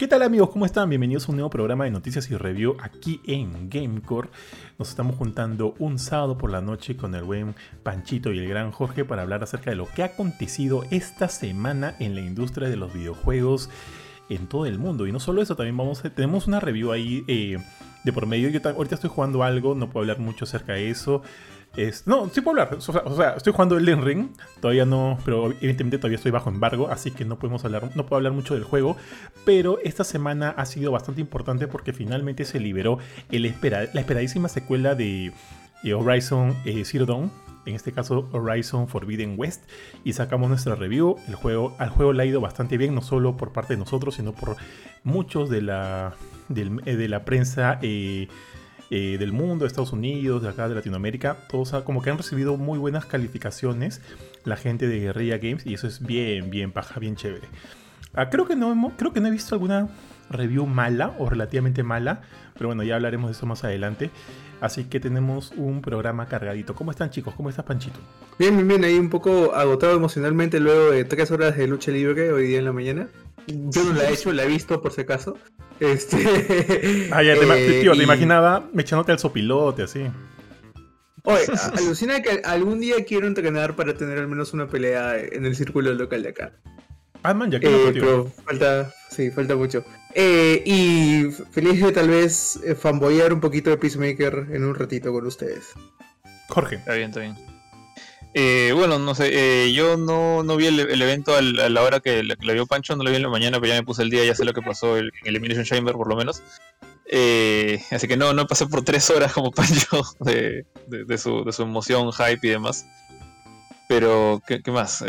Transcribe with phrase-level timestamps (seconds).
[0.00, 0.48] ¿Qué tal amigos?
[0.48, 0.88] ¿Cómo están?
[0.88, 4.30] Bienvenidos a un nuevo programa de noticias y review aquí en Gamecore.
[4.78, 8.70] Nos estamos juntando un sábado por la noche con el buen Panchito y el gran
[8.70, 12.78] Jorge para hablar acerca de lo que ha acontecido esta semana en la industria de
[12.78, 13.68] los videojuegos
[14.30, 15.06] en todo el mundo.
[15.06, 17.58] Y no solo eso, también vamos a, tenemos una review ahí eh,
[18.02, 18.48] de por medio.
[18.48, 21.20] Yo ahorita estoy jugando algo, no puedo hablar mucho acerca de eso
[22.06, 22.78] no, sí puedo hablar.
[22.78, 24.30] O sea, estoy jugando el Ring.
[24.60, 28.16] Todavía no, pero evidentemente todavía estoy bajo embargo, así que no podemos hablar, no puedo
[28.16, 28.96] hablar mucho del juego.
[29.44, 32.98] Pero esta semana ha sido bastante importante porque finalmente se liberó
[33.30, 35.32] el la esperadísima secuela de,
[35.84, 37.30] Horizon eh, Zero Dawn.
[37.66, 39.64] En este caso, Horizon Forbidden West.
[40.02, 41.16] Y sacamos nuestra review.
[41.28, 44.16] El juego, al juego le ha ido bastante bien, no solo por parte de nosotros,
[44.16, 44.56] sino por
[45.04, 46.14] muchos de la,
[46.54, 47.78] eh, de la prensa.
[47.82, 48.28] Eh,
[48.90, 52.56] eh, del mundo, de Estados Unidos, de acá de Latinoamérica, todos como que han recibido
[52.56, 54.00] muy buenas calificaciones
[54.44, 57.46] la gente de Guerrilla Games y eso es bien, bien paja, bien chévere.
[58.14, 59.88] Ah, creo, que no, creo que no he visto alguna
[60.30, 62.22] review mala o relativamente mala,
[62.54, 64.10] pero bueno, ya hablaremos de eso más adelante.
[64.60, 66.74] Así que tenemos un programa cargadito.
[66.74, 67.34] ¿Cómo están chicos?
[67.34, 67.98] ¿Cómo estás Panchito?
[68.38, 68.84] Bien, bien, bien.
[68.84, 72.66] Ahí un poco agotado emocionalmente luego de tres horas de lucha libre hoy día en
[72.66, 73.08] la mañana.
[73.46, 75.36] Yo no la he hecho, la he visto por si acaso.
[75.78, 77.08] Este.
[77.12, 80.06] Ah, ya, te, eh, tío, te imaginaba echándote al sopilote, así.
[81.24, 81.44] Oye,
[81.76, 85.92] alucina que algún día quiero entrenar para tener al menos una pelea en el círculo
[85.92, 86.52] local de acá.
[87.22, 89.84] Ah, man, ya que eh, falta, sí, falta mucho.
[90.14, 95.12] Eh, y feliz de tal vez eh, fanboyar un poquito de Peacemaker en un ratito
[95.12, 95.72] con ustedes.
[96.48, 96.76] Jorge.
[96.76, 97.36] Está bien, está bien.
[98.32, 102.22] Eh, bueno, no sé, eh, yo no, no vi el, evento a la hora que
[102.22, 104.24] la, vio Pancho, no lo vi en la mañana, pero ya me puse el día,
[104.24, 106.42] ya sé lo que pasó en el Elimination Chamber por lo menos.
[107.12, 110.64] Eh, así que no, no pasé por tres horas como Pancho de,
[111.18, 112.86] su, de su emoción, hype y demás.
[113.88, 115.04] Pero, ¿qué, más?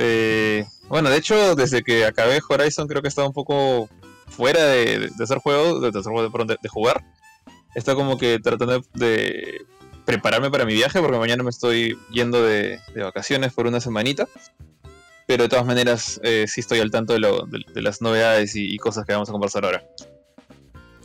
[0.90, 3.88] bueno, de hecho, desde que acabé Horizon creo que estaba un poco
[4.28, 7.04] fuera de, hacer juegos, de, de, de jugar.
[7.76, 9.62] Está como que tratando de
[10.06, 14.28] prepararme para mi viaje, porque mañana me estoy yendo de, vacaciones por una semanita.
[15.28, 19.14] Pero de todas maneras, eh, sí estoy al tanto de, las novedades y, cosas que
[19.14, 19.84] vamos a conversar ahora.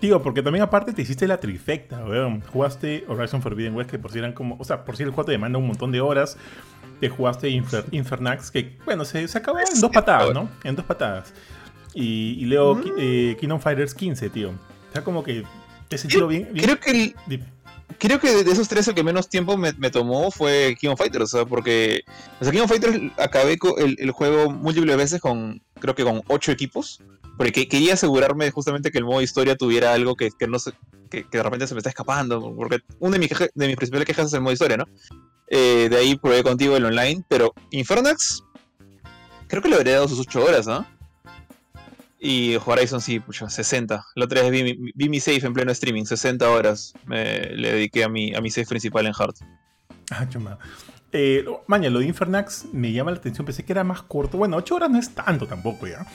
[0.01, 2.43] Tío, porque también aparte te hiciste la trifecta, weón.
[2.43, 4.57] Jugaste Horizon Forbidden West, que por si eran como.
[4.59, 6.37] O sea, por si el juego te demanda un montón de horas.
[7.01, 10.49] Te jugaste Infernax, que bueno, se, se acabó en dos patadas, ¿no?
[10.65, 11.33] En dos patadas.
[11.95, 12.93] Y, y leo mm.
[12.99, 14.51] eh, Kingdom Fighters 15, tío.
[14.51, 15.45] O sea, como que
[15.89, 16.65] te sentido bien, bien.
[16.65, 17.45] Creo que el,
[17.99, 21.25] creo que de esos tres el que menos tiempo me, tomó fue King of Fighters,
[21.25, 22.03] o sea, porque
[22.41, 26.23] o sea, King of Fighters acabé el, el, juego múltiples veces con, creo que con
[26.29, 27.03] ocho equipos,
[27.37, 30.73] porque quería asegurarme justamente que el modo historia tuviera algo que, que no se,
[31.11, 34.27] que, de repente se me está escapando, porque una de mis, de mis principales quejas
[34.27, 34.87] es el modo historia, ¿no?
[35.49, 38.43] Eh, de ahí probé contigo el online, pero Infernax
[39.47, 40.85] creo que le habría dado sus ocho horas, ¿no?
[42.19, 44.07] Y Horizon sí, pucha, 60.
[44.15, 48.09] La otra vez vi mi, save en pleno streaming, 60 horas me, le dediqué a
[48.09, 49.37] mi, a mi save principal en Heart.
[50.11, 50.59] Ah, chuma.
[51.13, 54.39] Eh, maña, lo de Infernax me llama la atención, pensé que era más corto.
[54.39, 56.07] Bueno, 8 horas no es tanto tampoco ya.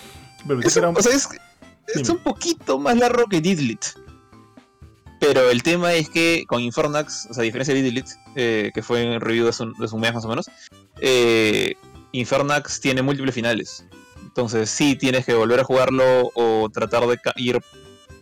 [0.48, 3.86] Pero es, un, o sea, es, un poquito más largo que Didlit.
[5.20, 8.82] Pero el tema es que con Infernax, o sea, a diferencia de Didlit, eh, que
[8.82, 10.50] fue en review de, su, de un mes más o menos,
[11.00, 11.76] eh,
[12.12, 13.86] Infernax tiene múltiples finales.
[14.32, 17.60] Entonces sí tienes que volver a jugarlo o tratar de ir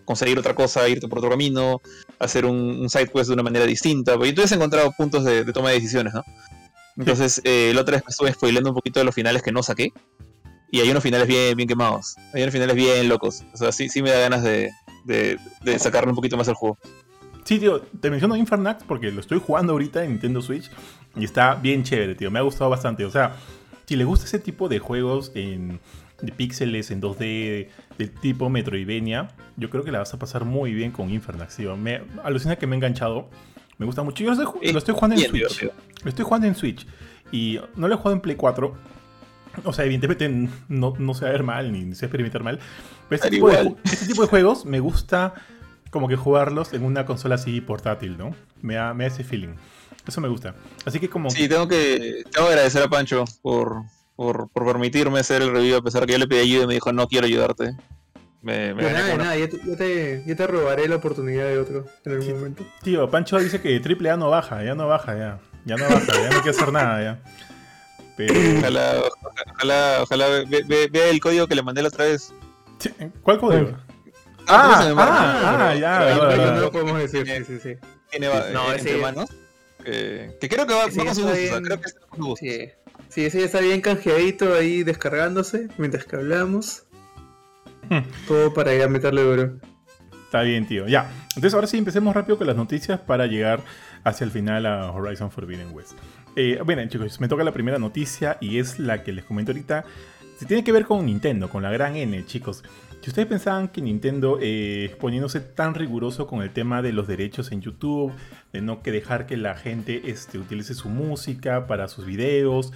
[0.10, 1.82] conseguir otra cosa, irte por otro camino,
[2.18, 5.70] hacer un, side quest de una manera distinta, porque tú has encontrado puntos de, toma
[5.70, 6.24] de decisiones, ¿no?
[6.98, 9.62] Entonces, eh, la otra vez me estuve spoileando un poquito de los finales que no
[9.62, 9.94] saqué,
[10.72, 13.88] y hay unos finales bien, bien quemados, hay unos finales bien locos, o sea, sí,
[13.88, 14.72] sí me da ganas de,
[15.06, 15.38] de,
[15.78, 16.80] sacarle un poquito más al juego.
[17.44, 20.72] Sí, tío, te menciono Infernax porque lo estoy jugando ahorita en Nintendo Switch
[21.16, 23.36] y está bien chévere, tío, me ha gustado bastante, o sea,
[23.90, 25.80] si le gusta ese tipo de juegos en,
[26.22, 30.76] de píxeles en 2D del tipo Metroidvania, yo creo que la vas a pasar muy
[30.76, 31.56] bien con Infernax.
[31.56, 31.76] Tío.
[31.76, 33.32] Me alucina que me ha enganchado.
[33.80, 34.24] Me gusta mucho.
[34.24, 35.72] Yo lo estoy, jugando en Switch.
[36.04, 36.86] Lo estoy jugando en Switch.
[37.32, 38.78] Y no lo he jugado en Play 4.
[39.64, 40.30] O sea, evidentemente
[40.68, 42.60] no, no se va a ver mal ni se va a experimentar mal.
[43.10, 45.34] Pero este tipo, de, este tipo, de, juegos me gusta
[45.90, 48.36] como que jugarlos en una consola así portátil, ¿no?
[48.62, 49.56] Me da, me da ese feeling.
[50.08, 50.56] Eso me gusta.
[50.86, 51.30] Así que como...
[51.30, 53.84] Sí, tengo que, tengo que agradecer a Pancho por,
[54.16, 56.74] por, por permitirme hacer el review a pesar que yo le pedí ayuda y me
[56.76, 57.76] dijo no quiero ayudarte.
[58.42, 62.34] Me, me nada, nada, yo te, yo, te, robaré la oportunidad de otro en algún
[62.36, 62.66] momento.
[62.82, 65.40] Tío, Pancho dice que triple A no baja, ya no baja, ya.
[65.66, 67.20] Ya no baja, ya no que hacer nada, ya.
[68.16, 68.34] Pero...
[68.60, 69.02] Ojalá,
[69.56, 70.26] ojalá, ojalá
[70.68, 72.34] vea el código que le mandé la otra vez.
[73.24, 73.72] ¿Cuál código?
[74.48, 76.16] Ah, ah, ah, ya.
[76.54, 77.76] No lo podemos decir, sí, sí, sí.
[78.10, 79.30] Tiene no, ese manos
[79.84, 81.90] que, creo que va, vamos a usar, creo que
[82.40, 82.70] Sí.
[83.10, 86.84] sí, ese ya está bien canjeadito ahí descargándose mientras que hablamos.
[88.28, 89.58] Todo para ir a meterle duro.
[90.26, 90.88] Está bien, tío.
[90.88, 91.10] Ya.
[91.30, 93.64] Entonces ahora sí empecemos rápido con las noticias para llegar
[94.04, 95.94] hacia el final a Horizon Forbidden West.
[96.36, 99.86] Eh, bueno, chicos, me toca la primera noticia y es la que les comento ahorita.
[100.38, 102.64] Se tiene que ver con Nintendo, con la gran N, chicos.
[103.02, 107.52] Si ustedes pensaban que Nintendo, eh, poniéndose tan riguroso con el tema de los derechos
[107.52, 108.12] en YouTube,
[108.52, 112.74] de no que dejar que la gente este, utilice su música para sus videos,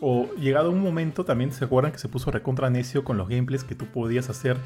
[0.00, 3.62] o llegado un momento también se acuerdan que se puso recontra necio con los gameplays
[3.62, 4.56] que tú podías hacer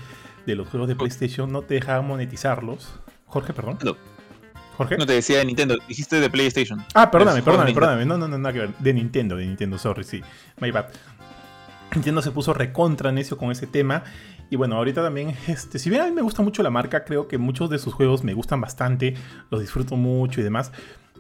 [0.47, 2.99] de los juegos de PlayStation, no te dejaba monetizarlos.
[3.27, 3.79] Jorge, perdón.
[3.85, 3.97] No.
[4.79, 4.97] Jorge.
[4.97, 6.83] No te decía de Nintendo, dijiste de PlayStation.
[6.95, 8.07] Ah, perdóname, perdóname, perdóname.
[8.07, 8.71] No, no, no, nada que ver.
[8.79, 10.23] De Nintendo, de Nintendo, sorry, sí.
[10.59, 10.87] My bad.
[11.95, 14.05] Nintendo se puso recontra necio con ese tema.
[14.51, 17.29] Y bueno, ahorita también, este, si bien a mí me gusta mucho la marca, creo
[17.29, 19.15] que muchos de sus juegos me gustan bastante,
[19.51, 20.73] los disfruto mucho y demás.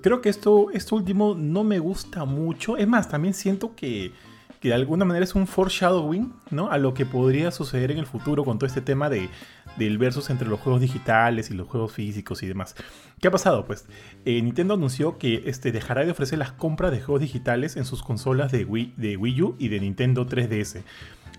[0.02, 2.76] Creo que esto, esto último no me gusta mucho.
[2.76, 4.12] Es más, también siento que,
[4.61, 6.70] que de alguna manera es un foreshadowing, ¿no?
[6.70, 9.28] A lo que podría suceder en el futuro con todo este tema de,
[9.76, 12.75] del versus entre los juegos digitales y los juegos físicos y demás.
[13.20, 13.64] ¿Qué ha pasado?
[13.67, 13.87] Pues
[14.25, 18.02] eh, Nintendo anunció que este, dejará de ofrecer las compras de juegos digitales en sus
[18.02, 20.82] consolas de Wii, de Wii U y de Nintendo 3DS.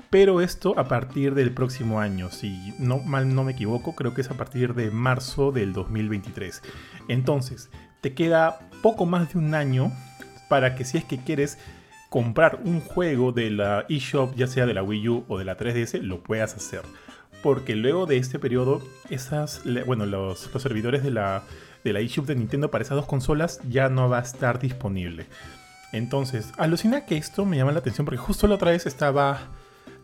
[0.10, 4.22] Pero esto a partir del próximo año, si no mal no me equivoco, creo que
[4.22, 6.62] es a partir de marzo del 2023.
[7.10, 7.70] Entonces,
[8.02, 9.92] te queda poco más de un año
[10.48, 11.58] para que si es que quieres
[12.10, 15.58] comprar un juego de la eShop, ya sea de la Wii U o de la
[15.58, 16.82] 3DS, lo puedas hacer.
[17.44, 21.44] Porque luego de este periodo, esas, bueno, los, los servidores de la,
[21.84, 25.26] de la eShop de Nintendo para esas dos consolas ya no va a estar disponible.
[25.92, 29.40] Entonces, alucina que esto me llama la atención porque justo la otra vez estaba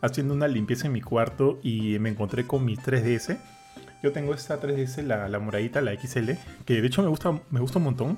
[0.03, 3.37] haciendo una limpieza en mi cuarto y me encontré con mi 3DS.
[4.03, 6.31] Yo tengo esta 3DS, la, la moradita, la XL,
[6.65, 8.17] que de hecho me gusta, me gusta un montón.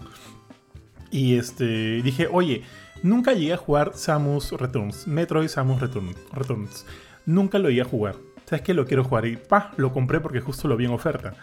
[1.11, 2.63] Y este, dije, oye,
[3.03, 6.85] nunca llegué a jugar Samus Returns, Metroid Samus Return- Returns.
[7.25, 8.15] Nunca lo llegué a jugar.
[8.45, 8.73] ¿Sabes qué?
[8.73, 9.25] Lo quiero jugar.
[9.25, 11.33] Y pa, lo compré porque justo lo vi en oferta.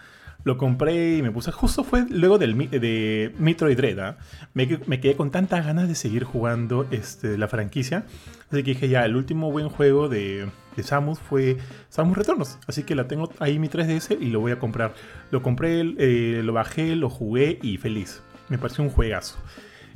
[0.45, 1.51] Lo compré y me puse.
[1.53, 3.99] Justo fue luego del de Metroid Dread.
[3.99, 4.17] ¿ah?
[4.53, 8.03] Me, que- me quedé con tantas ganas de seguir jugando este, la franquicia.
[8.51, 11.57] Así que dije, ya, el último buen juego de, de Samus fue
[11.89, 12.59] Samus Returns.
[12.67, 14.93] Así que la tengo ahí mi 3DS y lo voy a comprar.
[15.31, 18.21] Lo compré, eh, lo bajé, lo jugué y feliz.
[18.49, 19.37] Me pareció un juegazo.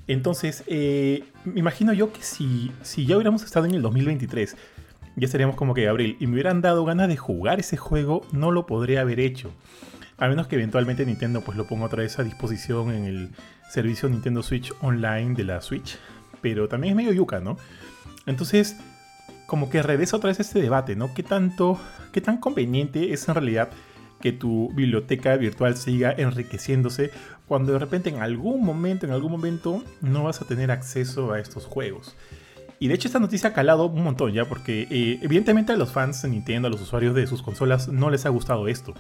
[0.08, 4.56] Entonces, eh, me imagino yo que si, si ya hubiéramos estado en el 2023,
[5.18, 8.52] ya estaríamos como que abril, y me hubieran dado ganas de jugar ese juego, no
[8.52, 9.52] lo podría haber hecho.
[10.18, 13.30] A menos que eventualmente Nintendo pues lo ponga otra vez a disposición en el
[13.70, 15.98] servicio Nintendo Switch Online de la Switch.
[16.42, 17.58] Pero también es medio yuca, ¿no?
[18.26, 18.78] Entonces,
[19.46, 21.14] como que regresa otra vez este debate, ¿no?
[21.14, 21.80] ¿Qué tanto,
[22.12, 23.70] qué tan conveniente es en realidad
[24.20, 27.12] que tu biblioteca virtual siga enriqueciéndose
[27.48, 31.40] cuando de repente en algún momento, en algún momento, no vas a tener acceso a
[31.40, 32.16] estos juegos?
[32.80, 35.92] Y de hecho esta noticia ha calado un montón ya, porque eh, evidentemente a los
[35.92, 38.94] fans de Nintendo, a los usuarios de sus consolas, no les ha gustado esto.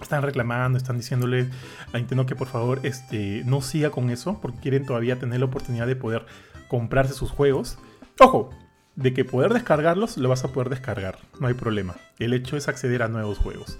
[0.00, 1.48] Están reclamando, están diciéndole
[1.92, 5.46] a Nintendo que por favor este, no siga con eso, porque quieren todavía tener la
[5.46, 6.24] oportunidad de poder
[6.68, 7.78] comprarse sus juegos.
[8.20, 8.50] Ojo,
[8.96, 11.96] de que poder descargarlos, lo vas a poder descargar, no hay problema.
[12.18, 13.78] El hecho es acceder a nuevos juegos.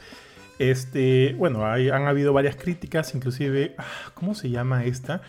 [0.59, 3.85] Este, bueno, hay- han habido varias críticas, inclusive, ah,
[4.15, 5.23] ¿cómo se llama esta?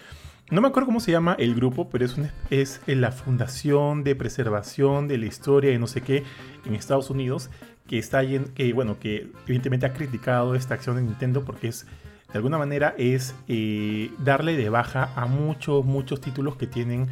[0.52, 4.16] No me acuerdo cómo se llama el grupo, pero es, un- es la Fundación de
[4.16, 6.24] Preservación de la Historia y no sé qué
[6.66, 7.52] en Estados Unidos,
[7.90, 8.22] que está
[8.54, 11.88] que bueno, que evidentemente ha criticado esta acción de Nintendo porque es,
[12.32, 17.08] de alguna manera, es eh, darle de baja a muchos, muchos títulos que tienen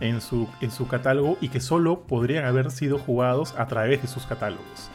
[0.00, 4.08] en su, en su catálogo y que solo podrían haber sido jugados a través de
[4.08, 4.90] sus catálogos.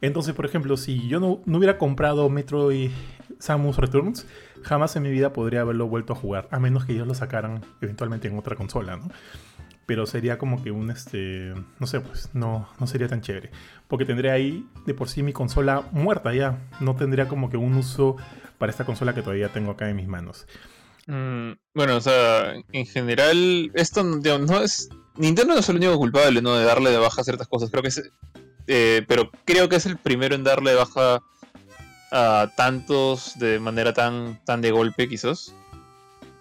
[0.00, 2.92] Entonces, por ejemplo, si yo no, no hubiera comprado Metroid
[3.40, 4.28] Samus Returns,
[4.62, 7.62] jamás en mi vida podría haberlo vuelto a jugar, a menos que ellos lo sacaran
[7.80, 9.08] eventualmente en otra consola, ¿no?
[9.88, 13.50] Pero sería como que un, este, no sé, pues no, no sería tan chévere.
[13.86, 16.58] Porque tendría ahí de por sí mi consola muerta ya.
[16.78, 18.16] No tendría como que un uso
[18.58, 20.46] para esta consola que todavía tengo acá en mis manos.
[21.06, 24.90] Mm, bueno, o sea, en general, esto no es.
[25.16, 26.54] Nintendo no es el único culpable, ¿no?
[26.54, 27.70] De darle de baja ciertas cosas.
[27.70, 28.02] Creo que es.
[28.66, 31.22] eh, pero creo que es el primero en darle de baja
[32.12, 35.54] a tantos de manera tan, tan de golpe, quizás.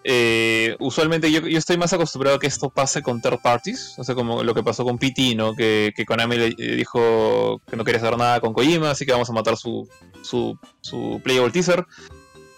[0.09, 4.05] Eh, usualmente yo, yo estoy más acostumbrado a que esto pase con third parties, o
[4.05, 5.53] sea, como lo que pasó con PT, ¿no?
[5.53, 9.11] Que, que Konami le eh, dijo que no quería hacer nada con Kojima, así que
[9.11, 9.85] vamos a matar su,
[10.21, 11.85] su, su playable teaser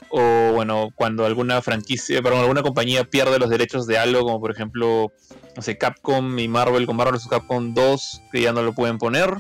[0.10, 4.52] o bueno, cuando alguna franquicia, perdón, alguna compañía pierde los derechos de algo, como por
[4.52, 5.12] ejemplo,
[5.56, 7.28] no sé, Capcom y Marvel con Marvel vs.
[7.28, 9.38] Capcom 2, que ya no lo pueden poner.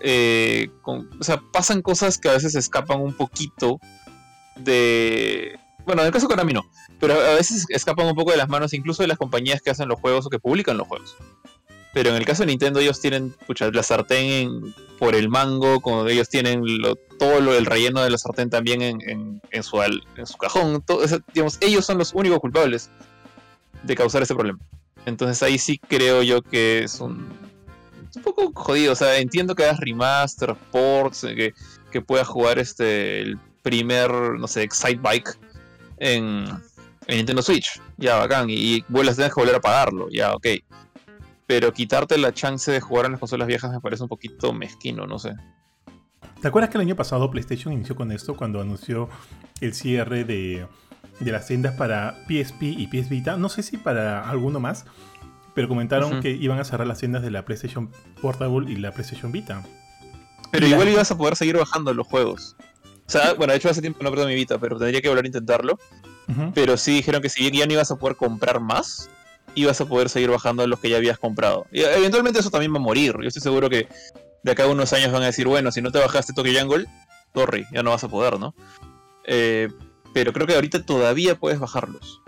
[0.00, 3.80] Eh, o sea, pasan cosas que a veces escapan un poquito
[4.56, 5.58] de...
[5.88, 8.50] Bueno, en el caso de Konami no, pero a veces escapan un poco de las
[8.50, 11.16] manos incluso de las compañías que hacen los juegos o que publican los juegos.
[11.94, 16.06] Pero en el caso de Nintendo, ellos tienen pucha, la sartén por el mango, como
[16.06, 16.62] ellos tienen
[17.18, 19.78] todo lo, el relleno de la sartén también en, su,
[20.38, 20.82] cajón.
[20.82, 21.00] Todo,
[21.32, 22.90] digamos, ellos son los únicos culpables
[23.82, 24.58] de causar ese problema.
[25.06, 27.32] Entonces ahí sí creo yo que es un,
[28.14, 28.92] un poco jodido.
[28.92, 31.54] O sea, entiendo que hagas remaster, ports, que,
[31.90, 35.38] que puedas jugar este el primer, no sé, Excite Bike
[36.00, 36.46] en,
[37.06, 37.80] en Nintendo Switch.
[37.96, 38.50] Ya, bacán.
[38.50, 40.08] Y, y vuelvas, tienes que volver a pagarlo.
[40.10, 40.46] Ya, ok
[41.48, 45.06] pero quitarte la chance de jugar en las consolas viejas me parece un poquito mezquino,
[45.06, 45.34] no sé.
[46.42, 49.08] ¿Te acuerdas que el año pasado PlayStation inició con esto cuando anunció
[49.62, 50.66] el cierre de,
[51.20, 53.38] las tiendas para PSP y PS Vita?
[53.38, 54.84] No sé si para alguno más,
[55.54, 57.90] pero comentaron que iban a cerrar las tiendas de la PlayStation
[58.20, 59.64] Portable y la PlayStation Vita.
[60.52, 62.56] Pero igual ibas a poder seguir bajando los juegos.
[63.08, 65.24] O sea, bueno, de hecho hace tiempo no perdí mi Vita, pero tendría que volver
[65.24, 65.78] a intentarlo.
[66.54, 69.08] Pero sí dijeron que si ya no ibas a poder comprar más,
[69.54, 71.66] ibas a poder seguir bajando los que ya habías comprado.
[71.72, 73.16] Y eventualmente eso también va a morir.
[73.18, 73.88] Yo estoy seguro que
[74.42, 76.86] de acá a unos años van a decir, bueno, si no te bajaste Tokyo Jungle,
[77.34, 78.54] sorry, ya no vas a poder, ¿no?
[79.24, 79.68] Eh,
[80.12, 82.20] pero creo que ahorita todavía puedes bajarlos.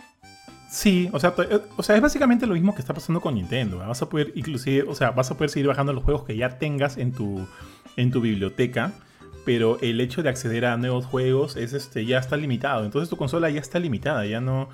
[0.70, 3.78] Sí, o sea, eh, o sea, es básicamente lo mismo que está pasando con Nintendo.
[3.78, 6.58] Vas a poder, inclusive, o sea, vas a poder seguir bajando los juegos que ya
[6.58, 7.46] tengas en tu,
[7.96, 8.92] en tu biblioteca,
[9.44, 12.84] pero el hecho de acceder a nuevos juegos es este, ya está limitado.
[12.84, 14.68] Entonces tu consola ya está limitada, ya no,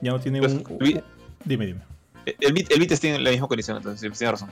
[0.00, 1.02] ya no tiene pues, un,
[1.44, 1.80] Dime, dime.
[2.26, 4.50] El, Bit, el tiene la misma condición, entonces tiene razón.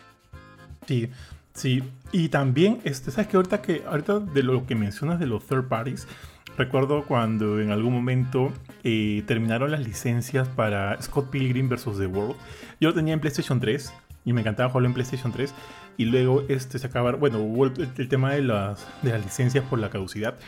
[0.86, 1.10] Sí,
[1.52, 1.82] sí.
[2.12, 3.36] Y también, este, ¿sabes qué?
[3.36, 6.06] Ahorita, que, ahorita de lo que mencionas de los third parties,
[6.56, 8.52] recuerdo cuando en algún momento
[8.84, 11.98] eh, terminaron las licencias para Scott Pilgrim vs.
[11.98, 12.36] The World.
[12.80, 13.92] Yo lo tenía en PlayStation 3
[14.24, 15.52] y me encantaba jugarlo en PlayStation 3.
[15.98, 19.80] Y luego este, se acabaron, bueno, hubo el, tema de las, de las licencias por
[19.80, 20.38] la caducidad.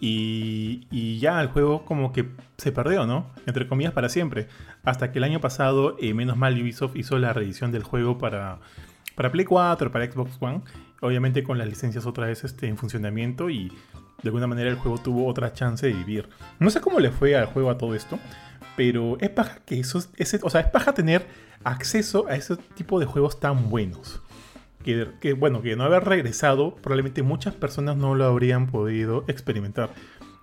[0.00, 3.30] Y, ya el juego como que se perdió, ¿no?
[3.46, 4.48] Entre comillas para siempre.
[4.84, 8.58] Hasta que el año pasado, eh, menos mal, Ubisoft hizo la reedición del juego para,
[9.14, 10.60] para Play 4, para Xbox One.
[11.00, 14.98] Obviamente con las licencias otra vez este, en funcionamiento y de alguna manera el juego
[14.98, 16.28] tuvo otra chance de vivir.
[16.58, 18.18] No sé cómo le fue al juego a todo esto,
[18.76, 21.26] pero es paja que eso, ese, o sea, es paja tener
[21.64, 24.20] acceso a ese tipo de juegos tan buenos
[24.82, 29.90] que, bueno, que no haber regresado, probablemente muchas personas no lo habrían podido experimentar.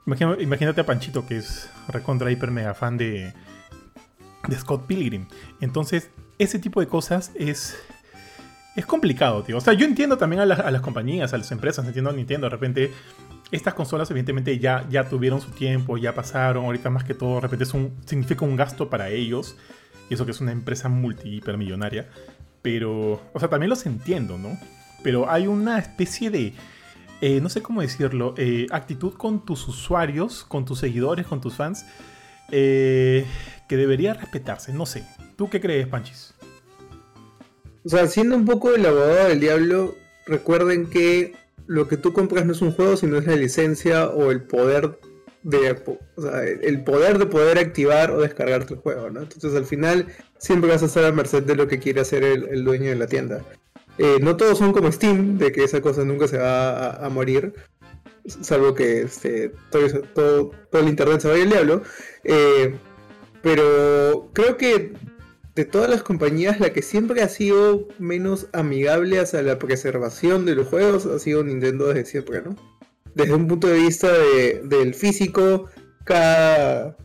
[0.06, 3.34] Imagínate, a Panchito, que es recontra hiper mega fan de,
[4.48, 5.28] de Scott Pilgrim.
[5.62, 7.78] Entonces, ese tipo de cosas es,
[8.76, 9.58] es complicado, tío.
[9.58, 12.48] O sea, yo entiendo también a, las compañías, a las empresas, entiendo a Nintendo.
[12.48, 12.92] De repente,
[13.52, 16.66] estas consolas, evidentemente, ya, ya tuvieron su tiempo, ya pasaron.
[16.66, 19.58] Ahorita, más que todo, de repente, es un, significa un gasto para ellos.
[20.10, 22.10] Y eso que es una empresa multi-hipermillonaria.
[22.62, 24.58] Pero, o sea, también los entiendo, ¿no?
[25.04, 26.54] Pero hay una especie de,
[27.22, 31.56] eh, no sé cómo decirlo, eh, actitud con tus usuarios, con tus seguidores, con tus
[31.56, 31.86] fans,
[32.52, 33.26] eh,
[33.68, 34.74] que debería respetarse.
[34.74, 35.06] No sé.
[35.36, 36.34] ¿Tú qué crees, Panchis?
[37.86, 41.34] O sea, siendo un poco el abogado del diablo, recuerden que
[41.66, 45.00] lo que tú compras no es un juego, sino es la licencia o el poder
[45.44, 45.76] de,
[46.62, 49.22] el poder de poder activar o descargar tu juego, ¿no?
[49.22, 52.64] Entonces al final siempre vas a estar a merced de lo que quiere hacer el,
[52.64, 53.42] dueño de la tienda.
[53.98, 57.54] Eh, no todos son como Steam, de que esa cosa nunca se va a, morir,
[58.26, 61.84] salvo que este, todo, todo, el internet se vaya al diablo.
[62.24, 62.76] Eh,
[63.42, 64.94] pero creo que
[65.56, 70.56] de todas las compañías, la que siempre ha sido menos amigable hacia la preservación de
[70.56, 72.56] los juegos ha sido Nintendo desde siempre, ¿no?
[73.16, 74.10] Desde un punto de vista
[74.64, 75.66] del físico,
[76.04, 76.98] cada,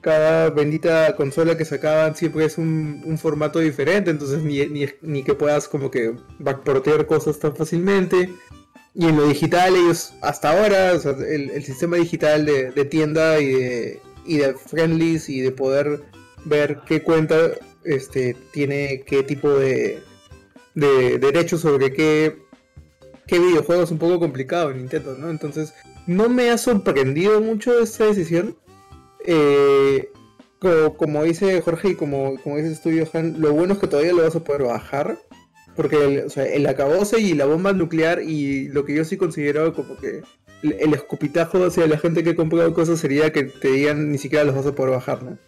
[0.00, 5.90] cada bendita consola que sacaban siempre es un, formato diferente, entonces ni, que puedas como
[5.90, 8.30] que backportear cosas tan fácilmente.
[8.94, 14.38] Y en lo digital ellos hasta ahora, el, sistema digital de, tienda y de, y
[14.38, 16.02] de friendlies y de poder
[16.44, 17.50] ver qué cuenta
[17.84, 20.00] este, tiene qué tipo de,
[20.74, 22.45] de derechos sobre qué
[23.26, 25.30] qué videojuego es un poco complicado en Nintendo, ¿no?
[25.30, 25.74] Entonces,
[26.06, 28.56] no me ha sorprendido mucho esta decisión.
[29.24, 30.10] Eh,
[30.96, 34.22] como, dice Jorge y como, como dices tú, Johan, lo bueno es que todavía lo
[34.22, 35.18] vas a poder bajar.
[35.74, 39.18] Porque el, o sea, el acabose y la bomba nuclear y lo que yo sí
[39.18, 40.22] considero como que
[40.62, 44.44] el escupitajo hacia la gente que ha comprado cosas sería que te digan ni siquiera
[44.44, 45.38] los vas a poder bajar, ¿no?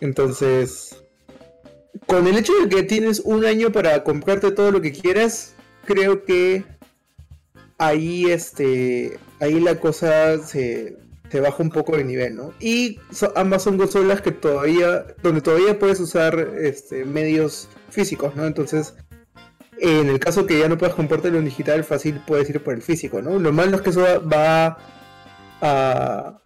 [0.00, 1.02] Entonces,
[2.06, 5.54] con el hecho de que tienes un año para comprarte todo lo que quieras,
[5.86, 6.64] creo que
[7.78, 10.96] ahí este ahí la cosa se,
[11.32, 12.54] baja un poco de nivel, ¿no?
[12.60, 12.98] Y
[13.34, 18.46] ambas son consolas que todavía donde todavía puedes usar este, medios físicos, ¿no?
[18.46, 18.94] Entonces,
[19.78, 22.80] en el caso que ya no puedas comprártelo en digital, fácil puedes ir por el
[22.80, 23.38] físico, ¿no?
[23.38, 24.78] Lo malo es que eso va
[25.60, 26.38] a,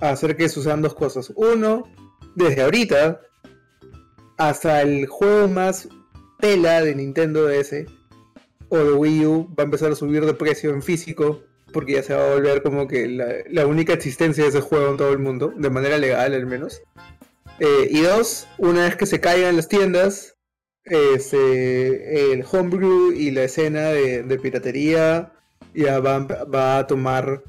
[0.00, 1.32] hacer que sucedan dos cosas.
[1.34, 1.84] Uno,
[2.36, 3.20] desde ahorita
[4.36, 5.88] hasta el juego más
[6.38, 7.86] tela de Nintendo DS
[8.68, 12.02] o de Wii U va a empezar a subir de precio en físico porque ya
[12.02, 15.12] se va a volver como que la, la única existencia de ese juego en todo
[15.12, 16.82] el mundo, de manera legal al menos.
[17.60, 20.36] Eh, y dos, una vez que se caigan las tiendas,
[20.84, 25.32] este, el homebrew y la escena de, de piratería
[25.74, 27.42] ya va, va a tomar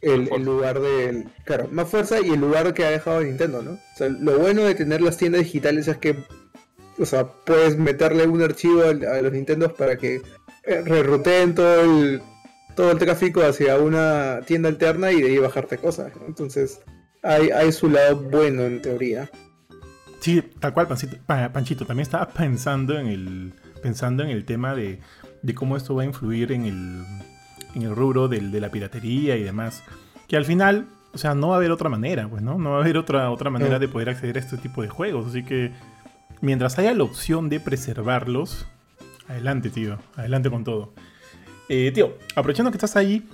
[0.00, 1.28] el, el lugar del.
[1.44, 3.72] Claro, más fuerza y el lugar que ha dejado Nintendo, ¿no?
[3.72, 6.16] O sea, lo bueno de tener las tiendas digitales es que.
[6.98, 10.22] O sea, puedes meterle un archivo a, a los Nintendos para que
[10.66, 12.22] reruteen todo el,
[12.74, 16.12] todo el tráfico hacia una tienda alterna y de ahí bajarte cosas.
[16.16, 16.26] ¿no?
[16.26, 16.80] Entonces,
[17.22, 19.30] hay, hay su lado bueno en teoría.
[20.20, 21.18] Sí, tal cual, Pancito-
[21.52, 21.86] Panchito.
[21.86, 24.98] También estaba pensando en el, pensando en el tema de,
[25.42, 27.04] de cómo esto va a influir en el,
[27.74, 29.84] en el rubro del- de la piratería y demás.
[30.26, 32.58] Que al final, o sea, no va a haber otra manera, pues, ¿no?
[32.58, 35.28] No va a haber otra, otra manera de poder acceder a este tipo de juegos.
[35.28, 35.70] Así que,
[36.40, 38.66] mientras haya la opción de preservarlos,
[39.28, 39.98] adelante, tío.
[40.14, 40.92] Adelante con todo.
[41.68, 43.28] Eh, tío, aprovechando que estás ahí,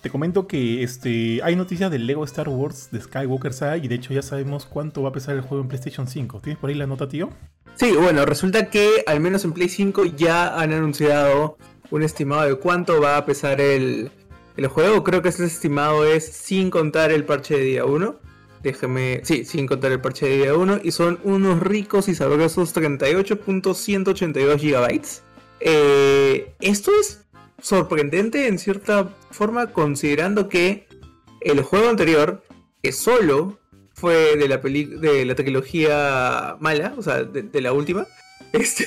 [0.00, 3.96] te comento que este, hay noticias del Lego Star Wars de Skywalker Saga y de
[3.96, 6.40] hecho ya sabemos cuánto va a pesar el juego en PlayStation 5.
[6.40, 7.30] ¿Tienes por ahí la nota, tío?
[7.74, 11.58] Sí, bueno, resulta que al menos en Play 5 ya han anunciado
[11.90, 14.10] un estimado de cuánto va a pesar el,
[14.56, 15.04] el juego.
[15.04, 18.16] Creo que ese estimado es sin contar el parche de día 1.
[18.64, 20.80] Déjeme, sí, sin contar el parche de día 1.
[20.82, 25.22] Y son unos ricos y sabrosos 38.182 gigabytes.
[25.60, 27.24] Eh, esto es
[27.60, 30.86] sorprendente en cierta forma considerando que
[31.40, 32.42] el juego anterior,
[32.82, 33.58] que solo
[33.94, 38.06] fue de la trilogía mala, o sea, de, la última,
[38.52, 38.86] este,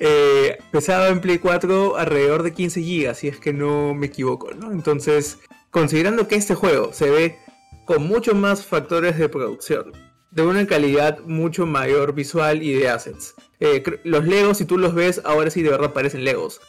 [0.00, 4.50] eh, pesaba en Play 4 alrededor de 15 GB, si es que no me equivoco.
[4.50, 5.38] Entonces,
[5.70, 7.38] considerando que este juego se ve
[7.86, 9.92] con muchos más factores de producción,
[10.30, 13.34] de una calidad mucho mayor visual y de assets.
[13.60, 16.60] Eh, los Legos, si tú los ves, ahora sí de verdad parecen Legos.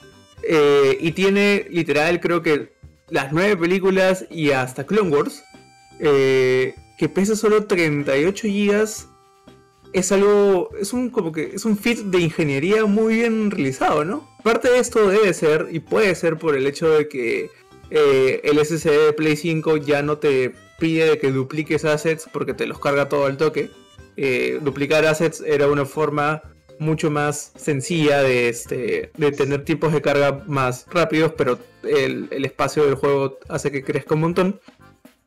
[0.43, 2.73] Eh, y tiene literal, creo que
[3.10, 5.43] las nueve películas y hasta Clone Wars,
[5.99, 9.08] eh, que pesa solo 38 gigas,
[9.93, 14.30] es algo, es un como que es un fit de ingeniería muy bien realizado, ¿no?
[14.43, 17.49] Parte de esto debe ser y puede ser por el hecho de que
[17.89, 23.10] el SSD Play 5 ya no te pide que dupliques assets porque te los carga
[23.10, 23.69] todo al toque.
[24.62, 26.41] Duplicar assets era una forma
[26.82, 32.44] mucho más sencilla de, este, de tener tiempos de carga más rápidos, pero el, el
[32.44, 34.60] espacio del juego hace que crezca un montón.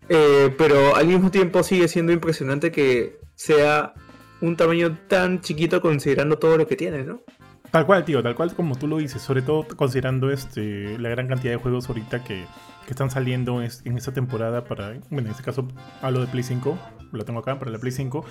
[0.09, 3.95] Eh, pero al mismo tiempo sigue siendo impresionante que sea
[4.43, 7.23] un tamaño tan chiquito considerando todo lo que tiene, ¿no?
[7.71, 11.27] Tal cual, tío, tal cual como tú lo dices, sobre todo considerando este, la gran
[11.29, 12.45] cantidad de juegos ahorita que,
[12.85, 15.67] que están saliendo en, es- en esta temporada para, bueno, en este caso
[16.03, 16.79] hablo de Play 5,
[17.12, 18.25] lo tengo acá para la Play 5,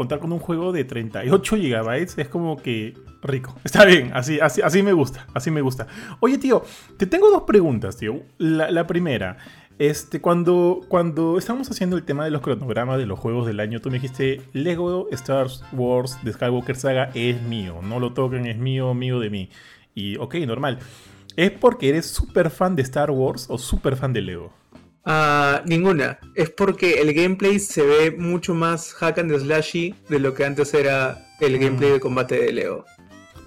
[0.00, 3.54] contar con un juego de 38 GB es como que rico.
[3.64, 5.86] Está bien, así, así, así me gusta, así me gusta.
[6.20, 6.62] Oye, tío,
[6.96, 8.22] te tengo dos preguntas, tío.
[8.38, 9.36] La, la primera,
[9.78, 13.82] este, cuando, cuando estábamos haciendo el tema de los cronogramas de los juegos del año,
[13.82, 18.56] tú me dijiste, Lego Star Wars de Skywalker Saga es mío, no lo toquen, es
[18.56, 19.50] mío, mío de mí.
[19.94, 20.78] Y ok, normal.
[21.36, 24.59] ¿Es porque eres súper fan de Star Wars o súper fan de Lego?
[25.04, 26.18] Ah, ninguna.
[26.34, 30.74] Es porque el gameplay se ve mucho más hack and slashy de lo que antes
[30.74, 32.84] era el gameplay de combate de Lego.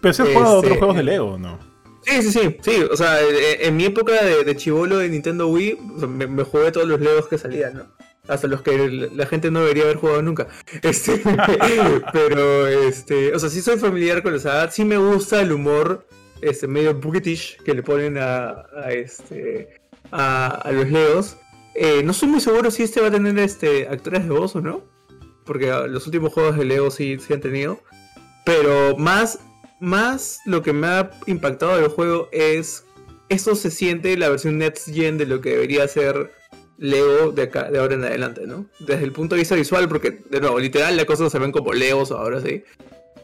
[0.01, 1.59] Pero se has jugado a otros Este- juegos de Lego, ¿no?
[2.05, 2.83] Sí, sí, sí, sí.
[2.91, 6.71] O sea, eh, en mi época de, de chivolo de Nintendo Wii, me, me jugué
[6.71, 7.83] todos los Legos que salían, ¿no?
[8.27, 10.47] Hasta los que la gente no debería haber jugado nunca.
[10.81, 11.21] Este,
[12.11, 14.71] pero, este, o sea, sí soy familiar con la saga.
[14.71, 16.05] Sí me gusta el humor,
[16.41, 19.79] este, medio British que le ponen a, a este,
[20.11, 21.37] a, a los Legos.
[21.75, 24.61] Eh, no estoy muy seguro si este va a tener, este, actores de voz o
[24.61, 24.83] no.
[25.45, 27.81] Porque ah, los últimos juegos de Lego sí, sí han tenido.
[28.45, 29.39] Pero más,
[29.79, 32.85] más lo que me ha impactado del juego es.
[33.29, 36.31] Esto se siente la versión Next Gen de lo que debería ser
[36.77, 38.65] Lego de, acá, de ahora en adelante, ¿no?
[38.79, 41.73] Desde el punto de vista visual, porque, de nuevo, literal, las cosas se ven como
[41.73, 42.63] Legos ahora sí.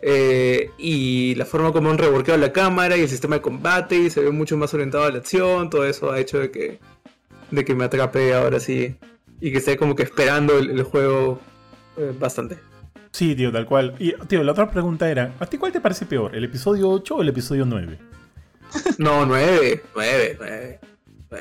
[0.01, 4.09] Eh, y la forma como han reworkado la cámara y el sistema de combate y
[4.09, 6.79] se ve mucho más orientado a la acción, todo eso ha hecho de que,
[7.51, 8.95] de que me atrape ahora sí
[9.41, 11.39] y que esté como que esperando el, el juego
[11.97, 12.57] eh, bastante.
[13.11, 13.95] Sí, tío, tal cual.
[13.99, 17.15] Y, tío, la otra pregunta era, ¿a ti cuál te parece peor, el episodio 8
[17.15, 17.97] o el episodio 9?
[18.99, 20.79] No, 9, 9, 9.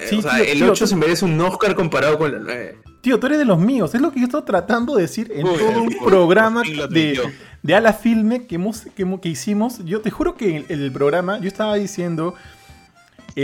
[0.08, 2.78] Sí, o sea, tío, el tío, 8 se merece un Oscar comparado con la 9.
[3.00, 3.94] Tío, tú eres de los míos.
[3.94, 7.20] Es lo que yo estoy tratando de decir en Uy, todo un por- programa de,
[7.62, 9.84] de Ala Filme que, hemos, que, hemos- que hicimos.
[9.84, 12.34] Yo te juro que en el, el programa yo estaba diciendo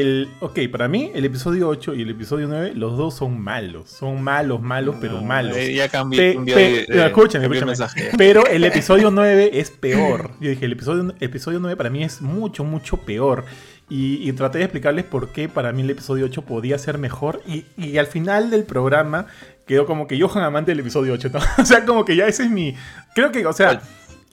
[0.00, 3.90] El, ok, para mí el episodio 8 y el episodio 9, los dos son malos.
[3.90, 5.56] Son malos, malos, pero malos.
[5.56, 7.66] Eh, ya cambié, Pe- pe- de- escúchame, escúchame.
[7.66, 8.10] mensaje.
[8.18, 10.32] Pero el episodio 9 es peor.
[10.40, 13.44] Yo dije, el episodio, episodio 9 para mí es mucho, mucho peor.
[13.88, 17.40] Y, y traté de explicarles por qué para mí el episodio 8 podía ser mejor.
[17.46, 19.26] Y, y al final del programa
[19.64, 21.30] quedó como que yo amante del episodio 8.
[21.34, 21.38] ¿no?
[21.62, 22.74] O sea, como que ya ese es mi...
[23.14, 23.80] Creo que, o sea...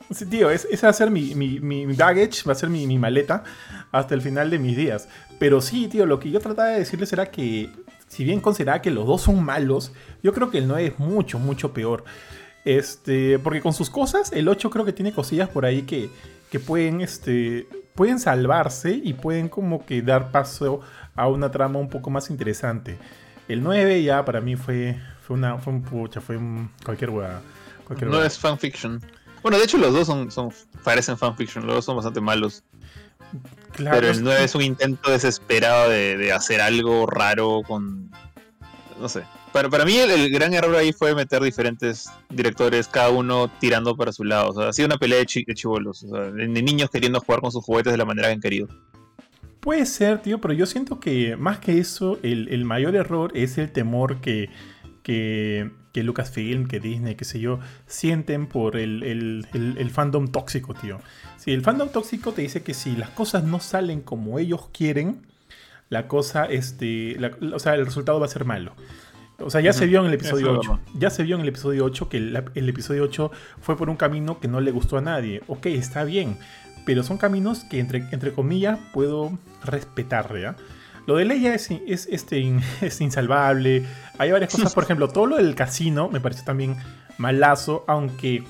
[0.09, 2.85] Sí, tío, es- ese va a ser mi, mi, mi baggage, va a ser mi,
[2.87, 3.43] mi maleta
[3.93, 5.07] hasta el final de mis días.
[5.41, 7.67] Pero sí, tío, lo que yo trataba de decirles era que,
[8.07, 11.39] si bien consideraba que los dos son malos, yo creo que el 9 es mucho,
[11.39, 12.03] mucho peor.
[12.63, 16.11] Este, porque con sus cosas, el 8 creo que tiene cosillas por ahí que,
[16.51, 20.81] que pueden, este, pueden salvarse y pueden como que dar paso
[21.15, 22.99] a una trama un poco más interesante.
[23.47, 27.41] El 9 ya para mí fue, fue una, fue un pucha, fue un, cualquier hueá.
[27.87, 28.27] Cualquier No hueá.
[28.27, 29.01] es fanfiction.
[29.41, 30.51] Bueno, de hecho los dos son, son
[30.83, 32.63] parecen fanfiction, los dos son bastante malos.
[33.73, 38.09] Claro, pero el 9 es un intento desesperado de, de hacer algo raro con...
[38.99, 39.23] No sé.
[39.53, 43.95] Para, para mí el, el gran error ahí fue meter diferentes directores, cada uno tirando
[43.97, 44.49] para su lado.
[44.49, 45.89] O sea, ha sido una pelea de, chi- de.
[45.89, 48.67] O sea, de niños queriendo jugar con sus juguetes de la manera que han querido.
[49.59, 53.57] Puede ser, tío, pero yo siento que más que eso, el, el mayor error es
[53.57, 54.49] el temor que,
[55.03, 60.27] que, que Lucasfilm, que Disney, qué sé yo, sienten por el, el- el- el fandom
[60.29, 60.99] tóxico, tío.
[61.41, 65.25] Si el fandom tóxico te dice que si las cosas no salen como ellos quieren,
[65.89, 68.73] la cosa, este, la- o sea, el resultado va a ser malo.
[69.39, 70.79] O sea, ya se vio en el episodio Eso es 8.
[70.99, 73.95] Ya se vio en el episodio 8 que el, el episodio 8 fue por un
[73.97, 75.41] camino que no le gustó a nadie.
[75.47, 76.37] Ok, está bien.
[76.85, 79.31] Pero son caminos que, entre, entre comillas, puedo
[79.63, 80.55] respetar, ¿ya?
[81.07, 83.83] Lo de Leia es, es, este, es insalvable.
[84.19, 86.75] Hay varias cosas, por ejemplo, todo lo del casino me pareció también
[87.17, 88.43] malazo, aunque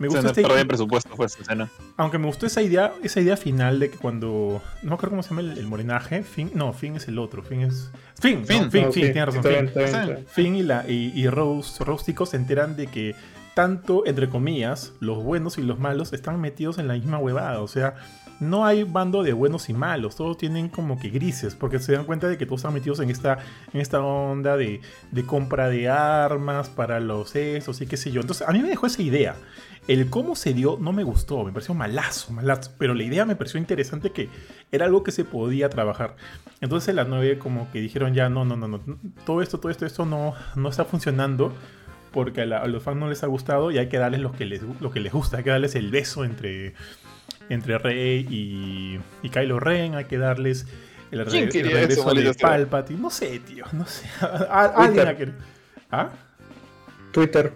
[0.00, 1.70] me O sea, no este- perdí presupuesto fue esa escena.
[1.96, 4.62] Aunque me gustó esa idea, esa idea final de que cuando.
[4.82, 6.22] No me acuerdo cómo se llama el, el morenaje.
[6.22, 6.50] Finn.
[6.54, 7.42] No, Finn es el otro.
[7.42, 7.90] Finn es.
[8.20, 8.64] Finn, Finn, Finn.
[8.64, 9.42] no, Finn, No, Finn, sí, tiene razón.
[9.42, 10.26] bien, Finn.
[10.28, 13.14] Finn y, la, y, y Rose, Rústico se enteran de que
[13.54, 17.60] tanto, entre comillas, los buenos y los malos están metidos en la misma huevada.
[17.60, 17.94] O sea,
[18.40, 20.16] no hay bando de buenos y malos.
[20.16, 23.10] Todos tienen como que grises, porque se dan cuenta de que todos están metidos en
[23.10, 23.38] esta,
[23.72, 28.20] en esta onda de, de compra de armas para los estos y qué sé yo.
[28.22, 29.36] Entonces, a mí me dejó esa idea.
[29.88, 32.70] El cómo se dio no me gustó, me pareció malazo, malazo.
[32.78, 34.28] Pero la idea me pareció interesante que
[34.70, 36.14] era algo que se podía trabajar.
[36.60, 38.80] Entonces en la 9 como que dijeron ya, no, no, no, no.
[39.26, 41.52] Todo esto, todo esto, esto no, no está funcionando
[42.12, 44.30] porque a, la- a los fans no les ha gustado y hay que darles lo
[44.32, 45.38] que les, lo que les gusta.
[45.38, 46.74] Hay que darles el beso entre,
[47.48, 49.96] entre Rey y, y Kylo Ren.
[49.96, 50.66] Hay que darles
[51.10, 52.34] el, re- ¿Quién el quería regreso eso, de?
[52.34, 53.00] Palpatine.
[53.00, 54.06] No sé, tío, no sé.
[54.20, 54.72] A- a-
[55.16, 55.34] querido-
[55.90, 56.10] ¿Ah?
[57.12, 57.54] Twitter.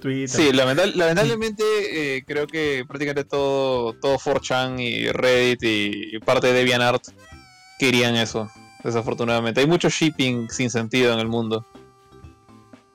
[0.00, 0.28] Twitter.
[0.28, 1.64] Sí, lamenta- lamentablemente
[2.16, 7.02] eh, creo que prácticamente todo, todo 4chan y Reddit y, y parte de DeviantArt
[7.78, 8.50] querían eso,
[8.84, 9.60] desafortunadamente.
[9.60, 11.66] Hay mucho shipping sin sentido en el mundo.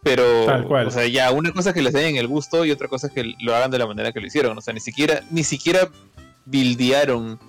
[0.04, 0.88] Pero, Tal cual.
[0.88, 3.14] o sea, ya una cosa es que les den el gusto y otra cosa es
[3.14, 4.58] que lo hagan de la manera que lo hicieron.
[4.58, 5.90] O sea, ni siquiera, ni siquiera
[6.46, 7.40] buildearon,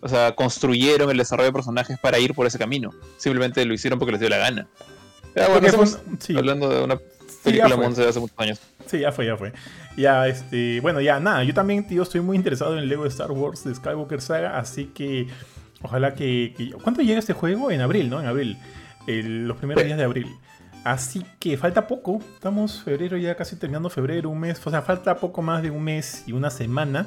[0.00, 2.90] o sea, construyeron el desarrollo de personajes para ir por ese camino.
[3.16, 4.66] Simplemente lo hicieron porque les dio la gana.
[5.34, 6.36] Pero bueno, Porque fue estamos un- sí.
[6.36, 6.98] hablando de una
[7.44, 8.60] película de hace muchos años.
[8.86, 9.52] Sí, ya fue, ya fue.
[9.96, 13.30] Ya, este, bueno, ya nada, yo también, tío, estoy muy interesado en el Lego Star
[13.30, 15.28] Wars de Skywalker Saga, así que
[15.82, 16.54] ojalá que...
[16.56, 17.70] que- ¿Cuánto llega este juego?
[17.70, 18.20] En abril, ¿no?
[18.20, 18.56] En abril.
[19.06, 19.86] El- los primeros Sí.
[19.86, 20.26] días de abril.
[20.84, 25.16] Así que falta poco, estamos febrero ya casi terminando febrero, un mes, o sea, falta
[25.16, 27.06] poco más de un mes y una semana,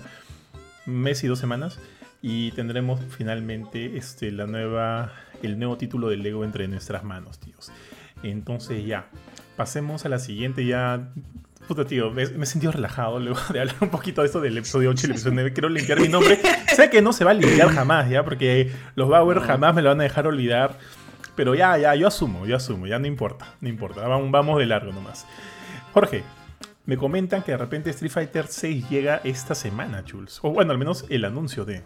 [0.88, 1.78] un mes y dos semanas,
[2.24, 5.12] y tendremos finalmente este, la nueva,
[5.44, 7.72] el nuevo título del Lego entre nuestras manos, tíos.
[8.24, 9.06] Entonces ya,
[9.58, 11.10] pasemos a la siguiente ya.
[11.68, 14.58] Puta tío, me, me he sentido relajado luego de hablar un poquito de esto del
[14.58, 15.52] episodio 8 y el episodio 9.
[15.54, 16.40] Quiero limpiar mi nombre.
[16.76, 18.24] sé que no se va a limpiar jamás, ¿ya?
[18.24, 20.78] Porque los Bauer jamás me lo van a dejar olvidar.
[21.36, 24.08] Pero ya, ya, yo asumo, yo asumo, ya no importa, no importa.
[24.08, 25.26] Vamos, vamos de largo nomás.
[25.94, 26.24] Jorge,
[26.86, 30.40] me comentan que de repente Street Fighter 6 llega esta semana, Jules.
[30.42, 31.84] O bueno, al menos el anuncio de.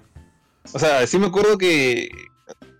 [0.73, 2.09] O sea, sí me acuerdo que.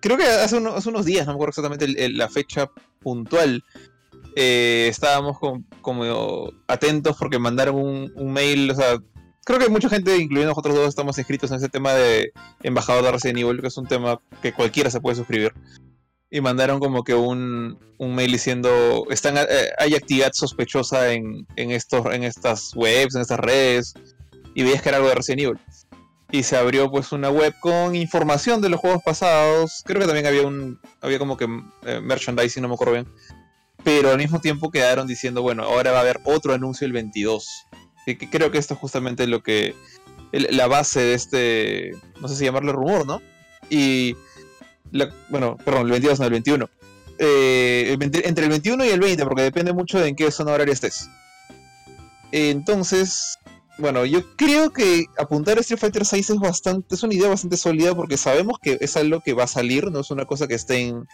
[0.01, 2.69] Creo que hace, uno- hace unos días, no me acuerdo exactamente el- el- la fecha
[3.01, 3.63] puntual.
[4.35, 8.69] Eh, estábamos com- como atentos porque mandaron un, un mail.
[8.71, 8.97] O sea,
[9.45, 12.31] creo que mucha gente, incluyendo nosotros dos, estamos inscritos en ese tema de
[12.63, 15.53] embajador de Resident Evil, que es un tema que cualquiera se puede suscribir.
[16.29, 19.45] Y mandaron como que un, un mail diciendo: están, eh,
[19.77, 23.93] hay actividad sospechosa en, en, estos, en estas webs, en estas redes.
[24.53, 25.59] Y veías que era algo de Resident Evil
[26.33, 29.81] y se abrió pues una web con información de los juegos pasados.
[29.85, 31.45] Creo que también había un había como que
[31.85, 33.07] eh, merchandising, no me acuerdo bien.
[33.83, 37.67] Pero al mismo tiempo quedaron diciendo, bueno, ahora va a haber otro anuncio el 22.
[38.05, 39.75] Y que creo que esto es justamente lo que
[40.31, 41.91] la base de este,
[42.21, 43.21] no sé si llamarle rumor, ¿no?
[43.69, 44.15] Y
[45.29, 46.69] bueno, perdón, el 22, no, el 21.
[47.19, 50.73] Eh, entre el 21 y el 20, porque depende mucho de en qué zona horaria
[50.73, 51.09] estés.
[52.31, 53.37] Entonces,
[53.77, 57.57] bueno, yo creo que apuntar a Street Fighter 6 es bastante, es una idea bastante
[57.57, 60.55] sólida porque sabemos que es algo que va a salir, no es una cosa que
[60.55, 61.05] estén en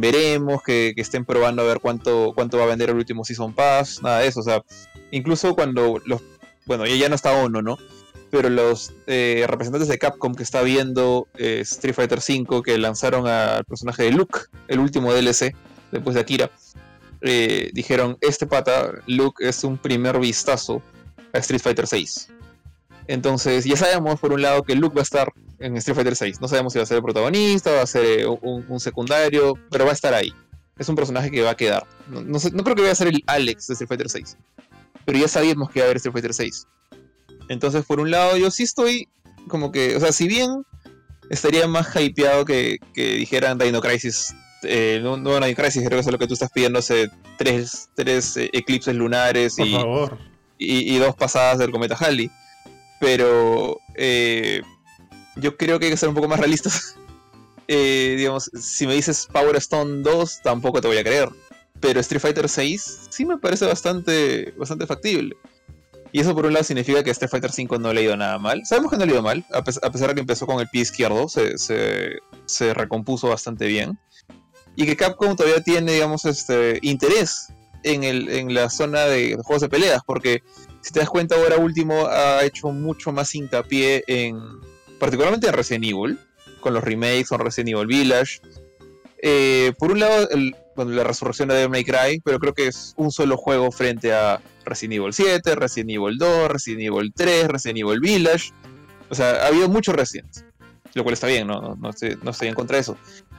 [0.00, 4.02] veremos, que, estén probando a ver cuánto, cuánto va a vender el último Season Pass,
[4.02, 4.62] nada de eso, o sea,
[5.10, 6.22] incluso cuando los,
[6.66, 7.78] bueno, ya no está Ono, ¿no?
[8.30, 13.26] Pero los eh, representantes de Capcom que está viendo eh, Street Fighter 5 que lanzaron
[13.26, 15.54] al personaje de Luke, el último DLC,
[15.90, 16.50] después de Akira,
[17.20, 20.82] eh, dijeron, este pata, Luke, es un primer vistazo
[21.32, 22.31] a Street Fighter 6.
[23.12, 26.40] Entonces, ya sabemos por un lado que Luke va a estar en Street Fighter 6.
[26.40, 29.90] No sabemos si va a ser el protagonista, va a ser un, secundario, pero va
[29.90, 30.32] a estar ahí.
[30.78, 31.86] Es un personaje que va a quedar.
[32.08, 34.38] No, creo que vaya a ser el Alex de Street Fighter 6.
[35.04, 36.66] Pero ya sabíamos que iba a haber Street Fighter 6.
[37.50, 39.10] Entonces, por un lado, yo sí estoy
[39.46, 40.64] como que, o sea, si bien
[41.28, 46.00] estaría más hypeado que, que dijeran Dino Crisis eh, no, no Dino Crisis, creo que
[46.00, 49.76] es lo que tú estás pidiendo hace tres, tres eh, eclipses lunares y,
[50.56, 52.30] y, dos pasadas del cometa Halley.
[53.02, 54.62] Pero eh,
[55.34, 56.96] yo creo que hay que ser un poco más realistas.
[57.68, 61.30] Eh, digamos, si me dices Power Stone 2, tampoco te voy a creer.
[61.80, 65.36] Pero Street Fighter 6 sí me parece bastante, bastante factible.
[66.10, 68.38] Y eso por un lado significa que Street Fighter 5 no le ha ido nada
[68.38, 68.60] mal.
[68.66, 70.82] Sabemos que no le ha ido mal, a, pesar de que empezó con el pie
[70.82, 73.98] izquierdo, se, se, recompuso bastante bien.
[74.76, 77.46] Y que Capcom todavía tiene, digamos, este interés
[77.84, 80.42] en, el, en la zona de juegos de peleas, porque
[80.82, 84.38] si te das cuenta ahora último ha hecho mucho más hincapié en
[84.98, 86.18] particularmente en Resident Evil,
[86.60, 88.40] con los remakes, con Resident Evil Village.
[89.18, 90.28] Eh, por un lado,
[90.76, 94.40] la resurrección de Devil May Cry, pero creo que es un solo juego frente a
[94.64, 98.52] Resident Evil 7, Resident Evil 2, Resident Evil 3, Resident Evil Village.
[99.08, 100.38] O sea, ha habido muchos Resident,
[100.94, 102.96] lo cual está bien, no, no, estoy, en contra de eso.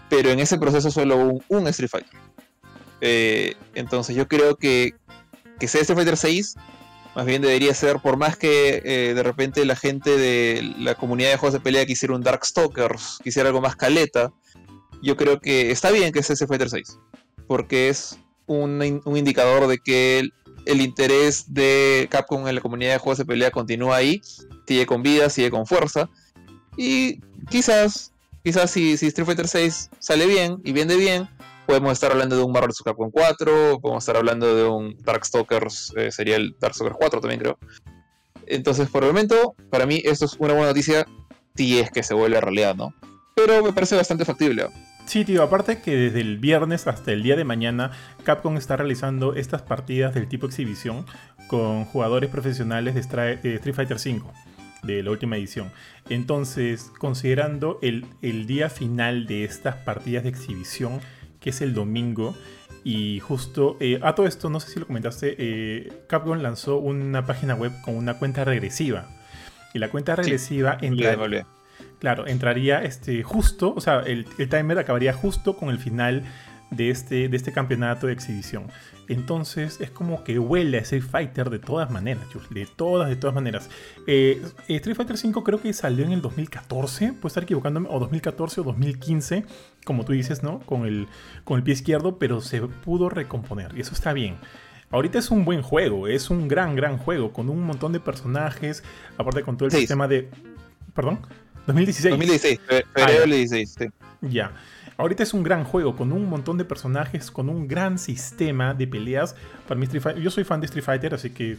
[0.09, 2.19] Pero en ese proceso solo un, un Street Fighter.
[3.01, 4.93] Eh, entonces yo creo que
[5.59, 6.55] que sea Street Fighter 6
[7.15, 11.29] más bien debería ser, por más que eh, de repente la gente de la comunidad
[11.29, 14.31] de juegos de pelea quisiera un Darkstalkers, quisiera algo más caleta,
[15.01, 16.97] yo creo que está bien que sea ese Fighter 6,
[17.47, 20.29] porque es un, indicador de que
[20.65, 24.21] el, interés de Capcom en la comunidad de juegos de pelea continúa ahí,
[24.67, 26.09] sigue con vida, sigue con fuerza,
[26.77, 28.11] y quizás,
[28.43, 31.29] quizás si, si Street Fighter 6 sale bien y vende bien,
[31.73, 32.71] podemos estar hablando de un Marvel.
[32.85, 37.57] Capcom 4, podemos estar hablando de un Darkstalkers, eh, sería el Darkstalkers 4 también creo.
[38.45, 41.07] Entonces, por el momento, para mí esto es una buena noticia
[41.55, 42.93] si es que se vuelve realidad, ¿no?
[43.35, 44.67] Pero me parece bastante factible.
[45.07, 47.89] Sí, tío, aparte que desde el viernes hasta el día de mañana,
[48.23, 51.07] Capcom está realizando estas partidas del tipo exhibición
[51.47, 54.21] con jugadores profesionales de Street Fighter V
[54.83, 55.71] de la última edición.
[56.07, 61.01] Entonces, considerando el, el día final de estas partidas de exhibición,
[61.43, 62.35] que es el domingo.
[62.83, 67.25] Y justo, eh, a todo esto, no sé si lo comentaste, eh, Capcom lanzó una
[67.25, 69.07] página web con una cuenta regresiva.
[69.73, 71.45] Y la cuenta regresiva entraría,
[71.99, 76.23] claro, entraría este, justo, o sea, el, el, timer acabaría justo con el final
[76.75, 78.67] de este, de este campeonato de exhibición.
[79.07, 83.33] Entonces es como que huele a Street Fighter de todas maneras, de todas, de todas
[83.33, 83.69] maneras.
[84.07, 88.61] Eh, Street Fighter 5 creo que salió en el 2014, puedo estar equivocándome, o 2014
[88.61, 89.45] o 2015,
[89.85, 90.59] como tú dices, ¿no?
[90.61, 91.07] Con el,
[91.43, 94.37] con el pie izquierdo, pero se pudo recomponer y eso está bien.
[94.89, 98.83] Ahorita es un buen juego, es un gran, gran juego, con un montón de personajes,
[99.17, 100.29] aparte con todo el sistema de...
[100.93, 101.19] ¿Perdón?
[101.65, 102.11] 2016.
[102.11, 102.59] 2016,
[102.93, 103.85] febrero del 16, sí.
[104.21, 104.51] Ya.
[104.97, 108.87] Ahorita es un gran juego con un montón de personajes, con un gran sistema de
[108.87, 109.35] peleas.
[109.67, 111.57] Para mí, Street Fighter, yo soy fan de Street Fighter, así que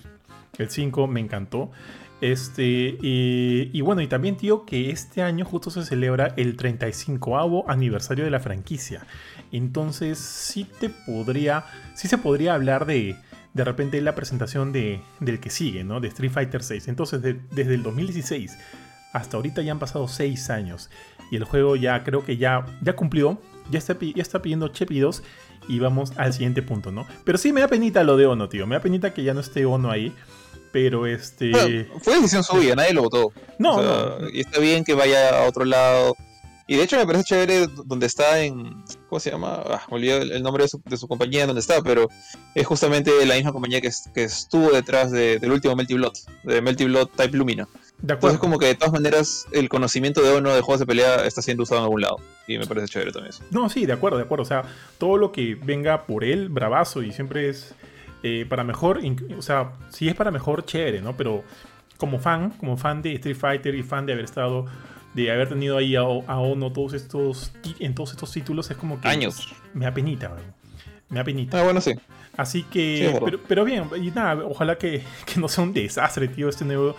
[0.58, 1.70] el 5 me encantó.
[2.20, 8.24] Este, y, bueno, y también, tío, que este año justo se celebra el 35 aniversario
[8.24, 9.06] de la franquicia.
[9.52, 13.16] Entonces, sí te podría, sí se podría hablar de,
[13.52, 16.00] de repente, la presentación de, del que sigue, ¿no?
[16.00, 16.88] De Street Fighter 6.
[16.88, 18.56] Entonces, desde el 2016
[19.14, 20.90] hasta ahorita ya han pasado 6 años
[21.30, 23.38] y el juego ya creo que ya, ya cumplió,
[23.70, 25.22] ya está, ya está pidiendo chepidos
[25.68, 27.06] y vamos al siguiente punto, ¿no?
[27.24, 29.40] Pero sí me da penita lo de Ono, tío, me da penita que ya no
[29.40, 30.14] esté Ono ahí.
[30.72, 31.88] Pero este.
[32.02, 33.32] fue decisión suya, nadie lo votó.
[33.60, 34.28] No, no.
[34.30, 36.16] Y está bien que vaya a otro lado.
[36.66, 38.82] Y de hecho me parece chévere donde está en.
[39.08, 39.62] ¿Cómo se llama?
[39.66, 42.08] Ah, me olvidé el, nombre de su, de su, compañía donde está, pero
[42.56, 46.86] es justamente la misma compañía que, que estuvo detrás del último Melty Blood, de Melty
[46.86, 47.68] Blood Type Lumina.
[48.04, 51.24] De Entonces, como que de todas maneras, el conocimiento de uno de juegos de pelea
[51.24, 52.18] está siendo usado en algún lado.
[52.46, 53.42] Y me parece chévere también eso.
[53.50, 54.42] No, sí, de acuerdo, de acuerdo.
[54.42, 54.62] O sea,
[54.98, 57.74] todo lo que venga por él, bravazo, y siempre es
[58.22, 59.00] eh, para mejor.
[59.38, 61.16] O sea, si es para mejor, chévere, ¿no?
[61.16, 61.44] Pero
[61.96, 64.66] como fan, como fan de Street Fighter y fan de haber estado
[65.14, 69.00] de haber tenido ahí a, a Ono todos estos, en todos estos títulos es como
[69.00, 69.08] que...
[69.08, 69.54] Años.
[69.72, 70.36] Me da penita,
[71.08, 71.60] Me da penita.
[71.60, 71.94] Ah, bueno, sí.
[72.36, 76.64] Así que, pero, bien, y nada, ojalá que, que, no sea un desastre, tío, este
[76.64, 76.96] nuevo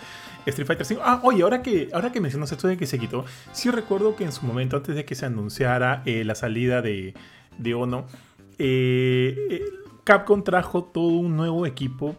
[0.52, 1.02] Street Fighter 5.
[1.04, 4.24] Ah, oye, ahora que, ahora que mencionas esto de que se quitó, sí recuerdo que
[4.24, 7.14] en su momento, antes de que se anunciara eh, la salida de,
[7.58, 8.06] de Ono,
[8.58, 9.66] eh, eh,
[10.04, 12.16] Capcom trajo todo un nuevo equipo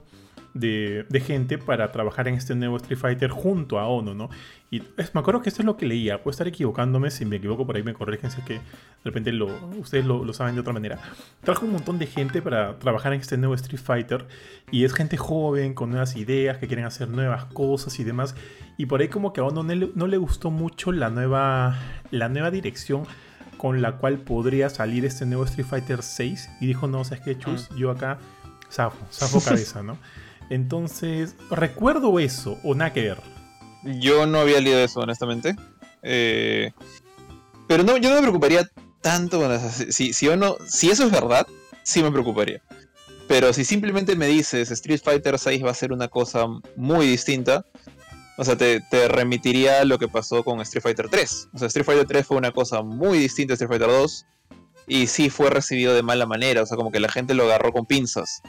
[0.60, 4.30] de, gente para trabajar en este nuevo Street Fighter junto a Ono, ¿no?
[4.70, 7.66] Y me acuerdo que esto es lo que leía, puedo estar equivocándome, si me equivoco
[7.66, 8.60] por ahí me corrigen, si es que de
[9.04, 9.46] repente lo,
[9.78, 10.98] ustedes lo, saben de otra manera.
[11.42, 14.26] Trajo un montón de gente para trabajar en este nuevo Street Fighter
[14.70, 18.34] y es gente joven, con nuevas ideas, que quieren hacer nuevas cosas y demás.
[18.76, 21.78] Y por ahí como que a Ono no le, gustó mucho la nueva,
[22.10, 23.04] la nueva dirección
[23.56, 27.38] con la cual podría salir este nuevo Street Fighter 6 y dijo, no, ¿sabes qué,
[27.38, 27.70] Chus?
[27.70, 27.76] Mm.
[27.76, 28.18] Yo acá
[28.70, 29.96] zafo, zafo cabeza, ¿no?
[30.50, 33.18] Entonces, recuerdo eso, o nada.
[34.00, 35.56] Yo no había leído eso, honestamente.
[36.02, 36.72] Eh,
[37.66, 38.68] pero no, yo no me preocuparía
[39.00, 39.40] tanto.
[39.90, 41.46] si, si, no, si eso es verdad,
[41.82, 42.62] sí me preocuparía.
[43.28, 47.66] Pero si simplemente me dices Street Fighter 6 va a ser una cosa muy distinta,
[48.38, 51.48] o sea, te, te, remitiría a lo que pasó con Street Fighter 3.
[51.54, 54.26] O sea, Street Fighter 3 fue una cosa muy distinta a Street Fighter 2
[54.86, 57.72] y sí fue recibido de mala manera, o sea, como que la gente lo agarró
[57.72, 58.42] con pinzas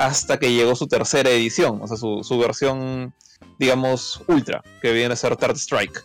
[0.00, 3.12] hasta que llegó su tercera edición, o sea, su, versión,
[3.58, 6.02] digamos, ultra, que viene a ser Third Strike.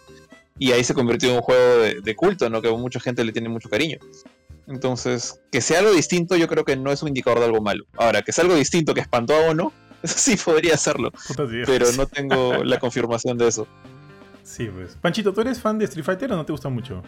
[0.59, 2.61] Y ahí se convirtió en un juego de, culto, ¿no?
[2.61, 3.97] Que mucha gente le tiene mucho cariño.
[4.67, 7.85] Entonces, que sea algo distinto, yo creo que no es un indicador de algo malo.
[7.95, 9.71] Ahora, que sea algo distinto que espantó a uno,
[10.03, 11.13] eso sí podría serlo.
[11.65, 13.65] Pero no tengo la confirmación de eso.
[14.43, 14.97] Sí, pues.
[14.99, 17.01] Panchito, ¿tú eres fan de Street Fighter o no te gusta mucho?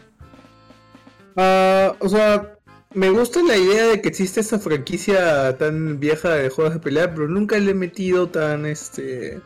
[1.35, 2.56] Ah, o sea,
[2.97, 7.13] me gusta la idea de que existe esta franquicia tan vieja de juegos de pelea,
[7.13, 9.39] pero nunca le he metido tan este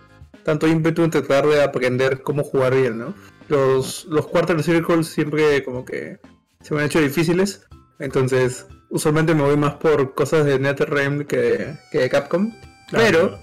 [0.44, 3.14] tanto ímpetu en tratar de aprender cómo jugar bien, ¿no?
[3.50, 6.18] Los, los Quarter Circles siempre como que
[6.62, 7.68] se me han hecho difíciles,
[8.00, 12.54] entonces usualmente me voy más por cosas de NetherRealm que, que de Capcom.
[12.90, 13.38] pero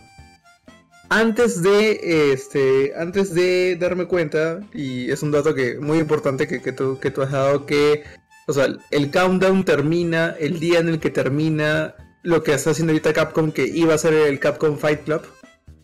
[1.11, 6.62] antes de este antes de darme cuenta, y es un dato que muy importante que,
[6.62, 8.05] que, tú, que tú has dado, que
[8.49, 12.93] o sea, el countdown termina el día en el que termina lo que está haciendo
[12.93, 15.21] ahorita Capcom, que iba a ser el Capcom Fight Club,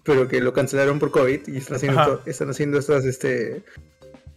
[0.02, 3.62] pero que lo cancelaron por COVID y están haciendo, están haciendo estas este,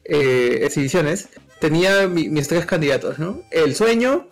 [0.03, 1.29] eh, exhibiciones.
[1.61, 3.41] Tenía mis tres candidatos, ¿no?
[3.49, 4.27] El sueño,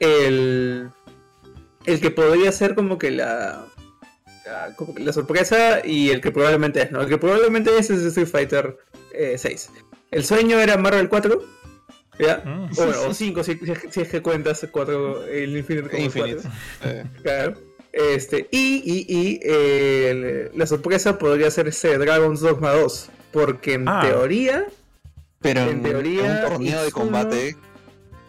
[0.00, 0.90] el,
[1.86, 3.64] el que podría ser como que la,
[4.98, 7.00] la, sorpresa y el que probablemente es, ¿no?
[7.00, 8.76] El que probablemente es es Street Fighter
[9.36, 9.44] 6.
[9.44, 11.59] Eh, el sueño era Marvel 4
[12.20, 12.42] ¿Ya?
[12.44, 12.70] Mm.
[13.08, 13.58] O, 5 si,
[14.00, 16.48] es que cuentas cuatro, el Infinite como Infinite.
[16.84, 17.04] Eh.
[17.22, 17.54] Claro.
[17.92, 23.08] Este, y, y, y eh, la sorpresa podría ser ese Dragon's Dogma 2.
[23.32, 24.00] Porque en ah.
[24.02, 24.66] teoría.
[25.40, 26.42] Pero en, teoría.
[26.44, 27.56] Un torneo de combate.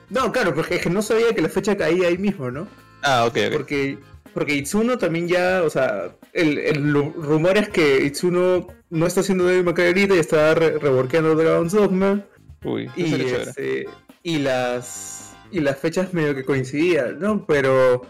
[0.09, 2.67] No, claro, porque es que no sabía que la fecha caía ahí mismo, ¿no?
[3.01, 3.53] Ah, ok, ok.
[3.53, 3.97] Porque,
[4.33, 9.45] porque Itsuno también ya, o sea, el, el rumor es que Itsuno no está haciendo
[9.45, 12.25] de Macarita y está re reworkeando Dragon's Dogma.
[12.63, 13.85] Uy, y, este,
[14.23, 17.45] y las y las fechas medio que coincidían, ¿no?
[17.45, 18.03] Pero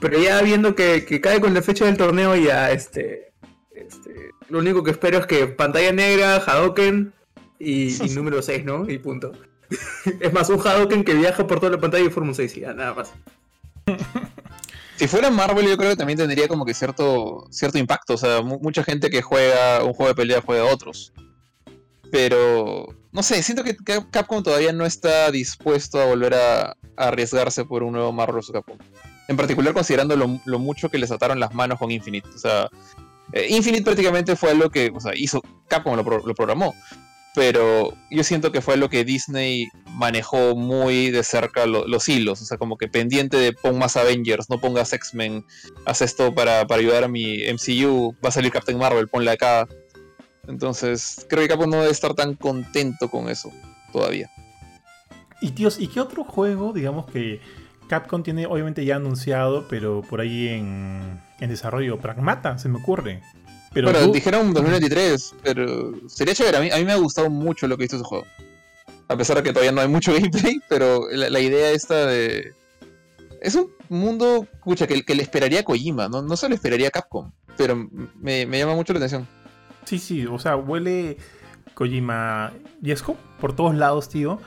[0.00, 3.32] pero ya viendo que, cae con la fecha del torneo ya este,
[3.74, 7.12] este lo único que espero es que pantalla negra, Hadoken
[7.58, 8.88] y, número 6, ¿no?
[8.88, 9.32] Y punto.
[10.20, 12.60] es más, un Hadoken que viaja por toda la pantalla y forma un 6 y
[12.60, 13.12] ya, nada más.
[14.96, 18.14] Si fuera Marvel, yo creo que también tendría como que cierto, cierto impacto.
[18.14, 21.12] O sea, mucha gente que juega un juego de pelea juega a otros.
[22.10, 23.76] Pero, no sé, siento que
[24.10, 28.50] Capcom todavía no está dispuesto a volver a, arriesgarse por un nuevo Marvel vs.
[28.52, 28.78] Capcom.
[29.28, 32.28] En particular considerando lo, mucho que les ataron las manos con Infinite.
[32.34, 32.68] O sea,
[33.32, 36.74] eh, Infinite prácticamente fue algo que o sea, hizo Capcom, lo, lo programó.
[37.34, 42.42] Pero yo siento que fue lo que Disney manejó muy de cerca los hilos.
[42.42, 45.44] O sea, como que pendiente de pon más Avengers, no pongas X-Men,
[45.84, 49.68] haz esto para, para ayudar a mi MCU, va a salir Captain Marvel, ponle acá.
[50.48, 53.52] Entonces, creo que Capcom no debe estar tan contento con eso
[53.92, 54.30] todavía.
[55.40, 57.40] Y tíos, ¿y qué otro juego, digamos que
[57.88, 61.98] Capcom tiene obviamente ya anunciado, pero por ahí en, desarrollo?
[61.98, 63.22] Pragmata, se me ocurre.
[63.74, 66.56] Pero bueno, dijeron 2023, pero sería chévere.
[66.56, 68.24] A mí, a mí me ha gustado mucho lo que hizo ese juego.
[69.08, 72.54] A pesar de que todavía no hay mucho gameplay, pero la, idea esta de...
[73.42, 76.88] Es un mundo, escucha, que, que le esperaría a Kojima, no, no se lo esperaría
[76.88, 77.76] a Capcom, pero
[78.16, 79.28] me, me llama mucho la atención.
[79.88, 81.16] Sí, sí, o sea, huele
[81.72, 84.38] Kojima Yesco por todos lados, tío.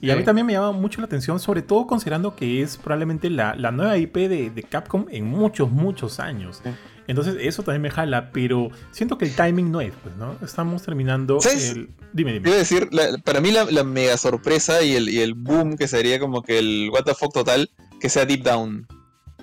[0.00, 3.30] Y a mí también me llama mucho la atención, sobre todo considerando que es probablemente
[3.30, 6.62] la, nueva IP de, Capcom en muchos, muchos años.
[7.06, 10.36] Entonces eso también me jala, pero siento que el timing no es, pues, ¿no?
[10.42, 11.70] Estamos terminando ¿Sabes?
[11.70, 11.90] el...
[12.12, 12.42] Dime, dime.
[12.42, 15.86] Quiero decir, la- para mí la, la mega sorpresa y el, y el boom que
[15.86, 17.70] sería como que el fuck total,
[18.00, 18.86] que sea Deep Down.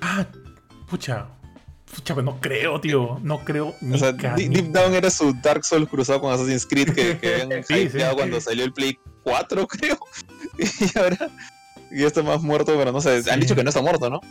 [0.02, 0.28] Ah,
[0.90, 1.28] pucha.
[1.94, 3.20] Pucha, pues no creo, tío.
[3.22, 6.94] No creo ni O sea, Deep Down era su Dark Souls cruzado con Assassin's Creed
[6.94, 10.00] que, que habían Sí, cuando salió el Play 4, creo.
[10.58, 11.30] Y ahora
[11.92, 13.24] ya está más muerto, pero no sé.
[13.24, 13.30] Sí.
[13.30, 14.22] Han dicho que no está muerto, ¿no?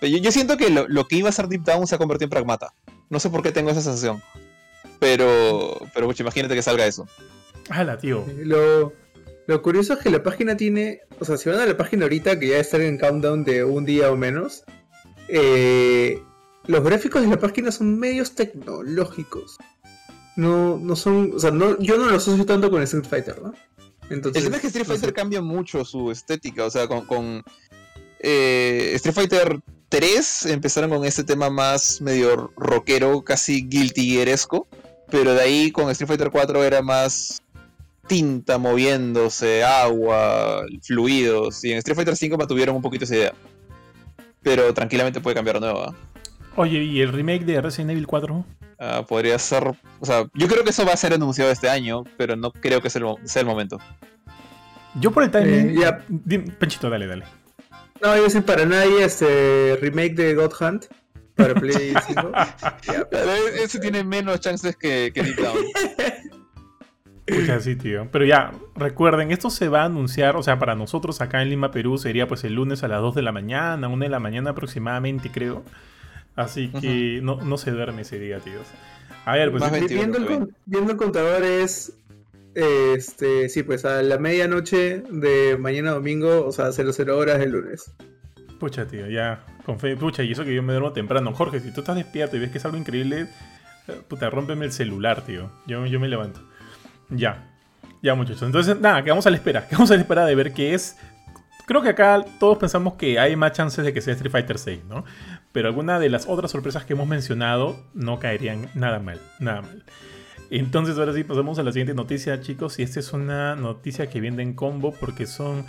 [0.00, 1.98] Pero yo, yo siento que lo, lo que iba a ser Deep Down se ha
[1.98, 2.74] convertido en Pragmata.
[3.08, 4.22] No sé por qué tengo esa sensación.
[4.98, 7.06] Pero, pero pucha, imagínate que salga eso.
[7.70, 8.24] Hala, tío.
[8.38, 8.92] Lo,
[9.46, 12.38] lo curioso es que la página tiene, o sea, si van a la página ahorita
[12.38, 14.64] que ya está en countdown de un día o menos,
[15.28, 16.22] eh,
[16.66, 19.56] los gráficos de la página son medios tecnológicos.
[20.36, 23.54] No, no son, o sea, no, yo no los asocio tanto con Street Fighter, ¿no?
[24.10, 25.00] Entonces, El tema es que Street no sé.
[25.00, 27.42] Fighter cambia mucho su estética, o sea, con, con,
[28.20, 34.22] eh, Street Fighter 3 empezaron con ese tema más medio rockero, casi guilty
[35.10, 37.40] pero de ahí con Street Fighter 4 era más
[38.06, 43.34] tinta moviéndose, agua, fluidos, y en Street Fighter 5 mantuvieron un poquito esa idea.
[44.42, 45.94] Pero tranquilamente puede cambiar de nuevo.
[46.56, 48.44] Oye, ¿y el remake de Resident Evil 4?
[48.78, 49.64] Ah, podría ser,
[50.00, 52.80] o sea, yo creo que eso va a ser anunciado este año, pero no creo
[52.80, 53.78] que sea el, mo- sea el momento.
[55.00, 55.70] Yo por el timing...
[55.70, 56.04] Eh, ya.
[56.58, 57.24] Panchito, dale, dale.
[58.02, 60.86] No, yo sé para nadie este remake de God Hunt
[61.34, 62.32] para Play 5.
[62.86, 63.30] Ya, Pero
[63.62, 65.58] Ese tiene menos chances que, que Deep Down.
[67.26, 68.08] Pucha, sí, tío.
[68.12, 71.70] Pero ya, recuerden, esto se va a anunciar, o sea, para nosotros acá en Lima,
[71.72, 74.50] Perú, sería pues el lunes a las 2 de la mañana, 1 de la mañana
[74.50, 75.64] aproximadamente, creo.
[76.36, 78.66] Así que no, no se duerme ese día, tíos.
[79.24, 79.60] A ver, pues...
[79.62, 81.92] Más Vi- 21, viendo, el, con- viendo el contador es.
[82.54, 87.92] Este, sí, pues a la medianoche de mañana domingo, o sea, 00 horas del lunes.
[88.58, 89.44] Pucha, tío, ya.
[89.66, 91.32] Con fe, pucha, y eso que yo me duermo temprano.
[91.34, 93.28] Jorge, si tú estás despierto y ves que es algo increíble,
[93.88, 95.50] eh, puta, rómpeme el celular, tío.
[95.66, 96.40] Yo, yo me levanto.
[97.10, 97.52] Ya.
[98.02, 98.42] Ya, muchachos.
[98.44, 99.66] Entonces, nada, quedamos a la espera.
[99.68, 100.96] Quedamos a la espera de ver qué es.
[101.66, 104.84] Creo que acá todos pensamos que hay más chances de que sea Street Fighter 6,
[104.88, 105.04] ¿no?
[105.56, 109.84] Pero alguna de las otras sorpresas que hemos mencionado no caerían nada mal, nada mal.
[110.50, 112.78] Entonces, ahora sí, pasamos a la siguiente noticia, chicos.
[112.78, 115.64] Y esta es una noticia que viene en combo porque son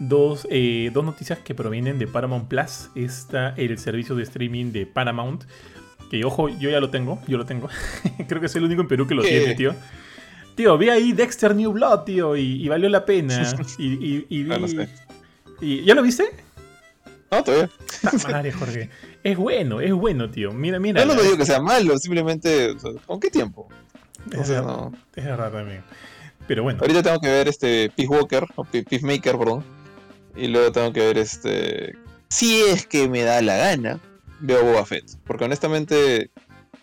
[0.00, 2.90] dos, eh, dos noticias que provienen de Paramount Plus.
[2.96, 5.44] Está el servicio de streaming de Paramount.
[6.10, 7.68] Que ojo, yo ya lo tengo, yo lo tengo.
[8.28, 9.28] Creo que soy el único en Perú que lo ¿Qué?
[9.38, 9.72] tiene, tío.
[10.56, 13.40] Tío, vi ahí Dexter New Blood, tío, y, y valió la pena.
[13.78, 14.86] Y, y, y vi- Ah,
[15.60, 16.24] y- ¿Ya lo viste?
[17.30, 17.70] No, todavía.
[18.10, 18.90] Puta Madre, Jorge.
[19.22, 20.52] Es bueno, es bueno, tío.
[20.52, 21.00] Mira, mira.
[21.00, 22.70] Yo no lo digo que sea malo, simplemente.
[22.72, 23.68] o sea, ¿Con qué tiempo?
[24.38, 24.92] O sea, no.
[25.14, 25.82] es verdad también.
[26.46, 26.78] Pero bueno.
[26.80, 29.64] Ahorita tengo que ver este Peace Walker, o Pe- Peacemaker, perdón.
[30.36, 31.94] Y luego tengo que ver este.
[32.30, 34.00] Si es que me da la gana,
[34.40, 35.04] veo Boba Fett.
[35.24, 36.30] Porque honestamente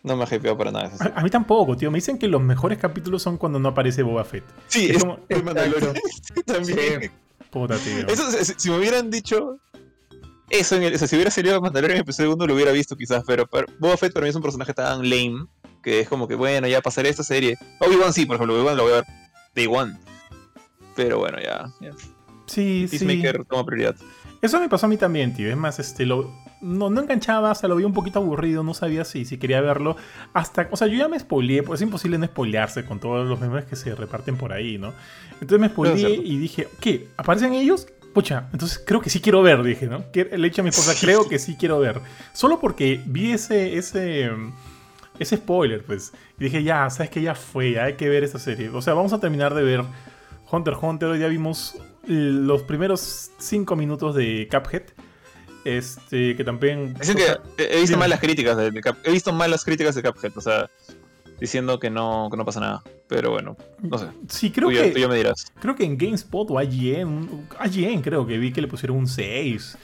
[0.03, 1.89] no me ha hypeado para nada A, a mí tampoco, tío.
[1.89, 4.43] Me dicen que los mejores capítulos son cuando no aparece Boba Fett.
[4.67, 5.93] Sí, es es como- muy Mandalorian.
[6.45, 6.77] También.
[7.01, 7.09] Sí.
[7.49, 8.07] Puta, tío.
[8.07, 9.59] Eso, si, si me hubieran dicho
[10.49, 12.95] eso, en el- o sea, si hubiera salido Mandalorian en el 1 lo hubiera visto
[12.95, 15.45] quizás, pero, pero Boba Fett para mí es un personaje tan lame
[15.83, 17.57] que es como que bueno, ya pasaré esta serie.
[17.79, 19.05] Obi-Wan sí, por ejemplo, Obi-Wan lo voy a ver
[19.55, 19.97] Day One.
[20.95, 21.65] Pero bueno, ya.
[21.81, 21.91] ya.
[22.47, 22.97] Sí, sí.
[22.99, 23.95] Peacemaker toma prioridad.
[24.41, 25.49] Eso me pasó a mí también, tío.
[25.49, 26.31] Es más, este, lo,
[26.61, 29.95] no, no enganchaba, hasta lo vi un poquito aburrido, no sabía si, si quería verlo.
[30.33, 33.39] Hasta, o sea, yo ya me spoileé, pues es imposible no spoilearse con todos los
[33.39, 34.93] memes que se reparten por ahí, ¿no?
[35.41, 37.07] Entonces me spoileé y dije, ¿qué?
[37.17, 37.87] ¿Aparecen ellos?
[38.15, 40.05] Pucha, entonces creo que sí quiero ver, dije, ¿no?
[40.13, 41.99] Le he dicho a mi esposa, creo que sí quiero ver.
[42.31, 44.31] Solo porque vi ese, ese,
[45.19, 46.13] ese spoiler, pues.
[46.39, 48.69] Y dije, ya, sabes que ya fue, ya hay que ver esta serie.
[48.69, 49.83] O sea, vamos a terminar de ver
[50.49, 51.09] Hunter x Hunter.
[51.09, 51.75] Hoy ya vimos
[52.07, 54.83] los primeros 5 minutos de Cuphead.
[55.65, 56.93] Este, que también.
[56.93, 57.97] Dicen o sea, que he visto dime.
[57.97, 60.69] malas críticas de, he visto malas críticas de Cuphead, o sea,
[61.39, 62.83] diciendo que no, que no pasa nada.
[63.07, 64.07] Pero bueno, no sé.
[64.29, 65.51] Sí, creo tú, ya, que, tú ya me dirás.
[65.59, 69.77] creo que en GameSpot o IGN, IGN creo que vi que le pusieron un 6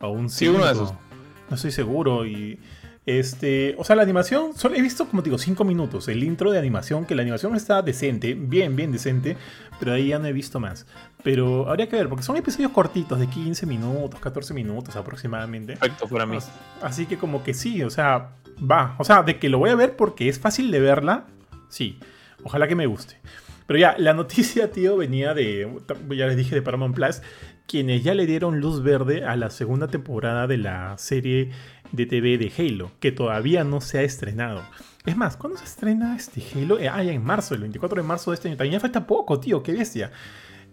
[0.00, 0.30] o un 5.
[0.30, 0.92] Sí, uno de esos.
[1.48, 2.24] No estoy seguro.
[2.26, 2.58] Y
[3.06, 6.06] este, o sea, la animación, solo he visto como te digo 5 minutos.
[6.08, 9.36] El intro de animación, que la animación está decente, bien, bien decente,
[9.80, 10.86] pero ahí ya no he visto más.
[11.24, 15.76] Pero habría que ver, porque son episodios cortitos de 15 minutos, 14 minutos aproximadamente.
[15.76, 16.36] Perfecto para mí.
[16.36, 16.50] As-
[16.82, 18.30] Así que como que sí, o sea,
[18.60, 18.96] va.
[18.98, 21.26] O sea, de que lo voy a ver porque es fácil de verla,
[21.68, 21.98] sí.
[22.42, 23.16] Ojalá que me guste.
[23.66, 25.68] Pero ya, la noticia, tío, venía de,
[26.10, 27.22] ya les dije, de Paramount Plus,
[27.66, 31.50] quienes ya le dieron luz verde a la segunda temporada de la serie
[31.92, 34.62] de TV de Halo, que todavía no se ha estrenado.
[35.06, 36.78] Es más, ¿cuándo se estrena este Halo?
[36.78, 38.56] Eh, ah, ya en marzo, el 24 de marzo de este año.
[38.56, 40.10] También falta poco, tío, qué bestia.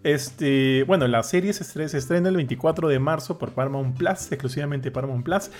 [0.04, 1.64] Este, bueno, la serie se
[1.98, 5.50] estrena, el 24 de marzo por Paramount Plus, exclusivamente Paramount Plus.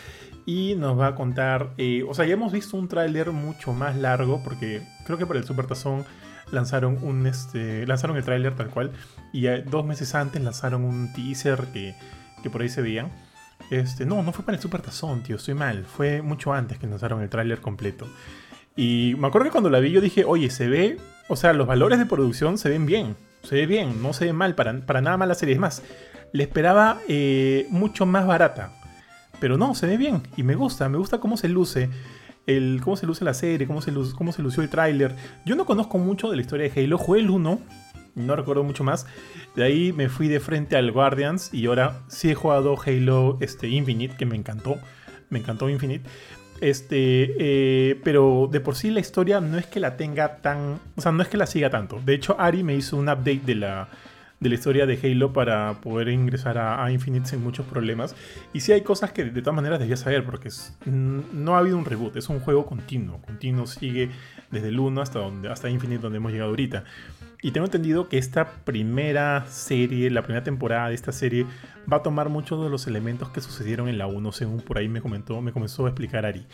[0.47, 3.97] Y nos va a contar, eh, o sea, ya hemos visto un tráiler mucho más
[3.97, 6.05] largo, porque creo que por el Super Tazón
[6.51, 8.93] lanzaron un este lanzaron el tráiler tal cual
[9.33, 11.95] y dos meses antes lanzaron un teaser que,
[12.43, 13.11] que por ahí se veían
[13.71, 16.87] este no no fue para el Super Tazón tío estoy mal fue mucho antes que
[16.87, 18.07] lanzaron el tráiler completo
[18.77, 21.67] y me acuerdo que cuando la vi yo dije oye se ve o sea los
[21.67, 23.17] valores de producción se ven bien
[23.49, 25.83] se ve bien no se ve mal para, para nada mal la serie es más
[26.33, 28.73] le esperaba eh, mucho más barata
[29.41, 31.91] pero no se ve bien y me gusta me gusta cómo se luce
[32.49, 35.15] el, cómo se luce la serie, cómo se, cómo se lució el tráiler.
[35.45, 37.61] Yo no conozco mucho de la historia de Halo, jugué el 1,
[38.15, 39.07] no recuerdo mucho más.
[39.55, 43.69] De ahí me fui de frente al Guardians y ahora sí he jugado Halo este,
[43.69, 44.77] Infinite, que me encantó.
[45.31, 46.09] Me encantó Infinite.
[46.61, 50.81] Este, eh, pero de por sí la historia no es que la tenga tan.
[50.97, 52.01] O sea, no es que la siga tanto.
[52.05, 53.89] De hecho, Ari me hizo un update de la,
[54.41, 58.15] de la historia de Halo para poder ingresar a, Infinite sin muchos problemas.
[58.53, 60.51] Y sí hay cosas que de todas maneras debía saber, porque
[60.87, 63.21] no ha habido un reboot, es un juego continuo.
[63.23, 64.11] Continuo sigue
[64.51, 66.85] desde el 1 hasta, donde, hasta Infinite, donde hemos llegado ahorita.
[67.41, 71.47] Y tengo entendido que esta primera serie, la primera temporada de esta serie,
[71.91, 74.89] va a tomar muchos de los elementos que sucedieron en la 1, según por ahí
[74.89, 76.47] me comentó, me comenzó a explicar Ari.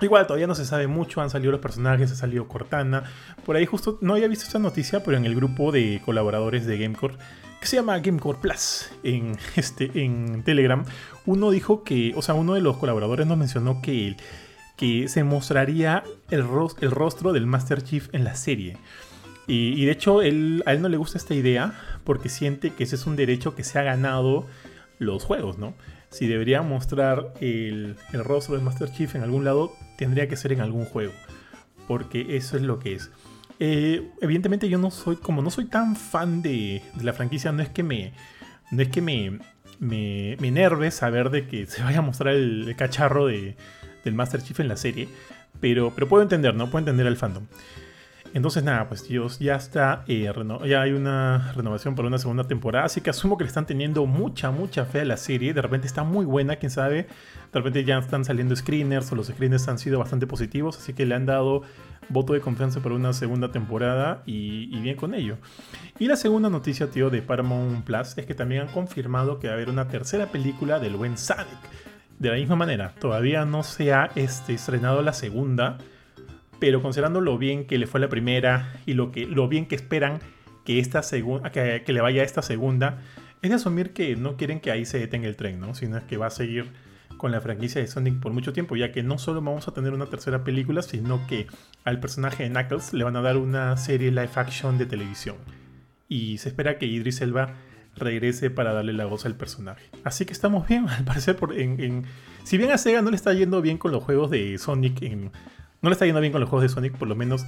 [0.00, 3.04] Igual todavía no se sabe mucho, han salido los personajes, ha salido Cortana.
[3.44, 6.78] Por ahí justo no había visto esta noticia, pero en el grupo de colaboradores de
[6.78, 7.16] Gamecore,
[7.60, 10.84] que se llama Gamecore Plus en, este, en Telegram,
[11.26, 14.16] uno dijo que, o sea, uno de los colaboradores nos mencionó que,
[14.76, 16.46] que se mostraría el,
[16.80, 18.78] el rostro del Master Chief en la serie.
[19.52, 21.74] Y, de hecho él, a él no le gusta esta idea
[22.04, 24.46] porque siente que ese es un derecho que se ha ganado
[24.98, 25.74] los juegos, ¿no?
[26.10, 30.60] si debería mostrar el, rostro del Master Chief en algún lado, tendría que ser en
[30.60, 31.12] algún juego.
[31.86, 33.10] Porque eso es lo que es.
[33.60, 37.68] Eh, evidentemente yo no soy, como no soy tan fan de, la franquicia, no es
[37.68, 38.12] que me,
[38.70, 39.38] no es que me,
[39.78, 43.56] me, me enerve saber de que se vaya a mostrar el, cacharro de,
[44.04, 45.08] del Master Chief en la serie.
[45.60, 46.70] Pero, pero puedo entender, ¿no?
[46.70, 47.44] Puedo entender al fandom.
[48.32, 50.32] Entonces nada, pues tíos, ya está, eh,
[50.66, 54.06] ya hay una renovación para una segunda temporada, así que asumo que le están teniendo
[54.06, 57.08] mucha, mucha fe a la serie, de repente está muy buena, quién sabe,
[57.52, 61.06] de repente ya están saliendo screeners o los screeners han sido bastante positivos, así que
[61.06, 61.62] le han dado
[62.08, 65.36] voto de confianza para una segunda temporada y, bien con ello.
[65.98, 69.54] Y la segunda noticia, tío, de Paramount Plus es que también han confirmado que va
[69.54, 71.58] a haber una tercera película del buen Sonic.
[72.18, 75.78] De la misma manera, todavía no se ha este, estrenado la segunda,
[76.60, 79.74] pero considerando lo bien que le fue la primera y lo, que, lo bien que
[79.74, 80.20] esperan
[80.64, 81.00] que, esta
[81.52, 82.98] que, que le vaya esta segunda,
[83.42, 85.74] es de asumir que no quieren que ahí se detenga el tren, ¿no?
[85.74, 86.70] Sino que va a seguir
[87.16, 89.92] con la franquicia de Sonic por mucho tiempo, ya que no solo vamos a tener
[89.92, 91.46] una tercera película, sino que
[91.84, 95.36] al personaje de Knuckles le van a dar una serie live action de televisión.
[96.08, 97.56] Y se espera que Idris Elba
[97.94, 99.84] regrese para darle la voz al personaje.
[100.02, 102.04] Así que estamos bien, al parecer, por, en,
[102.44, 105.30] si bien a Sega no le está yendo bien con los juegos de Sonic en
[105.82, 107.46] no le está yendo bien con los juegos de Sonic, por lo menos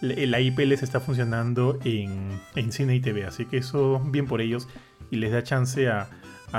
[0.00, 3.24] la IP les está funcionando en, cine y TV.
[3.24, 4.68] Así que eso, bien por ellos.
[5.10, 6.08] Y les da chance a,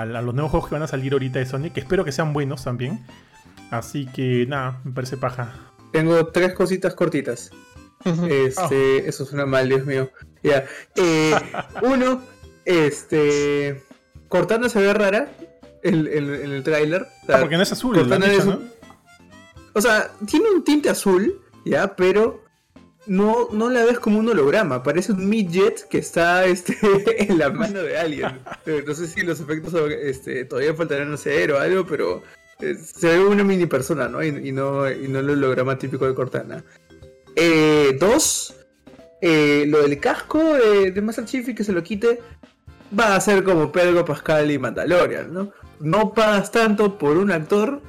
[0.05, 2.63] los nuevos juegos que van a salir ahorita de Sonic, que espero que sean buenos
[2.63, 3.05] también.
[3.71, 5.53] Así que nada, me parece paja.
[5.91, 7.51] Tengo tres cositas cortitas.
[8.05, 9.09] Este, oh.
[9.09, 10.11] eso suena mal, Dios mío.
[10.43, 10.65] Ya.
[10.95, 11.33] Eh,
[11.81, 12.21] uno,
[12.63, 13.83] este.
[14.27, 15.31] Cortana se ve rara
[15.81, 17.07] en, el tráiler.
[17.27, 17.95] Ah, porque no es azul.
[17.95, 18.59] Cortana es, ¿no?
[19.75, 21.95] O sea, tiene un tinte azul, ¿ya?
[21.97, 22.41] Pero
[23.07, 26.77] no, no la ves como un holograma, parece un midget que está este,
[27.21, 28.39] en la mano de alguien.
[28.87, 32.23] No sé si los efectos este, todavía faltarán hacer o algo, pero
[32.61, 34.23] eh, se ve una mini persona, ¿no?
[34.23, 36.63] Y, no, y no el holograma típico de Cortana.
[37.35, 38.55] Eh, dos,
[39.21, 42.21] eh, lo del casco de, de Master Chief y que se lo quite
[42.97, 45.51] va a ser como Pedro Pascal y Mandalorian, ¿no?
[45.81, 47.81] No pagas tanto por un actor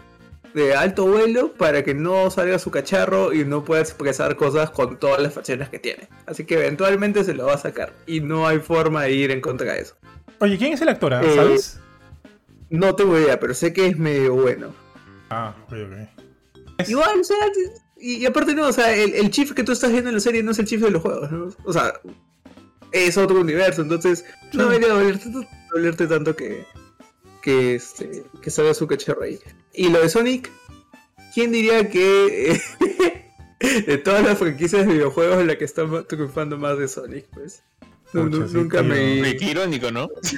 [0.57, 4.99] de alto vuelo para que no salga su cacharro y no pueda expresar cosas con
[4.99, 6.09] todas las facciones que tiene.
[6.25, 9.43] Así que eventualmente se lo va a sacar y no hay forma de ir en
[9.43, 9.97] contra de eso.
[10.41, 11.13] Oye, ¿quién es el actor?
[11.13, 11.21] Ah?
[11.23, 11.81] Eh, ¿Sabes?
[12.71, 14.73] No tengo idea, pero sé que es medio bueno.
[15.29, 16.89] Ah, ok, ok.
[16.89, 17.37] Igual, o sea,
[17.99, 20.43] y, aparte no, o sea, el, el chief que tú estás viendo en la serie
[20.43, 21.49] no es el chief de los juegos, ¿no?
[21.65, 22.01] O sea,
[22.93, 24.89] es otro universo, entonces no debería
[25.71, 26.65] dolerte tanto que,
[27.43, 29.39] que, este, que salga su cacharro ahí.
[29.77, 30.51] Y lo de Sonic,
[31.35, 32.61] ¿quién diría que
[33.87, 37.27] de todas las franquicias de videojuegos en la que estamos triunfando más de Sonic?
[37.33, 37.63] Pues
[38.15, 39.37] nunca me.
[39.37, 40.09] Qué irónico, ¿no?
[40.23, 40.37] Sí,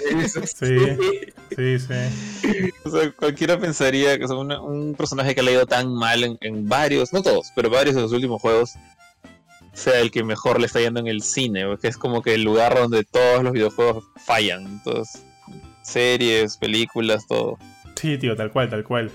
[1.57, 2.73] sí, sí.
[2.85, 6.69] O sea, cualquiera pensaría que es un personaje que le ha ido tan mal en,
[6.69, 8.75] varios, no todos, pero varios de los últimos juegos
[9.73, 12.43] sea el que mejor le está yendo en el cine, porque es como que el
[12.43, 14.67] lugar donde todos los videojuegos fallan.
[14.67, 15.23] Entonces,
[15.83, 17.59] series, películas, todo.
[17.95, 19.11] Sí, tío, tal cual, tal cual.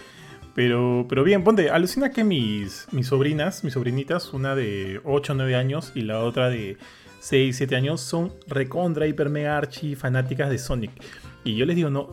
[0.56, 5.36] Pero, pero bien, ponte, alucina que mis, mis sobrinas, mis sobrinitas, una de 8 o
[5.36, 6.78] 9 años y la otra de
[7.22, 10.92] 6, 7 años, son recontra, hiper, mega archi fanáticas de Sonic.
[11.44, 12.08] Y yo les digo, no,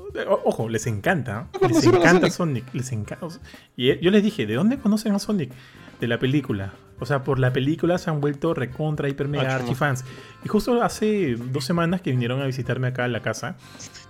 [0.45, 3.29] ojo, les encanta, les encanta Sonic, les encanta.
[3.77, 5.53] Y yo les dije, ¿de dónde conocen a Sonic?
[6.01, 6.73] De la película.
[6.99, 10.05] O sea, por la película se han vuelto recontra, hiper, mega archi fans.
[10.45, 13.57] Y justo hace dos semanas que vinieron a visitarme acá en la casa,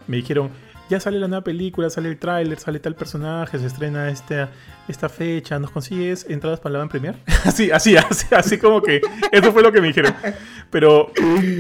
[0.07, 0.51] me dijeron,
[0.91, 4.51] ya sale la nueva película, sale el tráiler, sale tal personaje, se estrena esta,
[4.88, 7.16] esta fecha, ¿nos consigues entradas para la van premier?
[7.45, 10.12] así, así, así, así como que eso fue lo que me dijeron.
[10.68, 11.12] Pero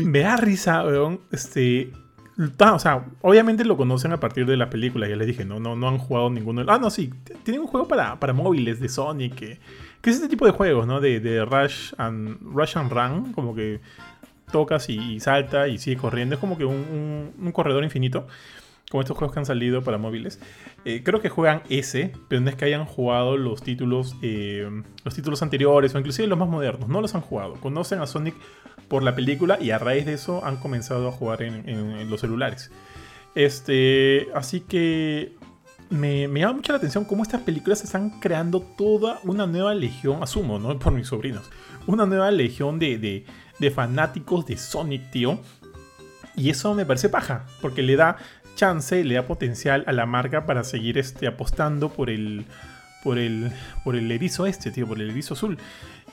[0.04, 1.92] me da risa, weón, este...
[2.58, 5.76] o sea, obviamente lo conocen a partir de la película, ya les dije, no, no,
[5.76, 6.64] no han jugado ninguno.
[6.66, 7.10] Ah, no, sí,
[7.44, 9.60] tienen un juego para, para móviles de Sonic, que,
[10.00, 11.00] que, es este tipo de juegos, ¿no?
[11.00, 13.80] De, Rush, and, Rush and Run, como que
[14.50, 18.26] tocas y, salta y sigue corriendo, es como que un, un corredor infinito
[18.90, 20.40] como estos juegos que han salido para móviles.
[20.84, 24.68] Eh, creo que juegan ese, pero no es que hayan jugado los títulos, eh,
[25.04, 26.88] los títulos anteriores o inclusive los más modernos.
[26.88, 27.54] No los han jugado.
[27.54, 28.34] Conocen a Sonic
[28.88, 32.72] por la película y a raíz de eso han comenzado a jugar en, los celulares.
[33.36, 35.36] Este, así que
[35.88, 40.58] me, llama mucho la atención cómo estas películas están creando toda una nueva legión, asumo,
[40.58, 40.76] ¿no?
[40.80, 41.48] Por mis sobrinos.
[41.86, 43.24] Una nueva legión de,
[43.60, 45.38] de fanáticos de Sonic, tío.
[46.34, 48.16] Y eso me parece paja, porque le da
[48.60, 52.44] le da potencial a la marca para seguir este, apostando por el,
[53.02, 53.52] por el,
[53.84, 55.56] por el erizo este, tío, por el erizo azul.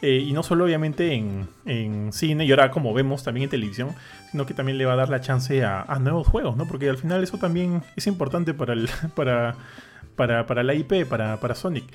[0.02, 3.90] Eh, y no solo obviamente en, cine y ahora como vemos también en televisión,
[4.32, 6.68] sino que también le va a dar la chance a, nuevos juegos, ¿no?
[6.68, 9.58] Porque al final eso también es importante para, el, para,
[10.16, 11.86] para, la IP, para, para Sonic.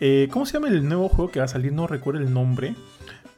[0.00, 1.72] Eh, ¿Cómo se llama el nuevo juego que va a salir?
[1.72, 2.74] No recuerdo el nombre.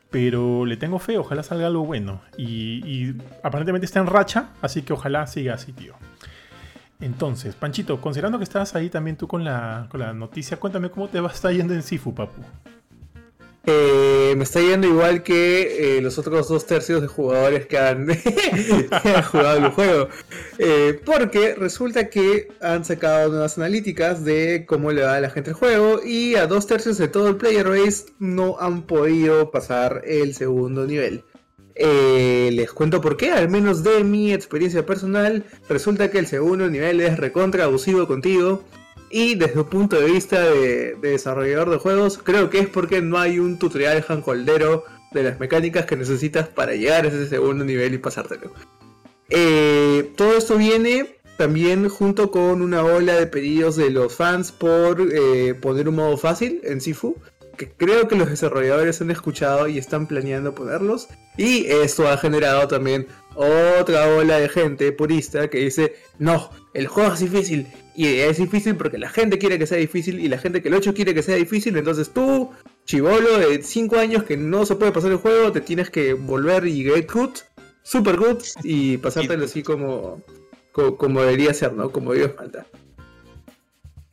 [0.09, 2.23] Pero le tengo fe, ojalá salga algo bueno.
[2.39, 5.95] Y aparentemente está en racha, así que ojalá siga así, tío.
[7.01, 11.09] Entonces, Panchito, considerando que estás ahí también tú con la, con la noticia, cuéntame cómo
[11.09, 12.43] te va a estar yendo en Sifu, papu.
[13.69, 18.07] Eh, me está yendo igual que eh, los otros dos tercios de jugadores que han,
[19.25, 20.09] jugado el juego.
[20.59, 25.51] Eh, porque resulta que han sacado nuevas analíticas de cómo le va a la gente
[25.51, 30.03] el juego y a dos tercios de todo el player base no han podido pasar
[30.07, 31.25] el segundo nivel.
[31.79, 36.69] Eh, les cuento por qué, al menos de mi experiencia personal, resulta que el segundo
[36.71, 38.65] nivel es recontra abusivo contigo.
[39.11, 43.19] Y desde un punto de vista de, desarrollador de juegos, creo que es porque no
[43.19, 47.95] hay un tutorial handholdero de las mecánicas que necesitas para llegar a ese segundo nivel
[47.95, 48.53] y pasártelo.
[49.29, 55.01] Eh, todo esto viene también junto con una ola de pedidos de los fans por
[55.13, 57.17] eh, poner un modo fácil en Sifu
[57.57, 61.09] que creo que los desarrolladores han escuchado y están planeando ponerlos.
[61.37, 67.13] Y esto ha generado también otra ola de gente purista que dice, no, el juego
[67.13, 67.67] es difícil.
[67.95, 70.77] Y es difícil porque la gente quiere que sea difícil y la gente que lo
[70.77, 71.77] hecho quiere que sea difícil.
[71.77, 72.51] Entonces tú,
[72.85, 76.67] chivolo de 5 años que no se puede pasar el juego, te tienes que volver
[76.67, 77.31] y get good,
[77.83, 80.23] super good y pasártelo así como,
[80.73, 81.91] como, debería ser, ¿no?
[81.91, 82.67] Como Dios falta.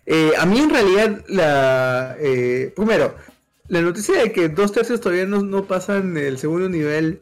[0.05, 2.15] Eh, a mí en realidad la...
[2.19, 3.15] Eh, primero,
[3.73, 7.19] la noticia de que dos tercios todavía no, pasan el segundo nivel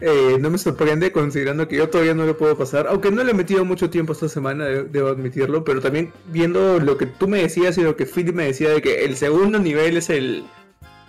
[0.00, 3.30] eh, no me sorprende considerando que yo todavía no lo puedo pasar, aunque no le
[3.30, 7.42] he metido mucho tiempo esta semana, debo admitirlo, pero también viendo lo que tú me
[7.42, 10.42] decías y lo que Philip me decía de que el segundo nivel es el,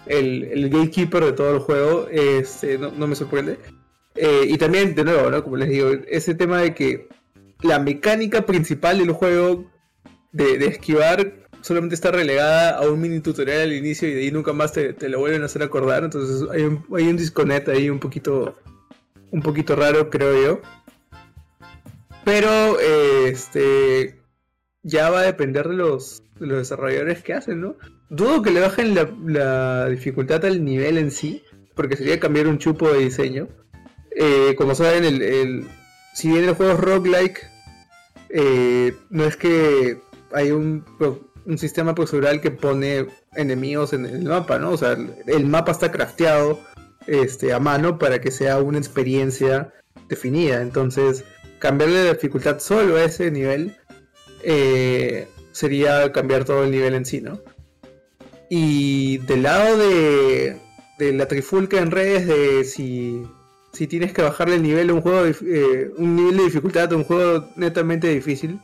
[0.05, 3.57] el, gatekeeper de todo el juego, este, no, me sorprende.
[4.13, 5.43] Eh, y también, de nuevo, ¿no?
[5.43, 7.07] como les digo, ese tema de que
[7.63, 9.71] la mecánica principal del juego
[10.31, 14.31] de, de esquivar solamente está relegada a un mini tutorial al inicio y de ahí
[14.31, 16.03] nunca más te, lo vuelven a hacer acordar.
[16.03, 18.59] Entonces hay un, hay un disconnect ahí un poquito,
[19.31, 20.61] un poquito raro, creo yo.
[22.25, 24.19] Pero este
[24.83, 27.77] ya va a depender de los, los desarrolladores que hacen, ¿no?
[28.09, 31.43] Dudo que le bajen la, dificultad al nivel en sí,
[31.75, 33.47] porque sería cambiar un chupo de diseño.
[34.15, 35.65] Eh, como saben, el,
[36.13, 37.47] si bien el juego es roguelike,
[38.29, 39.97] eh, no es que
[40.33, 40.83] hay un
[41.45, 44.71] un sistema procedural que pone enemigos en el mapa, ¿no?
[44.71, 46.59] O sea, el mapa está crafteado
[47.07, 49.73] este, a mano para que sea una experiencia
[50.07, 50.61] definida.
[50.61, 51.23] Entonces,
[51.59, 53.75] cambiarle la dificultad solo a ese nivel
[54.43, 57.39] eh, sería cambiar todo el nivel en sí, ¿no?
[58.49, 60.57] Y del lado de,
[60.99, 63.23] de la trifulca en redes de si,
[63.71, 66.95] si tienes que bajarle el nivel a un juego, eh, un nivel de dificultad a
[66.95, 68.59] un juego netamente difícil,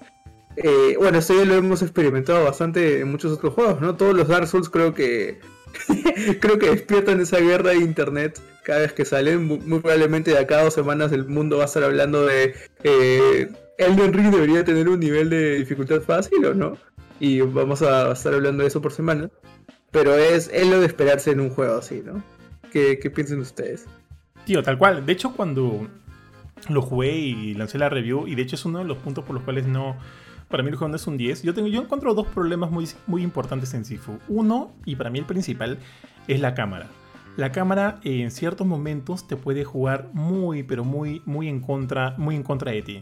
[0.56, 3.95] eh, bueno, esto ya lo hemos experimentado bastante en muchos otros juegos, ¿no?
[3.95, 5.39] Todos los Dark Souls creo que
[6.39, 9.45] creo que despiertan esa guerra de internet cada vez que salen.
[9.45, 13.50] Muy, probablemente de acá a dos semanas el mundo va a estar hablando de eh,
[13.78, 16.78] Elden Ring debería tener un nivel de dificultad fácil o no.
[17.20, 19.30] Y vamos a estar hablando de eso por semana.
[19.91, 22.24] Pero es, es lo de esperarse en un juego así, ¿no?
[22.72, 23.86] ¿Qué, qué piensan ustedes?
[24.45, 25.06] Tío, tal cual.
[25.06, 25.88] De hecho, cuando
[26.70, 29.34] lo jugué y lancé la review, y de hecho es uno de los puntos por
[29.36, 29.97] los cuales no.
[30.50, 31.43] Para mí el juego no es un 10.
[31.43, 34.18] Yo, tengo, yo encuentro dos problemas muy, muy importantes en Sifu.
[34.28, 35.78] Uno, y para mí el principal,
[36.28, 36.88] es la cámara.
[37.38, 42.36] La cámara en ciertos momentos te puede jugar muy, pero muy, muy en contra, muy
[42.36, 43.02] en contra de ti.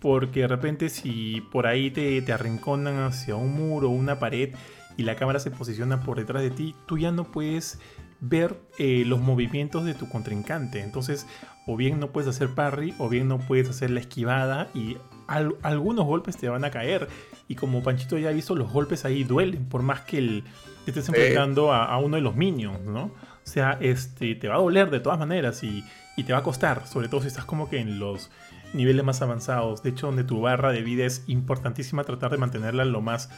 [0.00, 4.54] Porque de repente si por ahí te, arrinconan hacia un muro o una pared
[4.96, 7.78] y la cámara se posiciona por detrás de ti, tú ya no puedes
[8.20, 10.80] ver eh, los movimientos de tu contrincante.
[10.82, 11.26] Entonces,
[11.66, 15.56] o bien no puedes hacer parry, o bien no puedes hacer la esquivada y al-
[15.62, 17.08] algunos golpes te van a caer.
[17.48, 20.44] Y como Panchito ya ha visto, los golpes ahí duelen, por más que el,
[20.84, 23.04] te estés enfrentando a, a uno de los minions, ¿no?
[23.04, 25.84] O sea, este, te va a doler de todas maneras y,
[26.16, 28.30] y te va a costar, sobre todo si estás como que en los
[28.72, 29.82] niveles más avanzados.
[29.82, 33.30] De hecho, donde tu barra de vida es importantísima tratar de mantenerla lo más,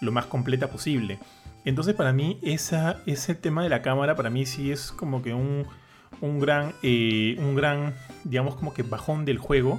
[0.00, 1.18] lo más completa posible.
[1.66, 5.34] Entonces, para mí, esa, ese tema de la cámara, para mí sí es como que
[5.34, 5.66] un,
[6.22, 9.78] un gran, eh, un gran, digamos, como que bajón del juego.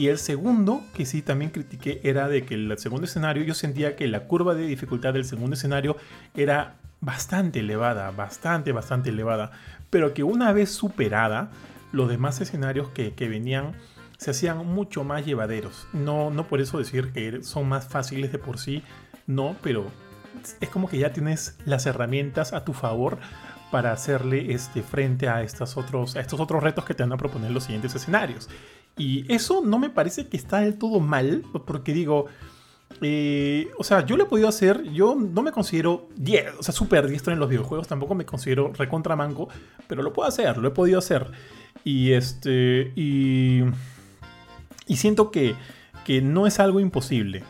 [0.00, 3.96] Y el segundo, que sí también critiqué, era de que el segundo escenario, yo sentía
[3.96, 5.94] que la curva de dificultad del segundo escenario
[6.34, 9.50] era bastante elevada, bastante, bastante elevada.
[9.90, 11.50] Pero que una vez superada,
[11.92, 13.72] los demás escenarios que, que venían
[14.16, 15.86] se hacían mucho más llevaderos.
[15.92, 18.82] No, no por eso decir que son más fáciles de por sí,
[19.26, 19.84] no, pero
[20.62, 23.18] es como que ya tienes las herramientas a tu favor
[23.70, 27.16] para hacerle este, frente a, estas otros, a estos otros retos que te van a
[27.16, 28.48] proponer los siguientes escenarios.
[29.00, 32.26] Y eso no me parece que está del todo mal, porque digo,
[33.00, 36.74] eh, o sea, yo lo he podido hacer, yo no me considero 10, o sea,
[36.74, 39.48] súper diestro en los videojuegos, tampoco me considero recontra manco,
[39.86, 41.30] pero lo puedo hacer, lo he podido hacer.
[41.82, 43.62] Y este, y,
[44.86, 45.54] y siento que,
[46.04, 47.42] que no es algo imposible.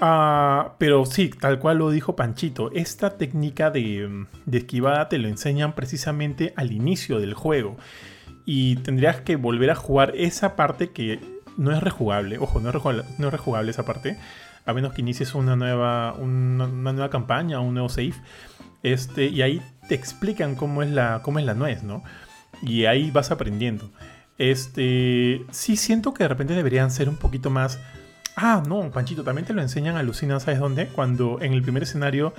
[0.00, 5.28] Ah, pero sí, tal cual lo dijo Panchito, esta técnica de, de esquivada te lo
[5.28, 7.76] enseñan precisamente al inicio del juego.
[8.44, 11.20] Y tendrías que volver a jugar esa parte que
[11.56, 12.38] no es rejugable.
[12.38, 14.18] Ojo, no es rejugable, no es rejugable esa parte.
[14.64, 18.14] A menos que inicies una nueva, una, una nueva campaña, un nuevo save.
[18.82, 22.02] Este, y ahí te explican cómo es, la, cómo es la nuez, ¿no?
[22.62, 23.90] Y ahí vas aprendiendo.
[24.38, 27.78] Este, sí siento que de repente deberían ser un poquito más...
[28.34, 30.86] Ah, no, Panchito, también te lo enseñan alucina, ¿sabes dónde?
[30.88, 32.32] Cuando en el primer escenario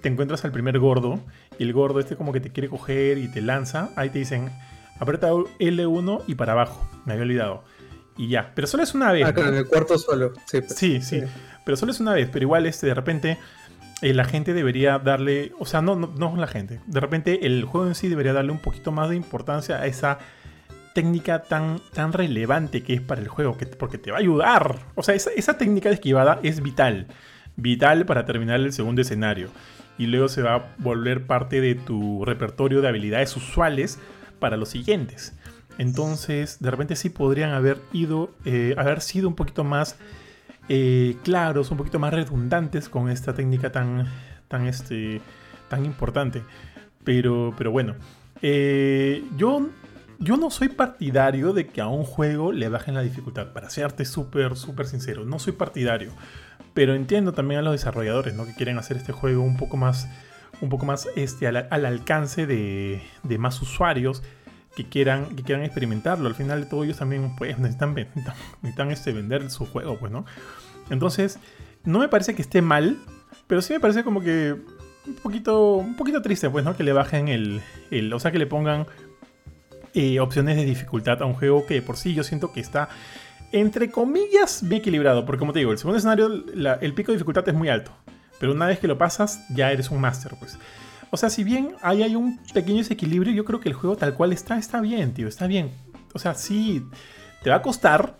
[0.00, 1.20] te encuentras al primer gordo
[1.58, 4.50] y el gordo este como que te quiere coger y te lanza, ahí te dicen,
[5.00, 7.64] aprieta L1 y para abajo, me había olvidado.
[8.16, 9.24] Y ya, pero solo es una vez.
[9.26, 9.56] Ah, claro, ¿no?
[9.56, 10.34] en el cuarto solo.
[10.46, 10.74] Sí, pues.
[10.76, 11.22] Sí, sí,
[11.64, 13.38] pero solo es una vez, pero igual este, de repente
[14.02, 17.64] eh, la gente debería darle, o sea, no, no, no la gente, de repente el
[17.64, 20.18] juego en sí debería darle un poquito más de importancia a esa
[20.94, 24.78] técnica tan, tan relevante que es para el juego, que, porque te va a ayudar.
[24.94, 27.06] O sea, esa, esa técnica de esquivada es vital,
[27.56, 29.48] vital para terminar el segundo escenario.
[29.98, 33.98] Y luego se va a volver parte de tu repertorio de habilidades usuales
[34.40, 35.34] para los siguientes.
[35.78, 39.96] Entonces, de repente sí podrían haber ido, eh, haber sido un poquito más
[40.68, 44.06] eh, claros, un poquito más redundantes con esta técnica tan,
[44.48, 45.20] tan, este,
[45.68, 46.42] tan importante.
[47.02, 47.94] Pero, pero bueno,
[48.42, 49.68] eh, yo,
[50.18, 53.52] yo no soy partidario de que a un juego le bajen la dificultad.
[53.52, 56.12] Para serte súper, súper sincero, no soy partidario.
[56.74, 58.44] Pero entiendo también a los desarrolladores, ¿no?
[58.46, 60.08] Que quieren hacer este juego un poco más,
[60.60, 64.22] un poco más este, al, al alcance de, de más usuarios
[64.76, 66.28] que quieran, que quieran experimentarlo.
[66.28, 70.24] Al final de todo ellos también pues, necesitan, necesitan, este, vender su juego, pues, ¿no?
[70.90, 71.38] Entonces,
[71.84, 72.98] no me parece que esté mal,
[73.46, 74.56] pero sí me parece como que
[75.06, 76.76] un poquito, un poquito triste, pues, ¿no?
[76.76, 78.86] Que le bajen el, el o sea, que le pongan
[79.94, 82.88] eh, opciones de dificultad a un juego que por sí yo siento que está,
[83.52, 85.24] entre comillas, bien equilibrado.
[85.24, 86.28] Porque como te digo, el segundo escenario,
[86.80, 87.92] el pico de dificultad es muy alto.
[88.40, 90.58] Pero una vez que lo pasas, ya eres un máster, pues.
[91.10, 94.14] O sea, si bien ahí hay un pequeño desequilibrio, yo creo que el juego tal
[94.14, 95.70] cual está, está bien, tío, está bien.
[96.14, 96.86] O sea, sí,
[97.42, 98.16] te va a costar,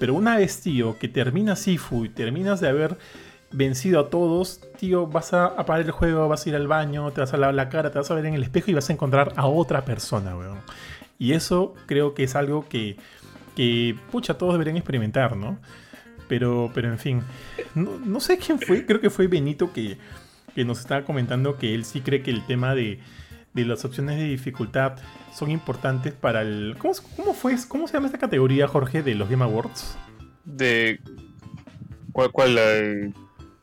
[0.00, 2.98] pero una vez, tío, que terminas Sifu y terminas de haber
[3.52, 7.20] vencido a todos, tío, vas a apagar el juego, vas a ir al baño, te
[7.20, 8.92] vas a lavar la cara, te vas a ver en el espejo y vas a
[8.92, 10.58] encontrar a otra persona, weón.
[11.18, 12.96] Y eso creo que es algo que,
[13.54, 15.58] que pucha, todos deberían experimentar, ¿no?
[16.30, 17.22] Pero, pero en fin,
[17.74, 19.98] no, no sé quién fue, creo que fue Benito que
[20.54, 22.98] que nos estaba comentando que él sí cree que el tema de,
[23.54, 24.96] de las opciones de dificultad
[25.34, 26.76] son importantes para el...
[26.78, 27.56] ¿Cómo, ¿Cómo, fue?
[27.68, 29.96] ¿Cómo se llama esta categoría, Jorge, de los Game Awards?
[30.44, 31.00] De...
[32.12, 32.32] ¿Cuál?
[32.32, 33.12] cuál la...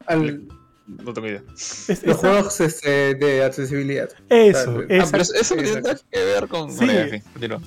[0.05, 0.47] Al,
[0.87, 1.43] No tengo idea.
[1.55, 4.09] Es, los juegos este, de accesibilidad.
[4.29, 6.71] Eso, ah, pero eso no tiene nada que ver con.
[6.71, 6.87] Sí,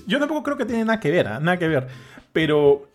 [0.07, 1.89] yo tampoco creo que tiene nada que ver, nada que ver.
[2.33, 2.90] Pero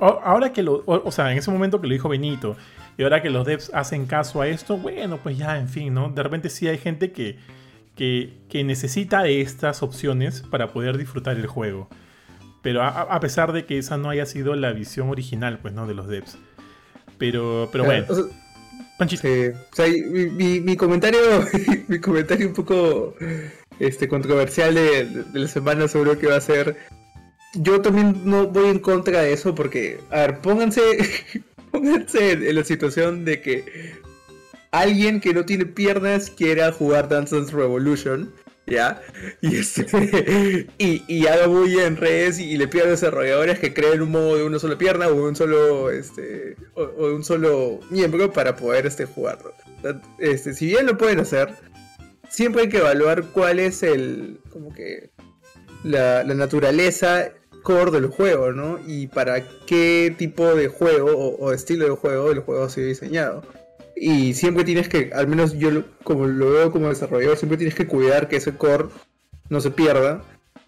[0.00, 0.82] ahora que lo.
[0.86, 2.56] O, sea, en ese momento que lo dijo Benito,
[2.96, 6.10] y ahora que los devs hacen caso a esto, bueno, pues ya, en fin, ¿no?
[6.10, 7.38] De repente sí hay gente que,
[7.96, 11.88] que, que necesita de estas opciones para poder disfrutar el juego.
[12.62, 15.88] Pero a, pesar de que esa no haya sido la visión original, pues, ¿no?
[15.88, 16.38] De los devs.
[17.18, 18.06] Pero, pero bueno.
[18.98, 19.26] Panchito.
[19.26, 21.18] o sea, mi, comentario,
[21.88, 23.14] mi comentario un poco
[23.80, 26.76] este, controversial de, la semana seguro que va a ser.
[27.54, 30.82] Yo también no voy en contra de eso porque, a ver, pónganse,
[31.70, 33.92] pónganse en la situación de que
[34.70, 38.32] alguien que no tiene piernas quiera jugar Dance Dance Revolution
[38.66, 39.02] ¿ya?
[39.40, 44.02] Y, este, y, y haga bulla en redes y, le pide a desarrolladores que creen
[44.02, 48.56] un modo de una sola pierna o un solo, este, o, un solo miembro para
[48.56, 49.54] poder este, jugarlo.
[50.18, 51.50] Este, si bien lo pueden hacer,
[52.28, 55.10] siempre hay que evaluar cuál es el, como que,
[55.82, 57.32] la, naturaleza
[57.62, 58.78] core del juego, ¿no?
[58.86, 63.42] Y para qué tipo de juego o, estilo de juego el juego ha sido diseñado.
[63.96, 67.86] Y siempre tienes que, al menos yo como lo veo como desarrollador, siempre tienes que
[67.86, 68.86] cuidar que ese core
[69.48, 70.22] no se pierda.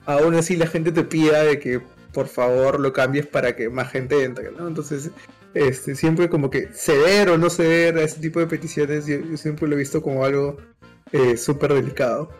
[0.07, 1.81] Aún así la gente te pida de que
[2.13, 4.69] por favor lo cambies para que más gente entre, ¿no?
[4.69, 5.11] Entonces,
[5.55, 9.69] este, siempre como que ceder o no ceder a ese tipo de peticiones, yo, siempre
[9.69, 10.57] lo he visto como algo
[11.13, 12.31] eh, súper delicado.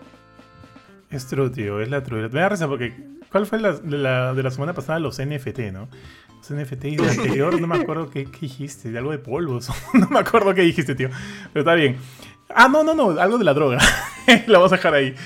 [1.11, 2.29] Es true, tío, es la true.
[2.29, 2.93] Me da risa porque,
[3.35, 5.01] ¿cuál fue la, la, de la semana pasada?
[5.01, 5.89] Los NFT, ¿no?
[6.49, 9.71] NFT y de anterior no me acuerdo qué, dijiste, de algo de polvos.
[9.93, 11.09] no me acuerdo qué dijiste, tío.
[11.53, 11.97] Pero está bien.
[12.49, 13.79] Ah, no, no, no, algo de la droga.
[14.47, 15.17] la vamos a dejar ahí.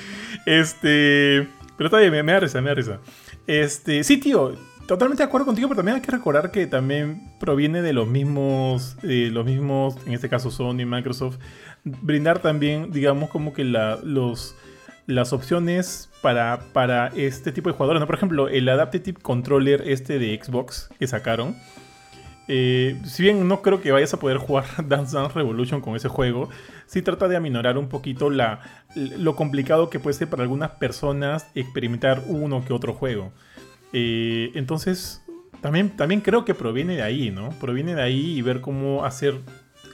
[0.47, 1.47] Este.
[1.77, 2.99] Pero está bien, me, da risa, me da risa.
[3.47, 4.55] Este, sí, tío,
[4.87, 8.97] totalmente de acuerdo contigo, pero también hay que recordar que también proviene de los mismos,
[9.03, 11.37] los mismos, en este caso Sony, Microsoft,
[11.85, 14.57] brindar también, digamos, como que la, los,
[15.09, 17.99] las opciones para, para este tipo de jugadores.
[17.99, 18.07] ¿no?
[18.07, 21.57] Por ejemplo, el Adaptive Controller este de Xbox que sacaron.
[22.47, 26.09] Eh, si bien no creo que vayas a poder jugar Dance Dance Revolution con ese
[26.09, 26.51] juego,
[26.87, 28.61] sí trata de aminorar un poquito la,
[28.95, 33.33] lo complicado que puede ser para algunas personas experimentar uno que otro juego.
[33.95, 35.23] Eh, entonces,
[35.63, 37.49] también, también creo que proviene de ahí, ¿no?
[37.61, 39.41] Proviene de ahí y ver cómo hacer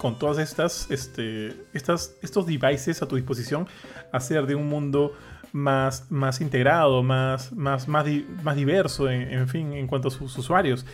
[0.04, 3.66] con todas estas, este, estas, estos devices a tu disposición,
[4.12, 5.14] hacer de un mundo
[5.52, 8.04] más, más integrado, más, más, más,
[8.42, 10.84] más diverso, en, fin, en cuanto a sus usuarios.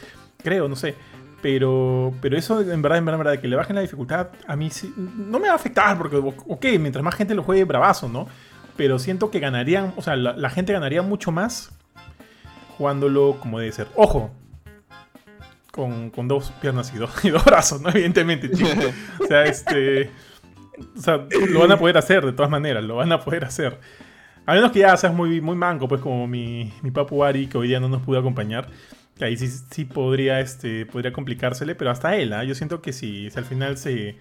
[0.44, 0.94] Creo, no sé.
[1.42, 4.54] Pero, pero eso en verdad, en verdad, en verdad, que le bajen la dificultad, a
[4.54, 8.08] mí sí, no me va a afectar, porque, ok, mientras más gente lo juegue, bravazo,
[8.08, 8.28] ¿no?
[8.76, 11.72] Pero siento que ganarían, o sea, la, gente ganaría mucho más
[12.78, 13.88] jugándolo como debe ser.
[13.96, 14.30] Ojo,
[15.80, 17.88] con, con, dos piernas y dos, y dos brazos, ¿no?
[17.88, 18.92] Evidentemente, chicos.
[19.18, 20.10] O sea, este.
[20.96, 23.80] O sea, lo van a poder hacer de todas maneras, lo van a poder hacer.
[24.46, 27.56] A menos que ya seas muy, muy manco, pues como mi, mi papu Ari, que
[27.58, 28.68] hoy día no nos pudo acompañar.
[29.16, 32.44] Que ahí sí, sí podría, este, podría complicársele, pero hasta él, ¿ah?
[32.44, 34.16] yo siento que si, al final se,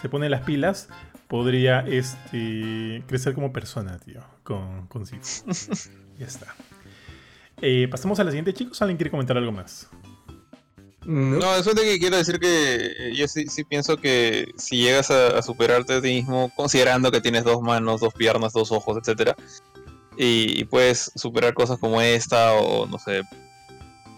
[0.00, 0.88] se pone las pilas,
[1.26, 5.16] podría este, crecer como persona, tío, con, con sí.
[6.18, 6.54] ya está.
[7.60, 8.80] Eh, pasamos a la siguiente, chicos.
[8.82, 9.90] ¿Alguien quiere comentar algo más?
[11.06, 15.42] No, eso de que quiero decir que yo sí, sí pienso que si llegas a,
[15.42, 19.36] superarte a ti mismo, considerando que tienes dos manos, dos piernas, dos ojos, etcétera,
[20.16, 23.22] y, puedes superar cosas como esta, o no sé,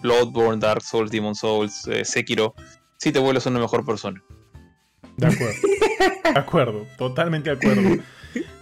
[0.03, 2.55] Bloodborne, Dark Souls, Demon Souls, eh, Sekiro,
[2.99, 4.23] sí te vuelves una mejor persona.
[5.17, 5.55] De acuerdo.
[6.35, 8.03] de acuerdo, totalmente de acuerdo.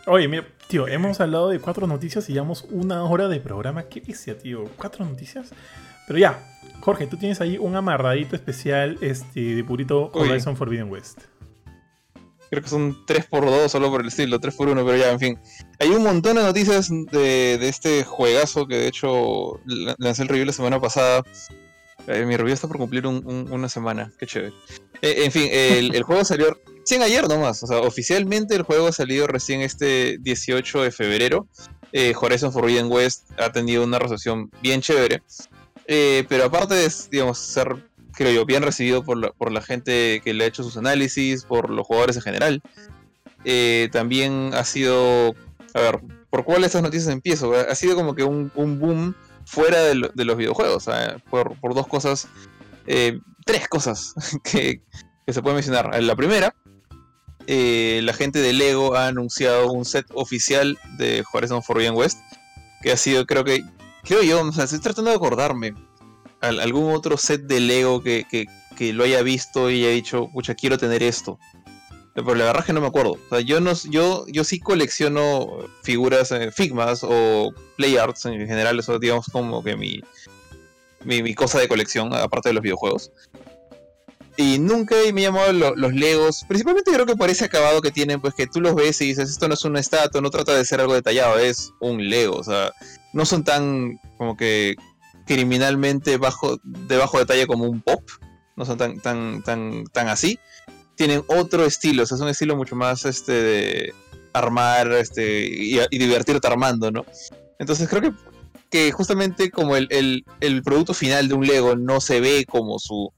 [0.06, 3.84] Oye, mira, tío, hemos hablado de cuatro noticias y llevamos una hora de programa.
[3.84, 4.64] ¿Qué dice, tío?
[4.76, 5.50] ¿Cuatro noticias?
[6.06, 6.53] Pero ya,
[6.84, 11.20] Jorge, tú tienes ahí un amarradito especial este, de purito Horizon Forbidden West.
[12.50, 15.38] Creo que son 3x2 solo por el estilo, 3x1, pero ya, en fin.
[15.80, 19.60] Hay un montón de noticias de, este juegazo que de hecho
[19.96, 21.24] lancé el review la semana pasada.
[22.06, 24.52] Eh, mi review está por cumplir una semana, qué chévere.
[25.00, 28.92] Eh, en fin, el, juego salió recién ayer nomás, o sea, oficialmente el juego ha
[28.92, 31.48] salido recién este 18 de febrero.
[31.92, 35.22] Eh, Horizon Forbidden West ha tenido una recepción bien chévere.
[35.86, 37.76] Eh, pero aparte de, digamos, ser,
[38.12, 41.44] creo yo, bien recibido por la, por la gente que le ha hecho sus análisis,
[41.44, 42.62] por los jugadores en general,
[43.44, 45.34] eh, también ha sido,
[45.74, 47.52] a ver, ¿por cuál de estas noticias empiezo?
[47.54, 49.14] Ha sido como que un, boom
[49.44, 50.88] fuera de, los videojuegos,
[51.28, 52.28] por, dos cosas,
[52.86, 54.14] eh, tres cosas
[54.44, 54.80] que,
[55.28, 56.02] se pueden mencionar.
[56.02, 56.54] La primera,
[57.46, 62.18] la gente de Lego ha anunciado un set oficial de Horizon Forbidden West,
[62.82, 63.62] que ha sido, creo que,
[64.04, 65.74] creo yo, o sea, estoy tratando de acordarme
[66.40, 68.46] algún otro set de Lego que,
[68.92, 71.38] lo haya visto y haya dicho, pucha, quiero tener esto.
[72.14, 73.12] Pero la verdad es que no me acuerdo.
[73.12, 78.46] O sea, yo, no, yo, yo sí colecciono figuras, eh, Figmas o Play Arts en
[78.46, 78.78] general.
[78.78, 80.00] Eso digamos como que mi,
[81.04, 83.10] mi, cosa de colección, aparte de los videojuegos.
[84.36, 86.44] Y nunca me he llamado los Legos.
[86.46, 89.30] Principalmente creo que por ese acabado que tienen, pues que tú los ves y dices,
[89.30, 92.36] esto no es una estatua, no trata de ser algo detallado, es un Lego.
[92.36, 92.72] O sea,
[93.14, 94.76] no son tan como que
[95.26, 98.02] criminalmente bajo, de bajo detalle como un pop.
[98.56, 100.38] No son tan, tan, tan, tan así.
[100.96, 103.94] Tienen otro estilo, o sea, es un estilo mucho más este de
[104.32, 107.04] armar este, y, divertirte armando, ¿no?
[107.58, 108.12] Entonces creo que,
[108.70, 109.88] que justamente como el,
[110.40, 113.12] el, producto final de un Lego no se ve como su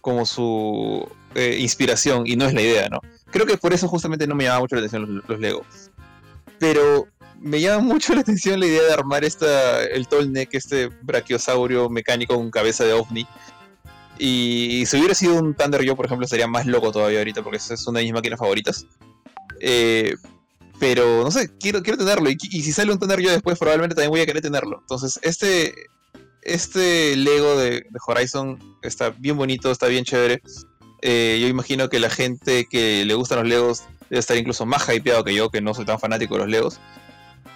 [0.00, 3.00] como su eh, inspiración y no es la idea, ¿no?
[3.30, 5.64] Creo que por eso justamente no me llama mucho la atención los, Lego.
[6.60, 7.08] Pero
[7.40, 12.34] me llama mucho la atención la idea de armar esta, el Tolnek, este brachiosaurio mecánico
[12.34, 13.26] con cabeza de ovni.
[14.18, 17.58] Y, si hubiera sido un Thunder yo, por ejemplo, sería más loco todavía ahorita, porque
[17.58, 18.86] es una de mis máquinas favoritas.
[19.60, 20.14] Eh,
[20.78, 22.30] pero no sé, quiero, quiero tenerlo.
[22.30, 24.78] Y, y, si sale un Thunder yo después, probablemente también voy a querer tenerlo.
[24.80, 25.74] Entonces, este,
[26.46, 30.40] este Lego de, Horizon está bien bonito, está bien chévere.
[31.02, 34.88] Eh, yo imagino que la gente que le gustan los Legos debe estar incluso más
[34.88, 36.80] hypeado que yo, que no soy tan fanático de los Legos.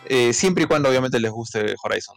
[0.06, 2.16] Eh, siempre y cuando obviamente les guste Horizon,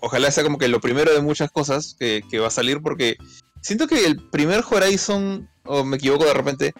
[0.00, 3.16] ojalá sea como que lo primero de muchas cosas que, va a salir, porque
[3.60, 6.74] siento que el primer Horizon, o me equivoco de repente,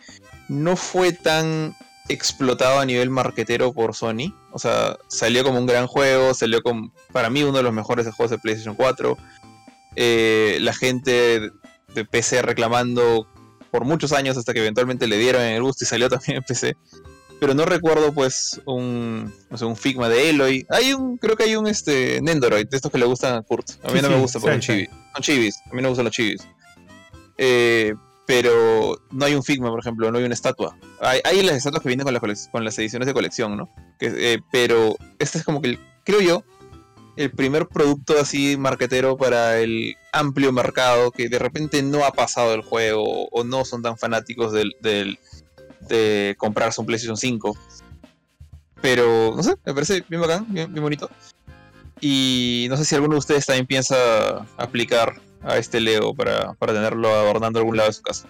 [0.49, 1.75] no fue tan
[2.09, 4.35] explotado a nivel marquetero por Sony.
[4.53, 8.07] O sea, salió como un gran juego, salió como, para mí, uno de los mejores
[8.07, 9.17] juegos de PlayStation 4.
[9.97, 11.51] Eh, la gente
[11.95, 13.27] de PC reclamando
[13.71, 16.77] por muchos años hasta que eventualmente le dieron el gusto y salió también en PC.
[17.41, 20.67] Pero no recuerdo pues un, un Figma de Eloy.
[20.69, 23.71] Hay un, creo que hay un este Nendoroid, de estos que le gustan a Kurt.
[23.83, 25.57] A mí no me gusta porque son chivis.
[25.67, 26.47] A mí no me gustan los chivis.
[27.39, 27.95] Eh,
[28.27, 30.77] pero no hay un Figma, por ejemplo, no hay una estatua.
[31.01, 33.69] Hay, las estatuas que vienen con, con las ediciones de colección, ¿no?
[33.99, 36.45] Eh, pero este es como que, creo yo,
[37.17, 42.55] el primer producto así marquetero para el amplio mercado que de repente no ha pasado
[42.55, 45.19] el juego o no son tan fanáticos del,
[45.89, 47.57] de comprarse un PlayStation 5.
[48.81, 51.11] Pero, no sé, me parece bien bacán, bien, bien bonito.
[52.01, 57.09] Y no sé si alguno de ustedes también piensa aplicar a este Lego para, tenerlo
[57.09, 58.27] adornando algún lado de su casa.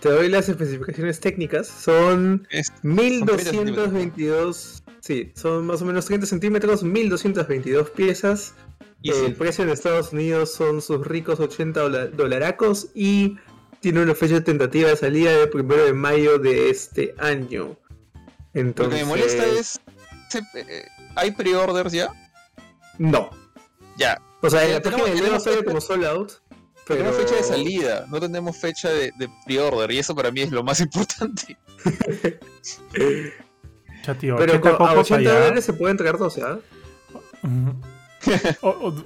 [0.00, 1.66] Te doy las especificaciones técnicas.
[1.66, 2.46] Son
[2.82, 4.82] 1222.
[5.00, 8.54] Sí, son más o menos 30 centímetros, 1222 piezas.
[9.02, 13.36] Y el precio en Estados Unidos son sus ricos 80 dolaracos y
[13.80, 17.76] tiene una fecha tentativa de salida de primero de mayo de este año.
[18.54, 18.92] Entonces...
[18.92, 19.80] Lo que me molesta es.
[20.54, 22.12] Eh, ¿Hay pre-orders ya?
[22.98, 23.30] No.
[23.96, 26.32] Ya, o sea, en la página de Lego sale como sold out.
[26.86, 27.04] Pero...
[27.04, 29.12] Tenemos fecha de salida, no tenemos fecha de,
[29.46, 31.56] pre-order y eso para mí es lo más importante.
[34.06, 36.58] ya, tío, pero con, a 80 dólares se pueden entregar 12, ¿ah?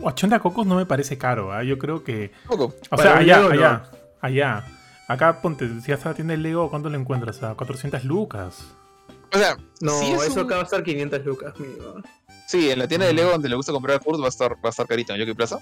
[0.00, 1.62] 80 cocos no me parece caro, ¿ah?
[1.62, 2.32] Yo creo que.
[2.46, 2.74] Coco.
[2.90, 3.90] O sea, allá, allá,
[4.24, 4.64] allá.
[5.06, 7.42] Acá ponte, si hasta tiene el Lego, ¿cuánto lo encuentras?
[7.42, 8.64] A 400 lucas.
[9.32, 11.94] O sea, no, eso acaba de estar 500 lucas mínimo.
[12.46, 14.52] Sí, en la tienda de Lego donde le gusta comprar a Kurt va a estar,
[14.52, 15.58] va a estar carito en Yoki Plaza.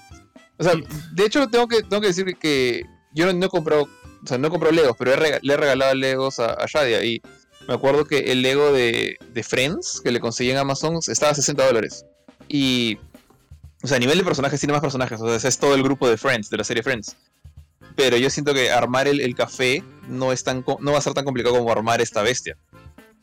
[0.58, 0.74] O sea,
[1.12, 2.82] de hecho tengo que, tengo que decir que
[3.14, 6.38] yo no, he comprado, o sea, no he comprado Legos, pero le he regalado Legos
[6.38, 7.20] a, a Shadia y
[7.66, 11.34] me acuerdo que el Lego de, de, Friends que le conseguí en Amazon estaba a
[11.34, 12.04] 60 dólares.
[12.48, 12.98] Y,
[13.82, 16.08] o sea, a nivel de personajes tiene más personajes, o sea, es todo el grupo
[16.08, 17.16] de Friends, de la serie Friends.
[17.96, 21.14] Pero yo siento que armar el, el café no, es tan, no va a ser
[21.14, 22.56] tan complicado como armar esta bestia.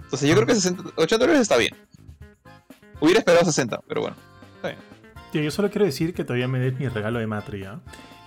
[0.03, 1.75] Entonces yo creo que 60, 80 dólares está bien.
[2.99, 4.17] Hubiera esperado 60, pero bueno.
[4.55, 4.79] Está bien.
[5.31, 7.79] Tío, yo solo quiero decir que todavía me des mi regalo de Matria.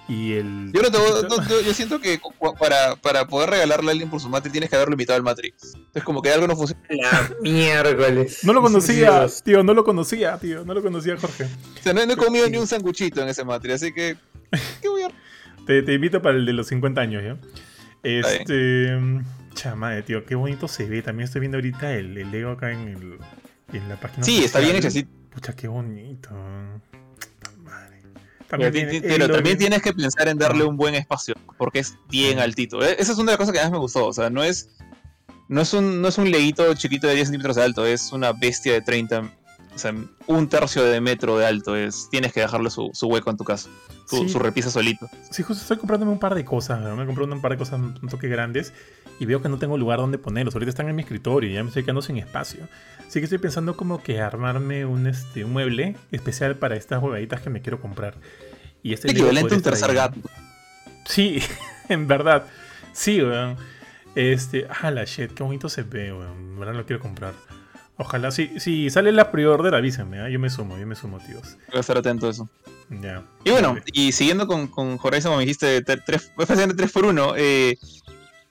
[0.08, 0.72] Y el.
[0.72, 2.20] Yo, no te, yo, siento que
[2.58, 5.54] para, para, poder regalarle a alguien por su Matri tienes que haberlo invitado al Matri.
[5.94, 6.82] Es como que algo no funciona.
[6.88, 8.40] La miércoles.
[8.42, 10.64] No lo conocía, tío, no lo conocía, tío.
[10.64, 11.44] No lo conocía Jorge.
[11.44, 14.16] O sea, no, he comido ni un sanguchito en ese Matri, así que.
[14.80, 15.10] ¿Qué voy a.?
[15.66, 17.36] Te, te, invito para el de los 50 años, ¿ya?
[18.02, 18.98] Este.
[19.54, 21.02] Chama, tío, qué bonito se ve.
[21.02, 23.18] También estoy viendo ahorita el, el Lego acá en el
[23.72, 25.06] en la página sí, está bien hecha, sí.
[25.30, 26.30] Pucha, qué bonito.
[28.48, 32.84] También pero, también tienes que pensar en darle un buen espacio, porque es bien altito.
[32.84, 34.06] E, esa es una de las cosas que más me gustó.
[34.06, 34.68] O sea, no es,
[35.48, 38.32] no es, un, no es un leguito chiquito de 10 centímetros de alto, es una
[38.32, 39.32] bestia de 30,
[39.74, 39.94] o sea,
[40.26, 41.76] un tercio de metro de alto.
[41.76, 43.68] Es, tienes que dejarle su, su hueco en tu casa,
[44.06, 45.08] su, su, repisa solito.
[45.30, 46.80] Sí, justo estoy comprándome un par de cosas.
[46.96, 48.72] Me compré un par de cosas un toque grandes
[49.18, 50.54] y veo que no tengo lugar donde ponerlos.
[50.54, 52.68] Ahorita están en mi escritorio y ya me estoy quedando sin espacio.
[53.06, 57.40] Así que estoy pensando como que armarme un, este, un mueble especial para estas jugaditas
[57.40, 58.14] que me quiero comprar.
[58.82, 60.18] Y este equivalente a un tercer gato.
[61.04, 61.40] Sí,
[61.88, 62.46] en verdad.
[62.92, 63.56] Sí, weón.
[64.14, 66.56] Este, ah, la shit, qué bonito se ve, weón.
[66.58, 67.34] Ahora lo quiero comprar.
[68.04, 70.28] Ojalá, si, si sale la pre-order, avísenme, ¿ah?
[70.28, 71.56] yo me sumo, yo me sumo, tíos.
[71.68, 72.48] Voy a estar atento a eso.
[72.90, 73.22] Ya.
[73.44, 77.34] Y bueno, y siguiendo con, con Horizon, como me dijiste, 3, básicamente 3 por 1
[77.36, 77.78] eh,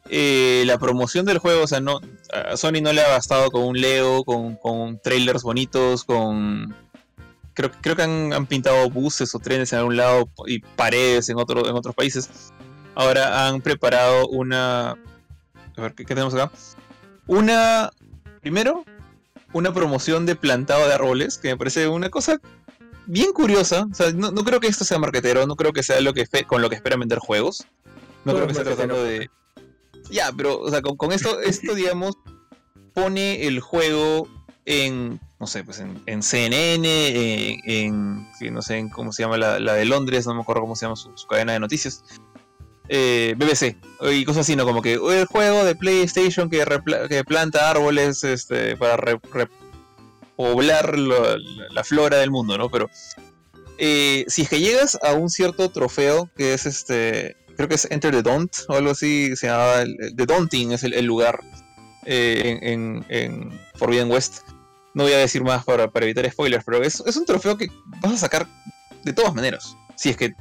[0.10, 2.00] eh, la promoción del juego, o sea, no,
[2.34, 6.74] a Sony no le ha bastado con un Leo, con, con trailers bonitos, con...
[7.54, 11.38] Creo, creo que han, han pintado buses o trenes en algún lado y paredes en,
[11.38, 12.54] otro, en otros países.
[12.96, 14.92] Ahora han preparado una...
[14.92, 16.50] A ver, ¿qué, qué tenemos acá?
[17.28, 17.92] Una...
[18.40, 18.86] Primero,
[19.54, 22.40] una promoción de plantado de árboles, que me parece una cosa
[23.06, 23.88] bien curiosa.
[23.92, 26.26] O sea, no, no creo que esto sea marquetero, no creo que sea lo que
[26.48, 27.66] con lo que esperan vender juegos.
[28.26, 29.30] No Todo creo que es esté tratando de.
[30.10, 32.16] Ya, pero, o sea, con, con esto, esto, digamos,
[32.94, 34.28] pone el juego
[34.66, 39.38] en, no sé, pues en, en CNN, en, en- no sé en cómo se llama
[39.38, 42.04] la, la de Londres, no me acuerdo cómo se llama su, su cadena de noticias.
[42.94, 43.78] Eh, BBC
[44.12, 44.66] y cosas así, ¿no?
[44.66, 46.66] Como que el juego de PlayStation que,
[47.26, 49.20] planta árboles este, para re-
[50.38, 52.70] repoblar la, flora del mundo, ¿no?
[52.70, 52.90] Pero
[53.78, 57.88] eh, si es que llegas a un cierto trofeo que es este, creo que es
[57.92, 61.40] Enter the Daunt o algo así, se llama el- el- The Daunting es el, lugar
[62.06, 64.40] eh, en, en- en Forbidden West.
[64.94, 67.70] No voy a decir más para, evitar spoilers, pero es, un trofeo que
[68.02, 68.46] vas a sacar
[69.06, 69.78] de todas maneras.
[69.96, 70.34] Si es que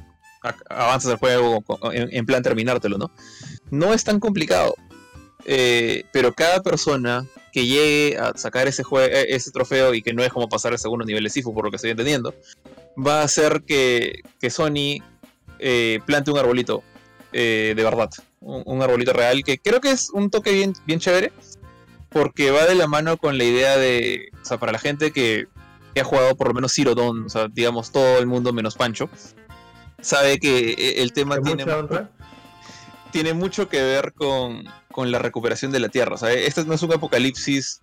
[0.69, 1.63] avanzas el juego
[1.93, 3.11] en, plan terminártelo, ¿no?
[3.69, 4.75] No es tan complicado.
[5.45, 8.83] Eh, pero cada persona que llegue a sacar ese,
[9.27, 11.71] ese trofeo y que no es como pasar el segundo nivel de Sifu, por lo
[11.71, 12.33] que estoy entendiendo,
[12.95, 15.03] va a hacer que, Sony
[15.59, 16.83] eh, plante un arbolito
[17.33, 18.09] eh, de verdad.
[18.39, 21.31] Un, arbolito real que creo que es un toque bien, bien chévere
[22.09, 25.47] porque va de la mano con la idea de, o sea, para la gente que,
[25.93, 28.75] que ha jugado por lo menos Zero Dawn, o sea, digamos todo el mundo menos
[28.75, 29.09] Pancho,
[30.01, 31.41] sabe que eh, el tema ¿De
[33.11, 36.15] tiene, mucho que ver con, con la recuperación de la Tierra.
[36.31, 37.81] Este no es un apocalipsis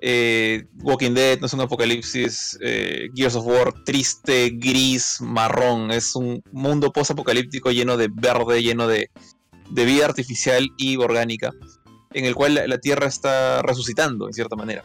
[0.00, 5.90] eh, Walking Dead, no es un apocalipsis eh, Gears of War triste, gris, marrón.
[5.90, 9.10] Es un mundo post-apocalíptico lleno de verde, lleno de,
[9.70, 11.50] de vida artificial y orgánica,
[12.12, 14.82] en el cual la, la Tierra está resucitando, en cierta manera.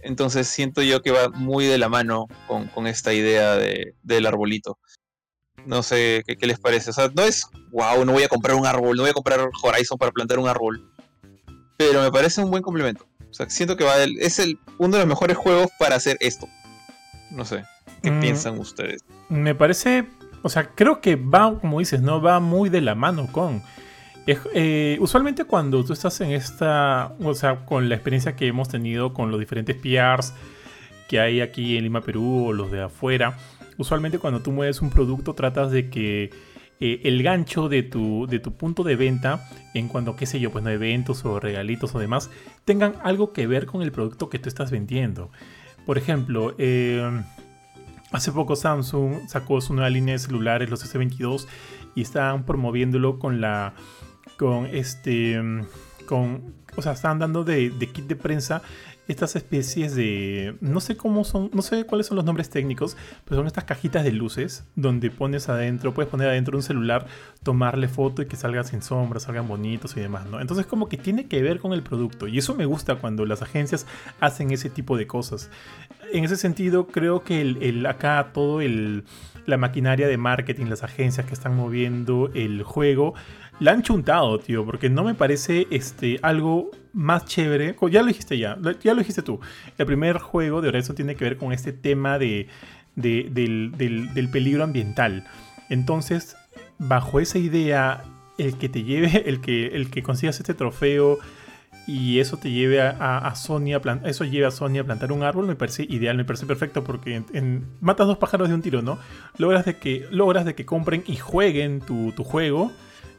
[0.00, 4.26] Entonces siento yo que va muy de la mano con, con esta idea de- del
[4.26, 4.78] arbolito.
[5.66, 6.90] No sé ¿qué, qué les parece.
[6.90, 9.40] O sea, no es, wow, no voy a comprar un árbol, no voy a comprar
[9.62, 10.82] Horizon para plantar un árbol.
[11.76, 13.06] Pero me parece un buen complemento.
[13.30, 16.16] O sea, siento que va del- es el, uno de los mejores juegos para hacer
[16.20, 16.46] esto.
[17.30, 17.64] No sé,
[18.02, 18.20] ¿qué Mm.
[18.20, 19.02] piensan ustedes?
[19.30, 20.06] Me parece,
[20.42, 23.62] o sea, creo que va, como dices, no va muy de la mano con.
[24.26, 28.68] es- eh, usualmente cuando tú estás en esta, o sea, con la experiencia que hemos
[28.68, 30.32] tenido con los diferentes PRs
[31.08, 33.36] que hay aquí en Lima, Perú o los de afuera,
[33.82, 36.30] usualmente cuando tú mueves un producto tratas de que
[36.80, 40.50] eh, el gancho de tu, de tu punto de venta en cuanto, qué sé yo,
[40.50, 42.30] pues no eventos o regalitos o demás,
[42.64, 45.30] tengan algo que ver con el producto que tú estás vendiendo.
[45.84, 47.22] Por ejemplo, eh,
[48.12, 51.46] Hace poco Samsung sacó su nueva línea de celulares, los S22,
[51.94, 53.72] y estaban promoviéndolo con la.
[54.38, 55.42] con este.
[55.42, 55.66] mm,
[56.06, 56.54] con.
[56.76, 58.62] O sea, estaban dando de kit de prensa
[59.08, 60.54] estas especies de.
[60.60, 61.50] No sé cómo son.
[61.52, 65.48] No sé cuáles son los nombres técnicos, pero son estas cajitas de luces donde pones
[65.48, 67.06] adentro, puedes poner adentro un celular,
[67.42, 70.40] tomarle foto y que salga sin sombra, salgan bonitos y demás, ¿no?
[70.40, 72.28] Entonces, como que tiene que ver con el producto.
[72.28, 73.86] Y eso me gusta cuando las agencias
[74.20, 75.50] hacen ese tipo de cosas
[76.12, 79.04] en ese sentido, creo que el, el- acá todo el,
[79.46, 83.14] la maquinaria de marketing, las agencias que están moviendo el juego,
[83.60, 87.74] la han chuntado, tío, porque no me parece este, algo más chévere.
[87.90, 89.40] Ya lo dijiste ya, ya lo dijiste tú.
[89.78, 92.48] El primer juego de Horizon tiene que ver con este tema de,
[92.96, 95.24] de- del, del- peligro ambiental.
[95.70, 96.36] Entonces,
[96.78, 98.04] bajo esa idea,
[98.38, 101.18] el que te lleve, el que, el que consigas este trofeo
[101.86, 103.74] y eso te lleve a, a, a Sony
[104.04, 107.22] eso lleve a Sony a plantar un árbol me parece ideal, me parece perfecto porque
[107.32, 108.98] en- matas dos pájaros de un tiro, ¿no?
[109.36, 112.70] Logras de que logras de que compren y jueguen tu, tu juego,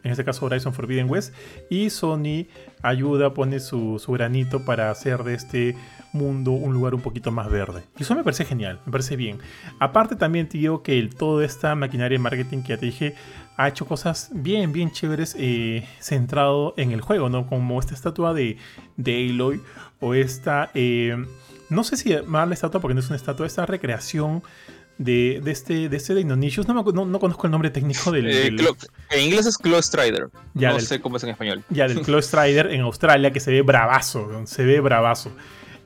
[0.04, 1.34] en este caso Horizon Forbidden West,
[1.70, 2.48] y Sony
[2.82, 5.76] ayuda, pone su, granito para hacer de este
[6.12, 7.84] mundo un lugar un poquito más verde.
[7.98, 9.40] Y eso me parece genial, me parece bien.
[9.80, 13.16] Aparte también te digo que el, toda esta maquinaria de marketing que ya te dije
[13.56, 17.48] ha hecho cosas bien, bien chéveres eh, centrado en el juego, ¿no?
[17.48, 18.58] Como esta estatua de,
[18.98, 19.62] de Aloy
[20.00, 21.16] o esta, eh,
[21.70, 24.44] no sé si llamarla estatua porque no es una estatua, esta recreación
[24.98, 28.28] de, de este de este Deinonychus, no, me no, no conozco el nombre técnico del...
[28.30, 28.68] Eh, del-
[29.10, 30.30] en inglés es Claw Strider.
[30.54, 31.64] Ya, no del- sé cómo es en español.
[31.70, 35.32] ya, del Claw Strider en Australia, que se ve bravazo, se ve bravazo.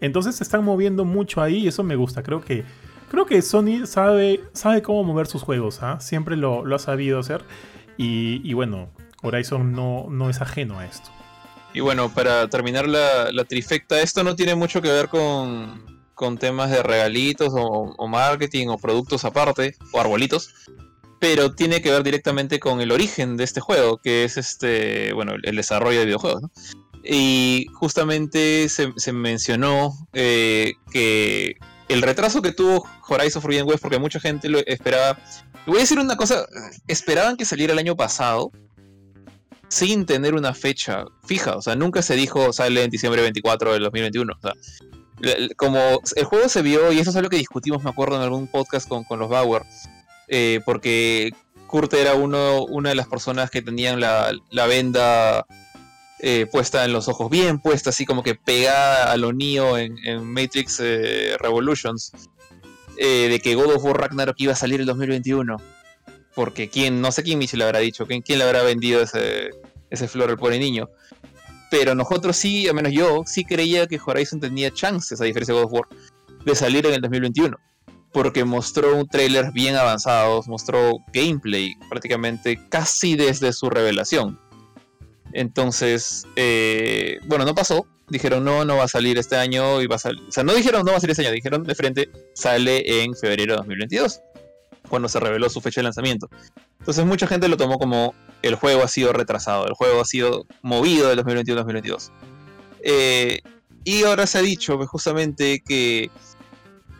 [0.01, 2.21] Entonces se están moviendo mucho ahí y eso me gusta.
[2.21, 2.63] Creo que,
[3.09, 5.99] creo que Sony sabe, sabe cómo mover sus juegos, ¿ah?
[5.99, 7.43] siempre lo, lo ha sabido hacer.
[7.97, 8.89] Y, y bueno,
[9.23, 11.09] Horizon no, no es ajeno a esto.
[11.73, 16.39] Y bueno, para terminar la, la trifecta, esto no tiene mucho que ver con, con
[16.39, 20.49] temas de regalitos o, o, marketing o productos aparte, o arbolitos,
[21.19, 25.35] pero tiene que ver directamente con el origen de este juego, que es este, bueno,
[25.41, 26.41] el desarrollo de videojuegos.
[26.41, 26.51] ¿no?
[27.03, 31.55] Y justamente se, se mencionó eh, que
[31.87, 35.19] el retraso que tuvo Horizon Forbidden West, porque mucha gente lo esperaba.
[35.67, 36.47] voy a decir una cosa:
[36.87, 38.51] esperaban que saliera el año pasado
[39.69, 41.55] sin tener una fecha fija.
[41.57, 44.33] O sea, nunca se dijo sale en diciembre 24 del 2021.
[44.33, 44.53] O sea,
[45.55, 48.47] como el juego se vio, y eso es algo que discutimos, me acuerdo, en algún
[48.47, 49.63] podcast con, con los Bauer,
[50.27, 51.31] eh, porque
[51.67, 55.45] Kurt era uno, una de las personas que tenían la, la venda
[56.19, 59.95] eh, puesta en los ojos, bien puesta, así como que pegada a lo Neo en,
[60.23, 62.11] Matrix eh, Revolutions,
[62.97, 65.57] de que God of War Ragnarok iba a salir el 2021.
[66.33, 69.49] Porque quién, no sé quién me le habrá dicho, quién, quién le habrá vendido ese,
[69.89, 70.89] ese flor al pobre niño.
[71.69, 75.61] Pero nosotros sí, al menos yo, sí creía que Horizon tenía chances, a diferencia de
[75.61, 75.87] God of War,
[76.45, 77.57] de salir en el 2021.
[78.13, 84.39] Porque mostró un trailer bien avanzado, mostró gameplay prácticamente casi desde su revelación.
[85.33, 87.85] Entonces, eh, bueno, no pasó.
[88.09, 90.23] Dijeron, no, no va a salir este año y va a salir.
[90.29, 93.13] O sea, no dijeron, no va a salir este año, dijeron de frente, sale en
[93.13, 94.21] febrero de 2022,
[94.87, 96.29] cuando se reveló su fecha de lanzamiento.
[96.79, 98.15] Entonces, mucha gente lo tomó como
[98.47, 102.11] el juego ha sido retrasado, el juego ha sido movido del 2021 2022.
[102.81, 103.41] Eh,
[103.83, 106.09] y ahora se ha dicho justamente que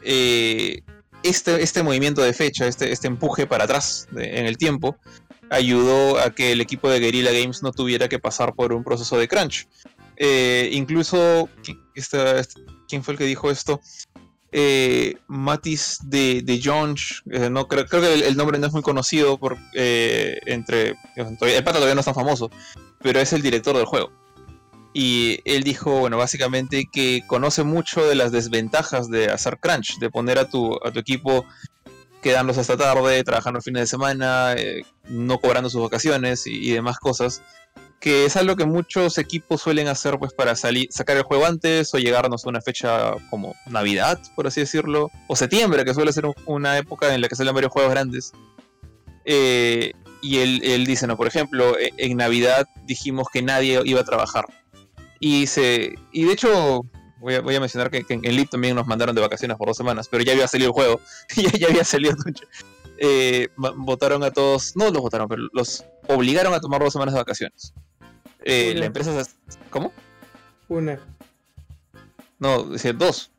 [0.03, 0.82] eh,
[1.24, 4.98] este, este movimiento de fecha, este, este empuje para atrás en el tiempo,
[5.49, 9.18] ayudó a que el equipo de Guerrilla Games no tuviera que pasar por un proceso
[9.18, 9.68] de crunch.
[10.18, 11.49] Eh, incluso,
[11.94, 12.41] esta,
[12.88, 13.80] ¿quién fue el que dijo esto?
[14.59, 19.38] Eh, Matis de, de Jones, eh, no, creo, que el, nombre no es muy conocido
[19.38, 20.95] por, eh, entre...
[21.15, 22.49] El pata todavía no es tan famoso,
[23.03, 24.11] pero es el director del juego.
[24.93, 30.09] Y él dijo, bueno, básicamente que conoce mucho de las desventajas de hacer crunch, de
[30.09, 31.45] poner a tu, a tu equipo
[32.23, 36.97] quedándose hasta tarde, trabajando el fin de semana, eh, no cobrando sus vacaciones y, demás
[36.97, 37.43] cosas.
[37.99, 41.94] Que es algo que muchos equipos suelen hacer pues para salir, sacar el juego antes
[41.94, 46.28] o llegarnos a una fecha como Navidad, por así decirlo, o septiembre, que suele ser
[46.28, 48.34] un, una época en la que salen varios juegos grandes.
[49.26, 54.02] Eh, y él, él, dice, no, por ejemplo, en, en Navidad dijimos que nadie iba
[54.02, 54.45] a trabajar.
[55.19, 56.84] Y, se, y de hecho,
[57.19, 59.68] Voy a, voy a, mencionar que, que, en Leap también nos mandaron de vacaciones por
[59.68, 61.02] dos semanas, pero ya había salido el juego,
[61.36, 62.15] ya, ya, había salido.
[62.99, 67.19] Eh, votaron a todos, no los votaron, pero los obligaron a tomar dos semanas de
[67.19, 67.74] vacaciones.
[68.43, 69.31] Eh, la empresa se,
[69.69, 69.91] ¿Cómo?
[70.69, 70.99] Una.
[72.39, 73.31] No, decía dos.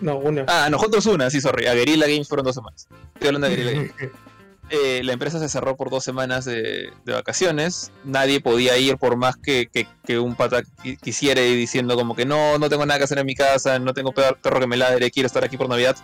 [0.00, 0.44] No, una.
[0.48, 1.66] Ah, nosotros una, sí, sorry.
[1.66, 2.88] A Guerrilla Games fueron dos semanas.
[3.14, 4.12] Estoy hablando de Guerrilla Games.
[4.74, 7.92] Eh, la empresa se cerró por dos semanas de, de vacaciones.
[8.04, 10.62] Nadie podía ir por más que, que, que, un pata
[11.02, 13.92] quisiera ir diciendo como que no, no tengo nada que hacer en mi casa, no
[13.92, 15.96] tengo perro que me ladre, quiero estar aquí por Navidad.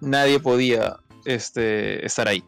[0.00, 0.96] Nadie podía
[1.26, 2.42] este, estar ahí.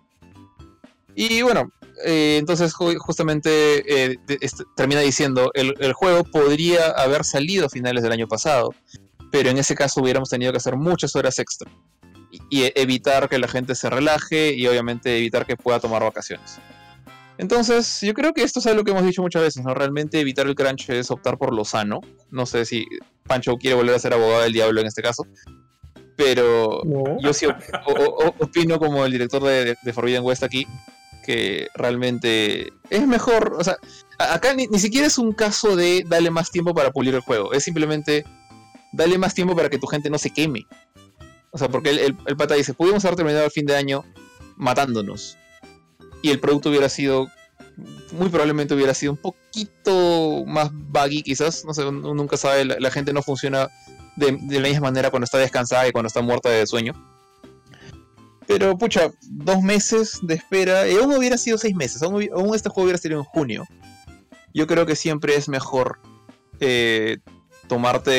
[1.14, 1.70] Y bueno,
[2.04, 4.18] eh, entonces justamente eh,
[4.76, 8.74] termina diciendo, el, el juego podría haber salido a finales del año pasado,
[9.30, 11.70] pero en ese caso hubiéramos tenido que hacer muchas horas extra
[12.50, 16.58] y evitar que la gente se relaje y obviamente evitar que pueda tomar vacaciones.
[17.38, 19.72] Entonces, yo creo que esto es algo que hemos dicho muchas veces, ¿no?
[19.72, 22.00] Realmente evitar el crunch es optar por lo sano.
[22.30, 22.84] No sé si
[23.28, 25.24] Pancho quiere volver a ser abogado del diablo en este caso.
[26.16, 27.16] Pero no.
[27.20, 27.56] yo sí op
[27.86, 30.66] op opino como el director de, de, Forbidden West aquí,
[31.28, 33.76] que realmente es mejor, o sea,
[34.18, 37.64] acá ni, siquiera es un caso de darle más tiempo para pulir el juego, es
[37.64, 38.24] simplemente
[38.94, 40.66] darle más tiempo para que tu gente no se queme.
[41.50, 44.06] O sea, porque el, el, el, pata dice, pudimos haber terminado el fin de año
[44.56, 45.36] matándonos.
[46.22, 47.28] Y el producto hubiera sido,
[48.12, 51.62] muy probablemente hubiera sido un poquito más buggy quizás.
[51.66, 53.68] No sé, uno nunca sabe, la, gente no funciona
[54.16, 56.94] de, la misma manera cuando está descansada y cuando está muerta de sueño.
[58.48, 62.70] Pero, pucha, dos meses de espera, y aún hubiera sido seis meses, aún, aún este
[62.70, 63.64] juego hubiera sido en junio.
[64.54, 66.00] Yo creo que siempre es mejor
[66.58, 67.18] eh,
[67.68, 68.12] tomarte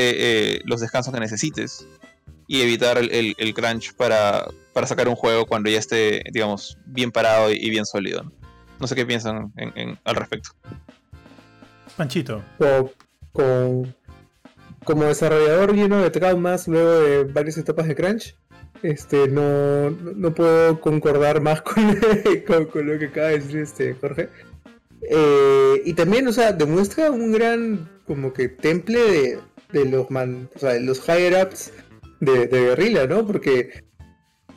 [0.54, 1.88] eh, los descansos que necesites
[2.48, 6.78] y evitar el, el, el crunch para, para, sacar un juego cuando ya esté, digamos,
[6.86, 8.22] bien parado y bien sólido.
[8.22, 8.32] No,
[8.80, 10.52] no sé qué piensan en, en, al respecto.
[11.98, 12.44] Panchito.
[12.60, 12.92] Como,
[13.32, 13.94] como,
[14.84, 18.36] como, desarrollador lleno de traumas luego de varias etapas de crunch,
[18.84, 21.62] este, no, no puedo concordar más
[22.48, 24.30] con, con, lo que acaba de decir este Jorge.
[25.02, 29.40] Eh, y también, o sea, demuestra un gran como que temple de,
[29.72, 31.72] de los man, o sea, de los higher ups
[32.20, 33.26] de, guerrilla, ¿no?
[33.26, 33.84] Porque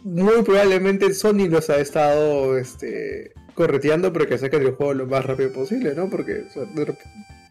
[0.02, 5.24] muy probablemente Sony los ha estado este, correteando pero que saquen el juego lo más
[5.24, 6.08] rápido posible, ¿no?
[6.10, 6.44] Porque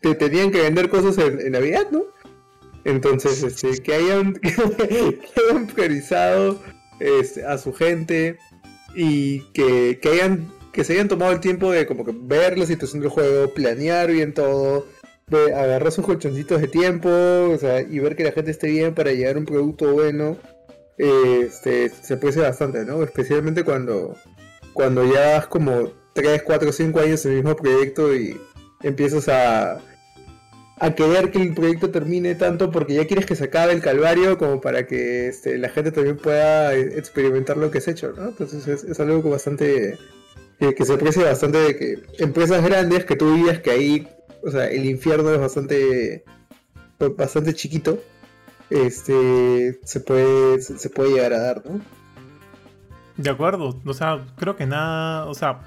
[0.01, 2.03] te tenían que vender cosas en, Navidad, ¿no?
[2.85, 6.59] Entonces, este, que hayan, que hayan priorizado
[6.99, 8.37] este, a su gente
[8.95, 12.65] y que, que, hayan que se hayan tomado el tiempo de como que ver la
[12.65, 14.85] situación del juego, planear bien todo,
[15.55, 19.11] agarrar sus colchoncitos de tiempo, o sea, y ver que la gente esté bien para
[19.11, 20.37] llegar a un producto bueno,
[20.97, 23.03] este, se aprecia bastante, ¿no?
[23.03, 24.15] Especialmente cuando,
[24.73, 28.39] cuando ya has como 3, 4, 5 años en el mismo proyecto y
[28.83, 29.81] empiezas a,
[30.81, 34.39] a querer que el proyecto termine tanto porque ya quieres que se acabe el calvario
[34.39, 38.29] como para que este, la gente también pueda experimentar lo que has hecho, ¿no?
[38.29, 39.99] Entonces es, algo bastante
[40.57, 44.07] que, se aprecia bastante de que empresas grandes que tú digas que ahí,
[44.43, 46.23] o sea, el infierno es bastante,
[47.15, 48.01] bastante chiquito,
[48.71, 51.79] este, se puede, se, puede llegar a dar, ¿no?
[53.17, 55.59] De acuerdo, o sea, creo que nada, o sea,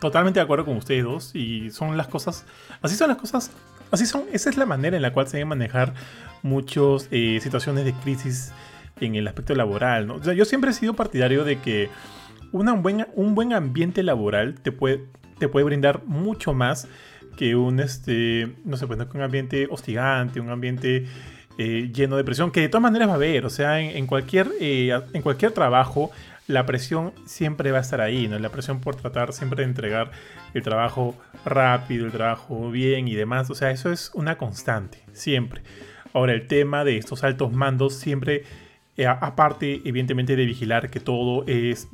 [0.00, 2.44] totalmente de acuerdo con ustedes dos y son las cosas,
[2.82, 3.52] así son las cosas,
[3.90, 5.94] así son, esa es la manera en la cual se deben manejar
[6.42, 8.52] muchas eh, situaciones de crisis
[9.00, 10.14] en el aspecto laboral, ¿no?
[10.14, 11.88] O sea, yo siempre he sido partidario de que
[12.52, 12.82] un
[13.34, 15.04] buen ambiente laboral te puede,
[15.38, 16.88] te puede brindar mucho más
[17.38, 21.06] que un, este, no sé, pues, un ambiente hostigante, un ambiente
[21.56, 24.50] eh, lleno de presión, que de todas maneras va a haber, o sea, en, cualquier,
[24.60, 26.10] eh, en cualquier trabajo
[26.48, 28.38] la presión siempre va a estar ahí, ¿no?
[28.38, 30.10] La presión por tratar siempre de entregar
[30.54, 31.14] el trabajo
[31.44, 35.62] rápido, el trabajo bien y demás, o sea, eso es una constante, siempre.
[36.14, 38.44] Ahora, el tema de estos altos mandos siempre,
[38.96, 41.88] eh, aparte evidentemente de vigilar que todo es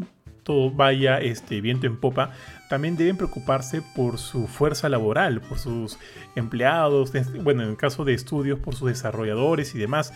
[0.45, 2.31] todo vaya este, viento en popa,
[2.69, 5.99] también deben preocuparse por su fuerza laboral, por sus
[6.37, 7.13] empleados,
[7.43, 10.13] bueno, en el caso de estudios, por sus desarrolladores y demás,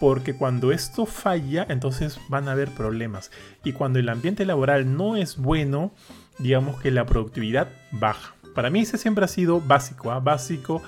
[0.00, 3.30] porque cuando esto falla, entonces van a haber problemas.
[3.62, 5.92] Y cuando el ambiente laboral no es bueno,
[6.38, 8.34] digamos que la productividad baja.
[8.54, 10.18] Para mí ese siempre ha sido básico, ¿ah?
[10.18, 10.82] básico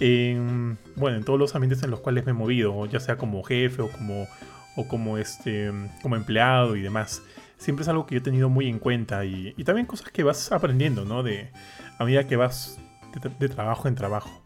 [0.00, 3.42] en, bueno, en todos los ambientes en los cuales me he movido, ya sea como
[3.44, 4.26] jefe o como,
[4.74, 5.70] o como, este,
[6.02, 7.22] como empleado y demás
[7.58, 10.50] siempre es algo que yo he tenido muy en cuenta y, también cosas que vas
[10.52, 11.22] aprendiendo, ¿no?
[11.22, 11.50] De,
[11.98, 12.78] a medida que vas
[13.38, 14.42] de, trabajo en trabajo.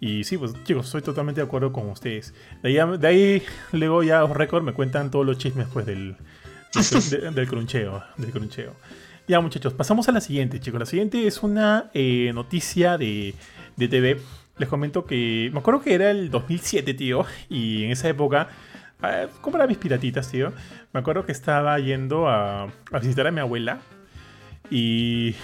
[0.00, 2.34] Y sí, pues chicos, estoy totalmente de acuerdo con ustedes.
[2.62, 6.16] De ahí, de ahí luego ya os récord me cuentan todos los chismes pues del,
[7.34, 8.74] del, cruncheo, del cruncheo.
[9.28, 10.80] Ya muchachos, pasamos a la siguiente, chicos.
[10.80, 13.34] La siguiente es una eh, noticia de,
[13.76, 14.20] de TV.
[14.58, 18.48] Les comento que me acuerdo que era el 2007, tío, y en esa época
[19.02, 20.52] eh, comprar mis piratitas, tío.
[20.92, 22.68] Me acuerdo que estaba yendo a,
[23.00, 23.80] visitar a mi abuela
[24.70, 25.34] y,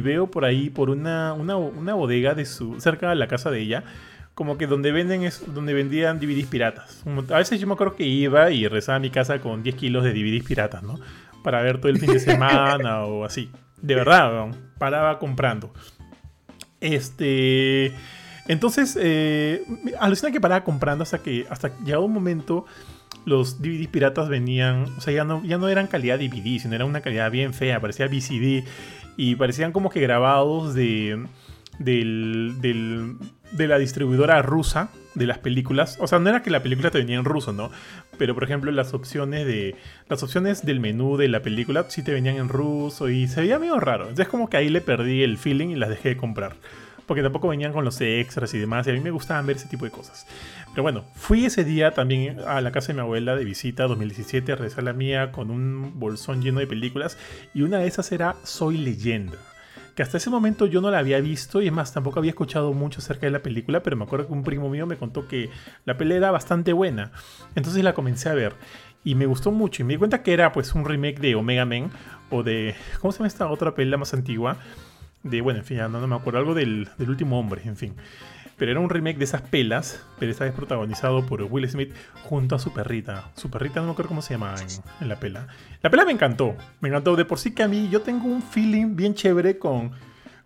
[0.00, 3.84] veo por ahí, por una, una, bodega de su, cerca de la casa de ella,
[4.34, 7.04] como que donde venden es donde vendían DVDs piratas.
[7.30, 10.04] A veces yo me acuerdo que iba y rezaba a mi casa con 10 kilos
[10.04, 10.98] de DVDs piratas, ¿no?
[11.42, 13.50] Para ver todo el fin de semana o así.
[13.80, 14.48] De verdad,
[14.78, 15.72] paraba comprando.
[16.80, 17.92] Este.
[18.46, 19.64] Entonces, eh,
[19.98, 22.66] alucina que paraba comprando hasta que hasta llegó un momento
[23.24, 26.84] los DVDs piratas venían, o sea, ya no, ya no eran calidad DVD, sino era
[26.84, 28.64] una calidad bien fea, parecía VCD
[29.16, 31.26] y parecían como que grabados de,
[31.78, 35.96] de la distribuidora rusa de las películas.
[36.00, 37.70] O sea, no era que la película te venía en ruso, ¿no?
[38.18, 39.76] Pero por ejemplo, las opciones de.
[40.08, 43.58] Las opciones del menú de la película sí te venían en ruso y se veía
[43.58, 44.04] medio raro.
[44.04, 46.56] Entonces como que ahí le perdí el feeling y las dejé de comprar
[47.06, 49.68] porque tampoco venían con los extras y demás, y a mí me gustaban ver ese
[49.68, 50.26] tipo de cosas.
[50.70, 54.52] Pero bueno, fui ese día también a la casa de mi abuela de visita 2017,
[54.52, 57.16] a regresar la mía con un bolsón lleno de películas,
[57.54, 59.38] y una de esas era Soy leyenda.
[59.94, 62.72] Que hasta ese momento yo no la había visto y es más, tampoco había escuchado
[62.72, 65.50] mucho acerca de la película, pero me acuerdo que un primo mío me contó que
[65.84, 67.12] la pelea era bastante buena.
[67.54, 68.54] Entonces la comencé a ver
[69.04, 71.64] y me gustó mucho y me di cuenta que era pues un remake de Omega
[71.64, 71.90] Men
[72.30, 74.56] o de ¿cómo se llama esta otra pelea más antigua?
[75.24, 77.94] De, bueno, en fin, ya no, me acuerdo, algo del, último hombre, en fin.
[78.56, 81.92] Pero era un remake de esas pelas, pero esta vez protagonizado por Will Smith
[82.22, 83.32] junto a su perrita.
[83.34, 84.54] Su perrita no me acuerdo cómo se llama
[85.00, 85.48] en, la pela.
[85.82, 87.16] La pela me encantó, me encantó.
[87.16, 89.90] De por sí que a mí yo tengo un feeling bien chévere con,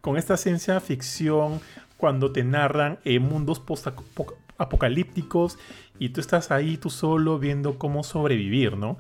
[0.01, 1.61] con esta ciencia ficción
[1.99, 5.59] cuando te narran en mundos post-apocalípticos
[5.99, 8.97] y tú estás ahí tú solo viendo cómo sobrevivir, ¿no?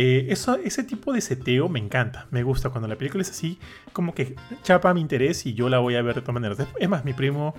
[0.00, 2.70] Eh, ese tipo de seteo me encanta, me gusta.
[2.70, 3.58] Cuando la película es así,
[3.92, 6.56] como que chapa mi interés y yo la voy a ver de todas maneras.
[6.78, 7.52] Es más, mi primo,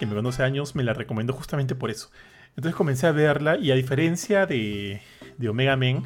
[0.00, 2.10] que me conoce años, me la recomendó justamente por eso.
[2.56, 5.02] Entonces comencé a verla y a diferencia de,
[5.38, 6.02] de Omega Men,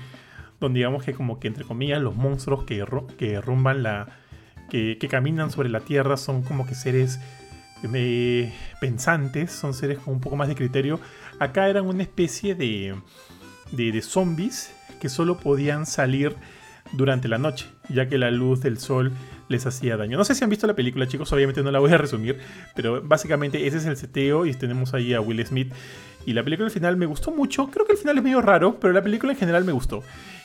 [0.60, 2.84] donde digamos que como que entre comillas los monstruos que,
[3.16, 4.18] que rumban la...
[4.68, 7.18] Que, que, caminan sobre la Tierra son como que seres
[7.94, 11.00] eh, pensantes, son seres con un poco más de criterio.
[11.38, 12.94] Acá eran una especie de,
[13.72, 16.36] de, de zombies que solo podían salir
[16.92, 19.12] durante la noche, ya que la luz del sol
[19.48, 20.16] les hacía daño.
[20.16, 22.38] No sé si han visto la película, chicos, obviamente no la voy a resumir,
[22.74, 25.72] pero básicamente ese es el seteo y tenemos ahí a Will Smith.
[26.26, 28.78] Y la película al final me gustó mucho, creo que el final es medio raro,
[28.80, 30.02] pero la película en general me gustó.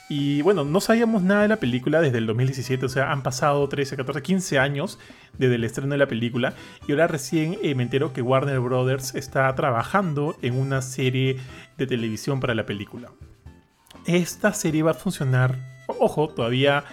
[0.10, 3.68] Y bueno, no sabíamos nada de la película desde el 2017, o sea, han pasado
[3.68, 5.00] 13, 14, 15 años
[5.38, 6.54] desde el estreno de la película.
[6.88, 11.38] Y ahora recién eh, me entero que Warner Brothers está trabajando en una serie
[11.78, 13.10] de televisión para la película.
[14.06, 15.58] Esta serie va a funcionar,
[15.88, 16.84] ojo, todavía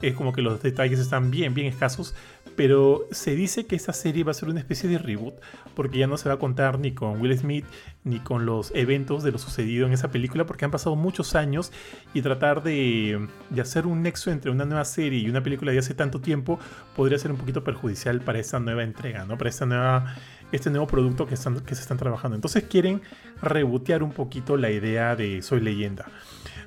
[0.00, 2.14] es como que los detalles están bien, bien escasos,
[2.56, 5.34] pero se dice que esta serie va a ser una especie de reboot,
[5.74, 7.64] porque ya no se va a contar ni con Will Smith
[8.04, 11.72] ni con los eventos de lo sucedido en esa película, porque han pasado muchos años
[12.12, 13.28] y tratar de,
[13.60, 16.58] hacer un nexo entre una nueva serie y una película de hace tanto tiempo
[16.94, 19.38] podría ser un poquito perjudicial para esta nueva entrega, ¿no?
[19.38, 20.16] Para nueva,
[20.52, 22.34] este nuevo producto que, están, que se están trabajando.
[22.34, 23.02] Entonces quieren
[23.42, 26.06] rebotear un poquito la idea de Soy leyenda.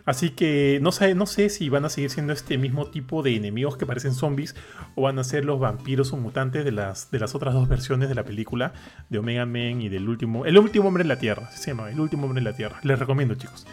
[0.07, 3.35] Así que no sé, no sé si van a seguir siendo este mismo tipo de
[3.35, 4.55] enemigos que parecen zombies
[4.95, 8.07] o van a ser los vampiros o mutantes de las, de las otras dos versiones
[8.07, 8.71] de la película,
[9.09, 11.99] de Omega Man y del último, el último hombre en la Tierra, se llama, el
[11.99, 12.79] último hombre en la Tierra.
[12.83, 13.67] Les recomiendo, chicos.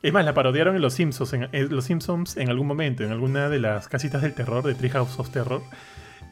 [0.00, 3.48] Es más, la parodiaron en Los Simpsons en, Los Simpsons en algún momento, en alguna
[3.48, 5.60] de las casitas del terror de Treehouse of Terror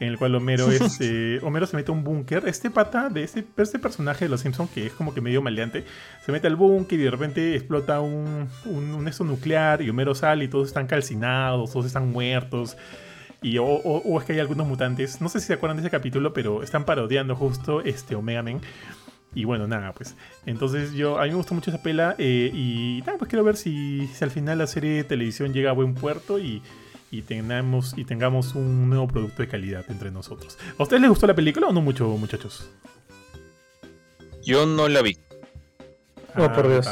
[0.01, 2.45] en el cual Homero, este, Homero se mete a un búnker.
[2.47, 5.85] Este pata de este, este personaje de los Simpsons, que es como que medio maleante,
[6.25, 10.45] se mete al búnker y de repente explota un, un, esto nuclear y Homero sale
[10.45, 12.77] y todos están calcinados, todos están muertos.
[13.43, 16.33] Y, o, es que hay algunos mutantes, no sé si se acuerdan de ese capítulo,
[16.33, 18.61] pero están parodiando justo este Omega Man.
[19.35, 20.15] Y bueno, nada, pues.
[20.47, 23.57] Entonces yo, a mí me gustó mucho esa pela eh, y nada, pues quiero ver
[23.57, 26.63] si, si al final la serie de televisión llega a buen puerto y
[27.13, 30.59] y tengamos, y tengamos un nuevo producto de calidad entre nosotros.
[30.79, 32.71] ¿A ustedes les gustó la película o no mucho, muchachos?
[34.43, 35.19] Yo no la vi.
[36.37, 36.89] oh, por Dios.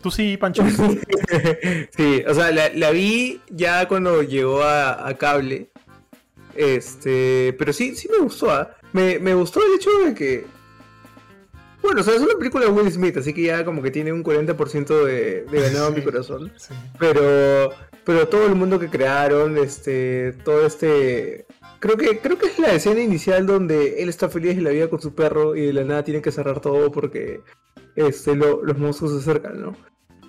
[0.00, 0.62] ¿Tú sí, Pancho?
[1.90, 5.70] sí, o sea, la, vi ya cuando llegó a, cable.
[6.54, 8.52] Este, pero sí, sí me gustó.
[8.52, 8.76] ¿ah?
[8.92, 10.46] Me, gustó el hecho de que.
[11.82, 14.12] Bueno, o sea, es una película de Will Smith, así que ya como que tiene
[14.12, 16.52] un 40% de, de ganado en mi corazón.
[16.98, 17.72] Pero
[18.08, 21.44] pero todo el mundo que crearon, este, todo este,
[21.78, 24.88] creo que creo que es la escena inicial donde él está feliz en la vida
[24.88, 27.42] con su perro y de la nada tiene que cerrar todo porque
[27.96, 29.76] este, los monstruos se acercan, ¿no?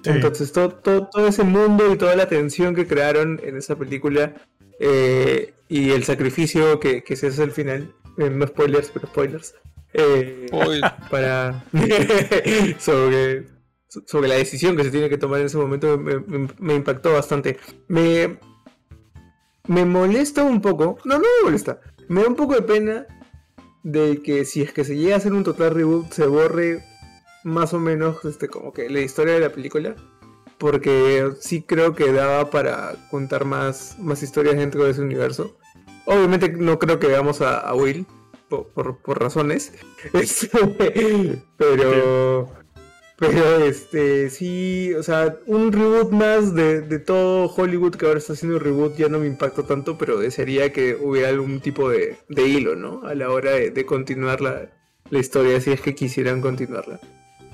[0.03, 4.33] Entonces todo, todo, ese mundo y toda la tensión que crearon en esa película
[4.81, 9.55] eh, y el sacrificio que, se hace al final, eh, no spoilers, pero spoilers,
[9.93, 10.47] eh,
[11.09, 11.63] para
[12.77, 13.45] sobre
[14.05, 17.57] sobre la decisión que se tiene que tomar en ese momento me, impactó bastante.
[17.87, 18.39] Me,
[19.67, 23.07] me molesta un poco, no, no me molesta, me da un poco de pena
[23.83, 26.83] de que si es que se llega a hacer un total reboot se borre
[27.43, 29.95] más o menos este, como que la historia de la película.
[30.57, 35.57] Porque sí creo que daba para contar más, más historias dentro de ese universo.
[36.05, 38.05] Obviamente no creo que veamos a, Will,
[38.49, 39.71] por, por, razones.
[40.13, 40.49] Este,
[41.55, 42.58] pero...
[43.19, 48.57] Pero este, sí, o sea, un reboot más de, todo Hollywood que ahora está haciendo
[48.57, 52.77] un reboot ya no me impactó tanto, pero desearía que hubiera algún tipo de, hilo,
[52.77, 53.05] ¿no?
[53.05, 54.69] A la hora de, continuar la,
[55.11, 56.99] historia, si es que quisieran continuarla.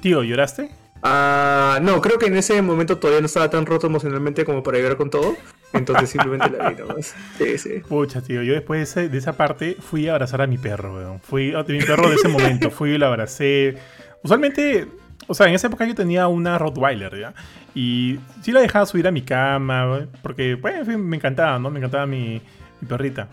[0.01, 0.69] Tío, ¿lloraste?
[1.01, 4.77] Ah, no, creo que en ese momento todavía no estaba tan roto emocionalmente como para
[4.77, 5.35] llorar con todo.
[5.73, 7.15] Entonces simplemente la vi nomás.
[7.37, 7.81] Sí, sí.
[7.87, 11.19] Pucha, tío, yo después de, esa parte fui a abrazar a mi perro, weón.
[11.19, 13.77] Fui a mi perro de ese momento, fui y lo abracé.
[14.23, 14.87] Usualmente
[15.27, 17.33] o sea, en esa época yo tenía una Rottweiler, ¿ya?
[17.73, 21.69] Y sí la dejaba subir a mi cama, porque, pues, me encantaba, ¿no?
[21.69, 22.41] Me encantaba mi,
[22.87, 23.27] perrita.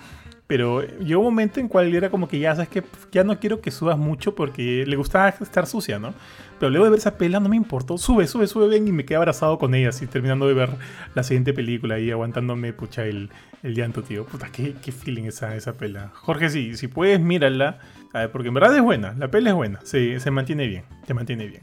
[0.47, 3.61] Pero llegó un momento en cual era como que ya, sabes que ya no quiero
[3.61, 6.13] que subas mucho porque le gustaba estar sucia, ¿no?
[6.59, 7.97] Pero luego de ver esa pela no me importó.
[7.97, 10.71] Sube, sube, sube bien y me quedé abrazado con ella, así terminando de ver
[11.15, 13.31] la siguiente película y aguantándome, pucha, el,
[13.63, 14.27] el llanto, tío.
[14.27, 16.11] Puta, qué, qué feeling esa, esa pela.
[16.15, 17.79] Jorge, sí, si puedes, mírala.
[18.13, 20.85] A ver, porque en verdad es buena, la pela es buena, se, se mantiene bien,
[21.07, 21.63] se mantiene bien.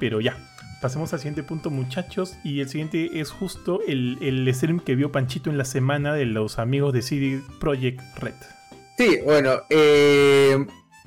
[0.00, 0.36] Pero ya,
[0.80, 2.36] pasemos al siguiente punto, muchachos.
[2.42, 6.24] Y el siguiente es justo el, el stream que vio Panchito en la semana de
[6.24, 8.34] los amigos de CD Projekt Red.
[8.98, 10.66] Sí, bueno, eh,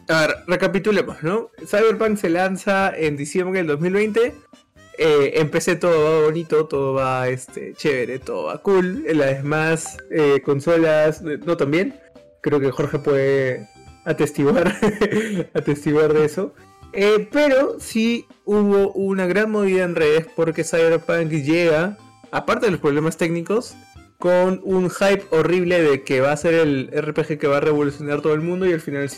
[0.09, 1.49] a ver, recapitulemos, ¿no?
[1.65, 4.33] Cyberpunk se lanza en diciembre del 2020.
[4.97, 9.03] Eh, empecé todo va bonito, todo va este, chévere, todo va cool.
[9.13, 11.99] Las demás eh, consolas, no también.
[12.41, 13.69] Creo que Jorge puede
[14.05, 14.75] atestiguar,
[15.53, 16.53] atestiguar de eso.
[16.93, 21.97] Eh, pero sí hubo una gran movida en redes porque Cyberpunk llega,
[22.31, 23.75] aparte de los problemas técnicos,
[24.19, 28.21] con un hype horrible de que va a ser el RPG que va a revolucionar
[28.21, 29.09] todo el mundo y al final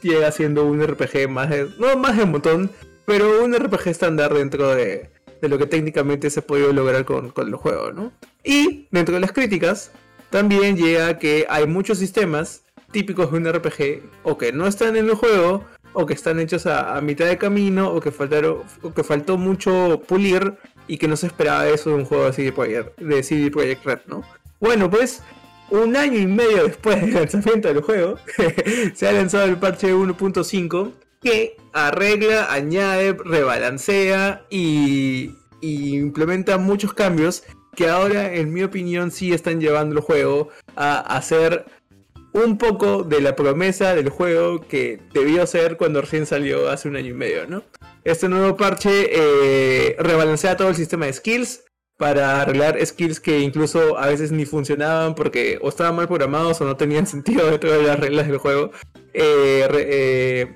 [0.00, 2.70] llega siendo un RPG más de, no más de un montón,
[3.04, 5.10] pero un RPG estándar dentro de,
[5.42, 8.12] lo que técnicamente se ha podido lograr con, con el juego, ¿no?
[8.44, 9.90] Y dentro de las críticas,
[10.30, 12.62] también llega que hay muchos sistemas
[12.92, 16.66] típicos de un RPG o que no están en el juego o que están hechos
[16.66, 18.62] a, mitad de camino o que faltaron
[18.94, 20.54] que faltó mucho pulir
[20.86, 23.84] y que no se esperaba eso de un juego de CD Projekt, de CD Projekt
[23.84, 24.22] Red, ¿no?
[24.60, 25.22] Bueno, pues
[25.70, 28.18] un año y medio después del lanzamiento del juego,
[28.94, 37.42] se ha lanzado el parche 1.5 que arregla, añade, rebalancea y, y, implementa muchos cambios
[37.74, 41.66] que ahora, en mi opinión, sí están llevando el juego a hacer
[42.32, 46.96] un poco de la promesa del juego que debió ser cuando recién salió hace un
[46.96, 47.62] año y medio, ¿no?
[48.04, 51.64] Este nuevo parche eh, rebalancea todo el sistema de skills,
[51.98, 56.64] para arreglar skills que incluso a veces ni funcionaban porque o estaban mal programados o
[56.64, 58.70] no tenían sentido dentro de las reglas del juego.
[59.12, 60.54] Eh, eh,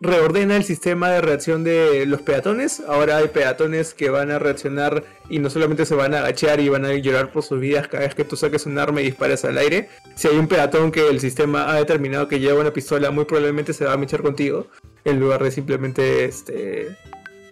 [0.00, 2.82] reordena el sistema de reacción de los peatones.
[2.88, 6.68] Ahora hay peatones que van a reaccionar y no solamente se van a agachar y
[6.68, 9.44] van a llorar por sus vidas cada vez que tú saques un arma y dispares
[9.44, 9.88] al aire.
[10.16, 13.72] Si hay un peatón que el sistema ha determinado que lleva una pistola, muy probablemente
[13.72, 14.66] se va a mechar contigo
[15.04, 16.96] en lugar de simplemente este,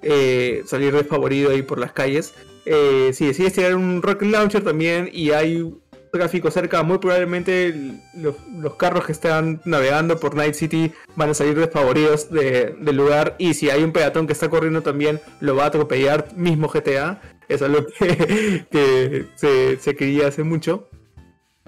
[0.02, 2.34] eh, salir desfavorido ahí por las calles.
[2.64, 5.70] Eh, si decides tirar un rocket launcher también y hay
[6.10, 11.58] tráfico cerca, muy probablemente los, carros que están navegando por Night City van a salir
[11.58, 15.66] desfavoridos del lugar y si hay un peatón que está corriendo también lo va a
[15.66, 17.20] atropellar mismo GTA.
[17.48, 17.86] Eso es lo
[18.70, 20.88] que, se, se, quería hace mucho.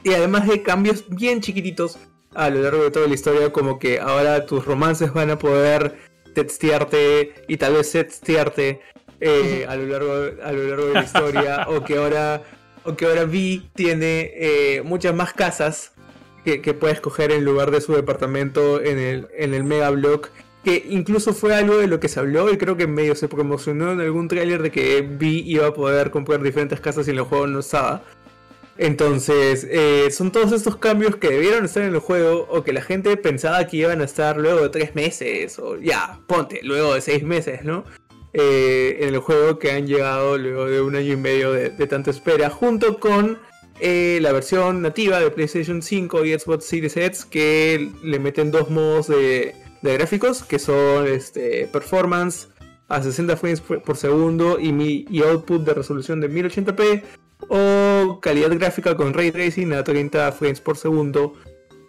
[0.03, 1.99] Y además de cambios bien chiquititos
[2.35, 5.97] a lo largo de toda la historia, como que ahora tus romances van a poder
[6.35, 8.81] textearte y tal vez sextearte
[9.21, 10.13] eh, a, lo largo,
[10.43, 12.43] a lo largo de la historia, o que ahora,
[12.85, 15.93] o que ahora Vi tiene eh, muchas más casas
[16.45, 20.31] que, puede escoger en lugar de su departamento en el, en el Mega Block.
[20.65, 23.93] Que incluso fue algo de lo que se habló y creo que medio se promocionó
[23.93, 27.25] en algún tráiler de que Vi iba a poder comprar diferentes casas y en el
[27.25, 28.03] juego no estaba.
[28.77, 32.83] Entonces, eh, son todos estos cambios que debieron estar en el juego o que la
[32.83, 37.01] gente pensaba que iban a estar luego de tres meses o ya, ponte, luego de
[37.01, 37.85] seis meses, ¿no?
[38.33, 42.11] Eh, en el juego que han llegado luego de un año y medio de, tanta
[42.11, 43.39] espera, junto con
[43.81, 48.71] eh, la versión nativa de PlayStation 5 y Xbox Series X que le meten dos
[48.71, 52.49] modos de, gráficos que son este, performance
[52.89, 57.03] a 60 frames por segundo y, mi, y output de resolución de 1080p
[57.49, 61.35] o calidad gráfica con ray tracing a 30 frames por segundo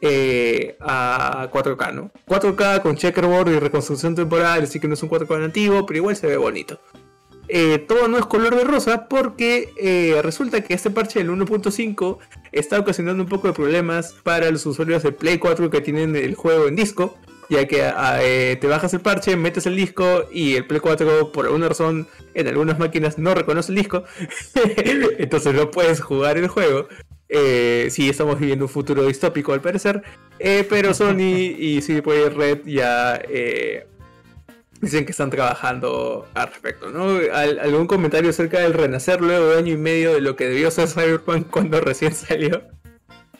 [0.01, 2.11] eh, a 4K, ¿no?
[2.27, 6.15] 4K con checkerboard y reconstrucción temporal, así que no es un 4K nativo, pero igual
[6.15, 6.79] se ve bonito.
[7.47, 12.17] Eh, todo no es color de rosa porque eh, resulta que este parche del 1.5
[12.51, 16.33] está ocasionando un poco de problemas para los usuarios de Play 4 que tienen el
[16.33, 17.17] juego en disco,
[17.49, 21.45] ya que ah, te bajas el parche, metes el disco y el Play 4 por
[21.45, 24.03] alguna razón en algunas máquinas no reconoce el disco,
[25.19, 26.87] entonces no puedes jugar el juego.
[27.33, 30.03] Eh, sí, estamos viviendo un futuro distópico al parecer.
[30.37, 33.87] Eh, pero Sony y CD Projekt Red ya eh,
[34.81, 37.19] dicen que están trabajando al respecto, ¿no?
[37.33, 40.89] ¿Algún comentario acerca del renacer luego de año y medio de lo que debió ser
[40.89, 42.63] Cyberpunk cuando recién salió?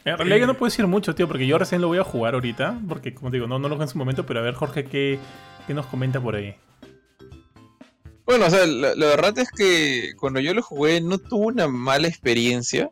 [0.05, 2.34] En realidad yo no puedo decir mucho, tío, porque yo recién lo voy a jugar
[2.34, 4.85] ahorita, porque como digo, no, no lo jugué en su momento, pero a ver, Jorge,
[4.85, 5.19] ¿qué,
[5.68, 6.55] qué nos comenta por ahí?
[8.26, 11.68] Bueno, o sea, la, la, verdad es que cuando yo lo jugué no tuve una
[11.68, 12.89] mala experiencia.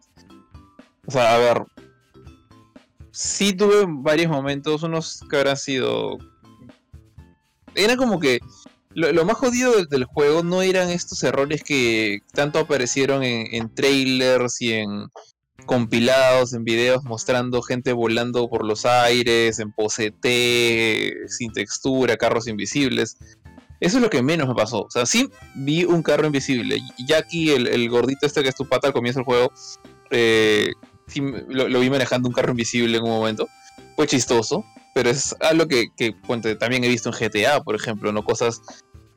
[1.10, 1.64] O sea, a ver.
[3.12, 6.20] Sí tuve varios momentos, unos que habrán sido.
[7.74, 8.40] Era como que.
[8.94, 14.74] Lo, más jodido del, juego no eran estos errores que tanto aparecieron en, trailers y
[14.74, 15.08] en
[15.66, 20.14] compilados, en videos mostrando gente volando por los aires, en pose
[21.28, 23.18] sin textura, carros invisibles.
[23.80, 24.82] Eso es lo que menos me pasó.
[24.82, 26.80] O sea, sí vi un carro invisible.
[27.18, 29.52] Aquí el, el gordito este que es tu pata al comienzo del juego,
[30.12, 30.72] eh,
[31.48, 33.48] lo, vi manejando un carro invisible en un momento.
[33.96, 34.64] Fue chistoso,
[34.94, 35.88] pero es algo que,
[36.60, 38.24] también he visto en GTA, por ejemplo, ¿no?
[38.24, 38.62] Cosas,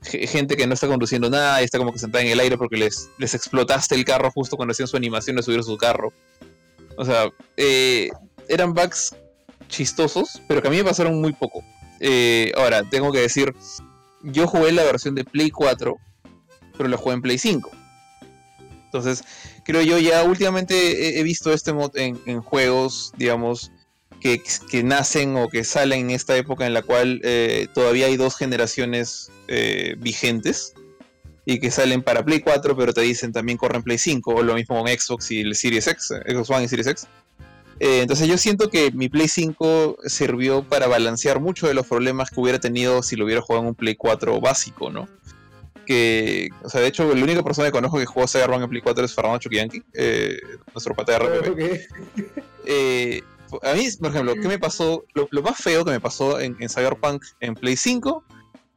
[0.02, 2.76] gente que no está conduciendo nada y está como que sentada en el aire porque
[2.76, 6.12] les, les explotaste el carro justo cuando hacían su animación de subir su carro.
[6.96, 8.10] O sea, eh,
[8.48, 9.14] eran bugs
[9.68, 11.64] chistosos, pero que a mí me pasaron muy poco.
[12.00, 13.54] Eh, ahora, tengo que decir,
[14.22, 15.96] yo jugué la versión de Play 4,
[16.76, 17.70] pero la jugué en Play 5.
[18.92, 19.24] Entonces,
[19.64, 23.72] creo yo ya últimamente he, visto este mod en, juegos, digamos,
[24.20, 24.42] que,
[24.84, 29.30] nacen o que salen en esta época en la cual eh, todavía hay dos generaciones
[29.48, 30.74] eh, vigentes
[31.46, 34.54] y que salen para Play 4, pero te dicen también corren Play 5, o lo
[34.54, 37.06] mismo con Xbox y el Series X, Xbox One y Series X.
[37.80, 42.30] Eh, entonces yo siento que mi Play 5 sirvió para balancear mucho de los problemas
[42.30, 45.08] que hubiera tenido si lo hubiera jugado en un Play 4 básico, ¿no?
[45.86, 48.82] Que, o sea, de hecho, la única persona que conozco que jugó Cyberpunk en Play
[48.82, 50.38] 4 es Fernando Chuquianqui, eh,
[50.74, 51.80] nuestro pata de RPP.
[52.64, 53.22] Eh,
[53.62, 55.04] a mí, por ejemplo, ¿qué me pasó?
[55.14, 58.24] Lo, más feo que me pasó en, Cyberpunk en Play 5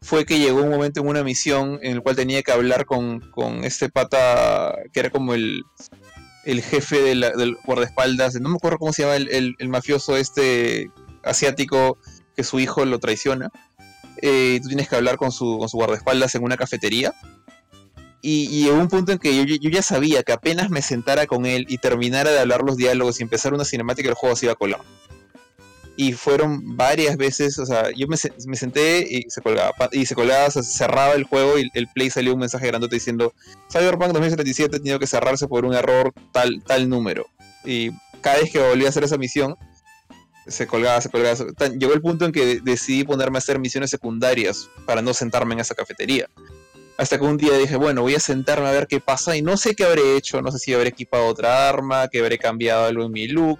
[0.02, 3.19] fue que llegó un momento en una misión en el cual tenía que hablar con,
[3.32, 5.64] con este pata que era como el,
[6.45, 10.91] el jefe del guardaespaldas, no me acuerdo cómo se llama el, el, mafioso este
[11.23, 11.98] asiático
[12.36, 13.52] que su hijo lo traiciona.
[14.22, 17.14] Eh, tú tienes que hablar con su, con su guardaespaldas en una cafetería.
[18.22, 21.66] Y, y un punto en que yo, ya sabía que apenas me sentara con él
[21.70, 24.56] y terminara de hablar los diálogos y empezar una cinemática, el juego se iba a
[24.56, 24.82] colar.
[25.96, 28.18] Y fueron varias veces, o sea, yo me,
[28.48, 32.10] me senté y se colgaba, y se colgaba, se cerraba el juego y el play
[32.10, 33.34] salió un mensaje grandote diciendo
[33.72, 37.28] Cyberpunk 2077 ha tenido que cerrarse por un error tal, tal número.
[37.64, 39.56] Y cada vez que volví a hacer esa misión,
[40.48, 41.36] se colgaba, se colgaba.
[41.78, 45.62] Llegó el punto en que decidí ponerme a hacer misiones secundarias para no sentarme en
[45.62, 46.28] esa cafetería.
[46.98, 49.58] Hasta que un día dije, bueno, voy a sentarme a ver qué pasa y no
[49.58, 53.04] sé qué habré hecho, no sé si habré equipado otra arma, que habré cambiado algo
[53.06, 53.60] en mi look,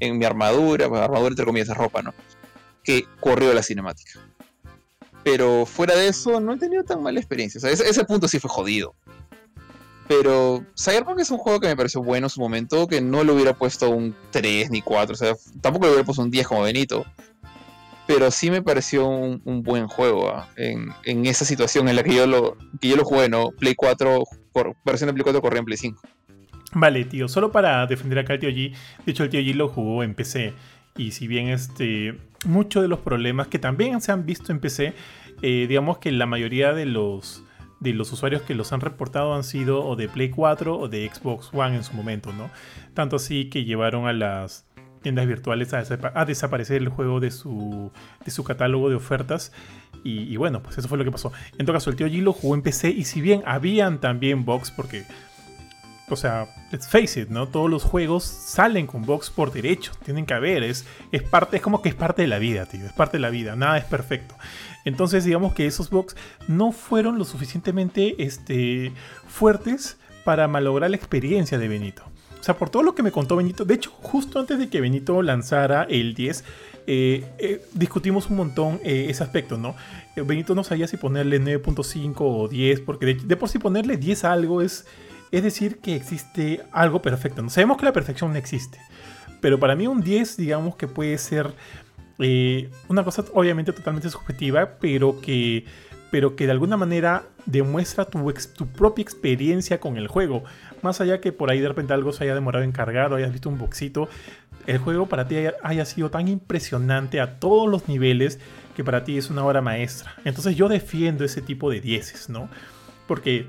[0.00, 2.14] en mi armadura, pues, armadura entre comillas ropa, ¿no?
[2.82, 4.20] Que corrió la cinemática.
[5.22, 7.60] Pero fuera de eso, no he tenido tan mala experiencia.
[7.68, 8.94] Ese punto sí fue jodido.
[10.08, 13.32] Pero Cyberpunk es un juego que me pareció bueno en su momento, que no le
[13.32, 16.62] hubiera puesto un 3 ni 4, o sea, tampoco le hubiera puesto un 10 como
[16.62, 17.04] Benito.
[18.06, 20.48] Pero sí me pareció un, buen juego ¿ah?
[20.56, 23.50] en, esa situación en la que yo lo, que yo lo jugué, ¿no?
[23.50, 24.22] Play 4,
[24.52, 26.00] por, versión de Play 4 corría en Play 5.
[26.74, 28.72] Vale, tío, solo para defender acá al tío G,
[29.04, 30.54] de hecho el tío G lo jugó en PC.
[30.96, 34.94] Y si bien este, muchos de los problemas que también se han visto en PC,
[35.42, 37.42] eh, digamos que la mayoría de los
[37.86, 41.08] de los usuarios que los han reportado han sido o de Play 4 o de
[41.12, 42.50] Xbox One en su momento, ¿no?
[42.94, 44.66] Tanto así que llevaron a las
[45.02, 47.92] tiendas virtuales a, desaparecer el juego de su,
[48.24, 49.52] de su catálogo de ofertas.
[50.02, 51.32] Y, bueno, pues eso fue lo que pasó.
[51.58, 54.44] En todo caso, el tío G lo jugó en PC y si bien habían también
[54.44, 55.04] box, porque,
[56.08, 57.48] o sea, let's face it, ¿no?
[57.48, 61.62] Todos los juegos salen con box por derecho, tienen que haber, es, es, parte, es
[61.62, 63.84] como que es parte de la vida, tío, es parte de la vida, nada es
[63.84, 64.34] perfecto.
[64.84, 66.16] Entonces digamos que esos bugs
[66.46, 68.92] no fueron lo suficientemente este,
[69.26, 72.04] fuertes para malograr la experiencia de Benito.
[72.40, 74.80] O sea, por todo lo que me contó Benito, de hecho, justo antes de que
[74.80, 76.44] Benito lanzara el 10,
[76.86, 79.74] eh, eh, discutimos un montón eh, ese aspecto, ¿no?
[80.14, 84.32] Benito no sabía si ponerle 9.5 o 10, porque de, por sí ponerle 10 a
[84.32, 84.86] algo es,
[85.30, 87.42] es decir que existe algo perfecto.
[87.42, 87.50] ¿no?
[87.50, 88.78] Sabemos que la perfección no existe,
[89.40, 91.52] pero para mí un 10, digamos que puede ser
[92.18, 95.64] eh, una cosa obviamente totalmente subjetiva, pero que,
[96.10, 98.32] pero que de alguna manera demuestra tu,
[98.68, 100.44] propia experiencia con el juego.
[100.82, 103.32] Más allá que por ahí de repente algo se haya demorado en cargar o hayas
[103.32, 104.08] visto un boxito,
[104.66, 108.40] el juego para ti haya, sido tan impresionante a todos los niveles
[108.74, 110.14] que para ti es una obra maestra.
[110.24, 112.48] Entonces yo defiendo ese tipo de dieces, ¿no?
[113.06, 113.48] Porque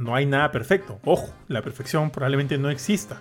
[0.00, 0.98] no hay nada perfecto.
[1.04, 3.20] Ojo, la perfección probablemente no exista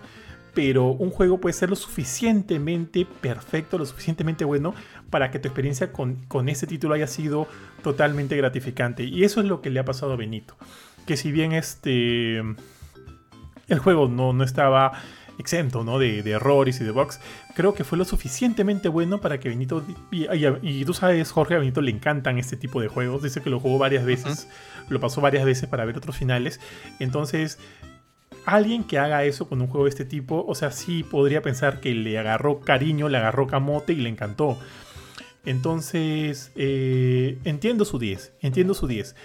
[0.54, 4.74] pero un juego puede ser lo suficientemente perfecto, lo suficientemente bueno
[5.10, 7.48] para que tu experiencia con, con este título haya sido
[7.84, 9.04] totalmente gratificante.
[9.04, 10.58] Y eso es lo que le ha pasado a Benito.
[11.06, 14.94] Que si bien este el juego no, no estaba
[15.40, 15.98] exento ¿no?
[15.98, 17.20] de, errores y de bugs,
[17.56, 21.82] creo que fue lo suficientemente bueno para que Benito, y, tú sabes Jorge, a Benito
[21.82, 24.48] le encantan este tipo de juegos, dice que lo jugó varias veces,
[24.90, 26.60] lo pasó varias veces para ver otros finales,
[27.00, 27.58] entonces
[28.46, 31.80] alguien que haga eso con un juego de este tipo, o sea, sí podría pensar
[31.80, 34.58] que le agarró cariño, le agarró camote y le encantó.
[35.46, 39.16] Entonces, eh, entiendo su 10, entiendo su 10.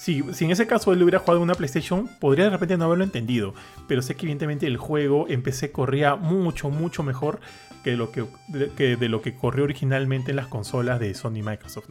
[0.00, 3.52] Si, en ese caso él hubiera jugado una PlayStation, podría de repente no haberlo entendido.
[3.86, 7.38] Pero sé que evidentemente el juego en PC corría mucho, mucho mejor
[7.84, 11.42] que lo que, de, de lo que corrió originalmente en las consolas de Sony y
[11.42, 11.90] Microsoft.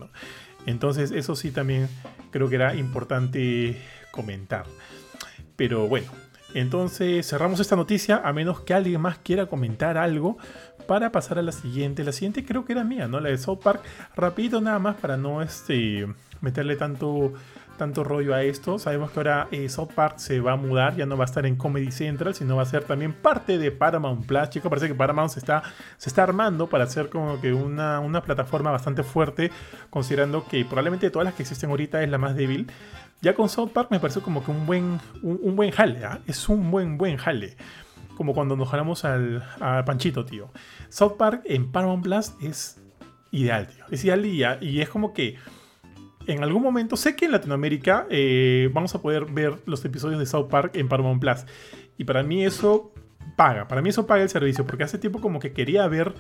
[0.66, 1.88] Entonces eso sí también
[2.32, 3.80] creo que era importante
[4.10, 4.66] comentar.
[5.56, 6.12] Pero bueno,
[6.56, 10.40] entonces cerramos esta noticia a menos que alguien más quiera comentar algo
[10.88, 12.04] para pasar a la siguiente.
[12.04, 13.20] La siguiente creo que era mía, ¿no?
[13.20, 13.84] La de South Park.
[14.16, 16.08] Rapidito nada más para no este,
[16.42, 17.34] meterle tanto,
[17.80, 18.78] tanto rollo a esto.
[18.78, 21.48] Sabemos que ahora eh, South Park se va a mudar, ya no va a estar
[21.48, 24.52] en Comedy Central, sino va a ser también parte de Paramount Plus.
[24.52, 25.64] Chicos, parece que Paramount se está,
[25.98, 29.50] se está armando para hacer como que una, una plataforma bastante fuerte,
[29.90, 32.68] considerando que probablemente de todas las que existen ahorita es la más débil.
[33.22, 36.20] Ya con South Park me pareció como que un buen, un, buen jale, ¿ah?
[36.28, 37.58] es un buen, buen jale.
[38.16, 39.44] Como cuando nos jalamos al,
[39.86, 40.52] Panchito, tío.
[40.90, 42.82] South Park en Paramount Plus es
[43.32, 43.86] ideal, tío.
[43.92, 45.38] Es ideal y, es como que
[46.30, 50.26] en algún momento, sé que en Latinoamérica eh, vamos a poder ver los episodios de
[50.26, 51.46] South Park en Paramount Plus.
[51.98, 52.94] Y para mí eso
[53.36, 56.14] paga, para mí eso paga el servicio, porque hace tiempo como que quería ver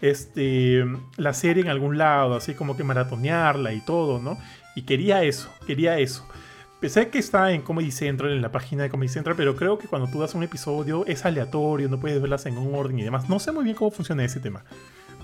[0.00, 0.84] este,
[1.16, 4.38] la serie en algún lado, así como que maratonearla y todo, ¿no?
[4.74, 6.26] Y quería eso, quería eso.
[6.88, 9.86] Sé que está en Comedy Central, en la página de Comedy Central, pero creo que
[9.86, 13.28] cuando tú das un episodio es aleatorio, no puedes verlas en un orden y demás.
[13.28, 14.64] No sé muy bien cómo funciona ese tema,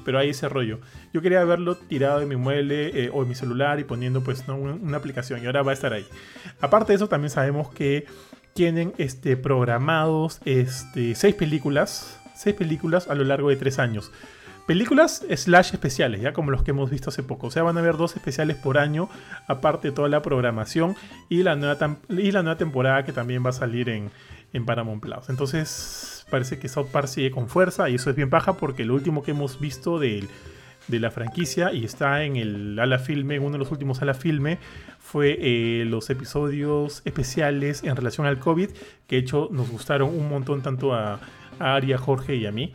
[0.07, 0.79] pero hay ese rollo.
[1.13, 4.45] Yo quería verlo tirado en mi mueble eh, o en mi celular y poniendo pues
[4.47, 6.07] una, una, aplicación y ahora va a estar ahí.
[6.61, 8.07] Aparte de eso, también sabemos que
[8.55, 14.13] tienen este, programados este, seis películas, seis películas a lo largo de tres años.
[14.69, 17.49] Películas slash especiales, ya como los que hemos visto hace poco.
[17.49, 19.09] O sea, van a haber dos especiales por año,
[19.49, 20.95] aparte de toda la programación
[21.29, 24.11] y la nueva, y la nueva temporada que también va a salir en,
[24.53, 25.29] en Paramount Plus.
[25.29, 28.95] Entonces, parece que South Park sigue con fuerza y eso es bien paja porque lo
[28.95, 30.27] último que hemos visto de,
[30.89, 34.59] la franquicia y está en el ala filme, uno de los últimos ala filme,
[34.99, 38.71] fue eh, los episodios especiales en relación al COVID,
[39.07, 41.21] que de hecho nos gustaron un montón tanto a,
[41.59, 42.73] a Ari, a Jorge y a mí.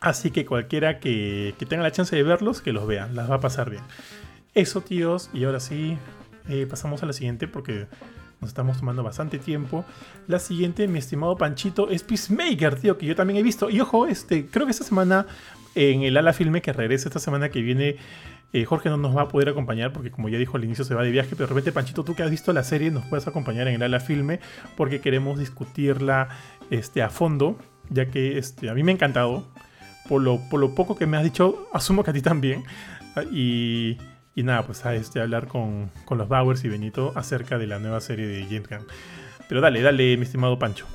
[0.00, 3.40] Así que cualquiera que, tenga la chance de verlos, que los vean, las va a
[3.40, 3.82] pasar bien.
[4.54, 5.98] Eso, tíos, y ahora sí,
[6.48, 7.86] eh, pasamos a la siguiente porque
[8.40, 9.84] nos estamos tomando bastante tiempo.
[10.26, 13.70] La siguiente, mi estimado Panchito, es Peacemaker, tío, que yo también he visto.
[13.70, 15.26] Y ojo, este, creo que esta semana,
[15.74, 17.96] en el ala filme que regresa esta semana que viene,
[18.52, 20.94] eh, Jorge no nos va a poder acompañar porque como ya dijo al inicio se
[20.94, 23.26] va de viaje, pero de repente Panchito, tú que has visto la serie, nos puedes
[23.26, 24.40] acompañar en el ala filme
[24.76, 26.28] porque queremos discutirla
[26.70, 27.58] este, a fondo,
[27.90, 29.46] ya que este, a mí me ha encantado
[30.08, 32.64] por lo, por lo poco que me has dicho, asumo que a ti también.
[33.32, 33.98] Y,
[34.38, 37.80] y nada, pues a este, hablar con, con, los Bowers y Benito acerca de la
[37.80, 38.86] nueva serie de James Gunn.
[39.48, 40.86] Pero dale, dale, mi estimado Pancho.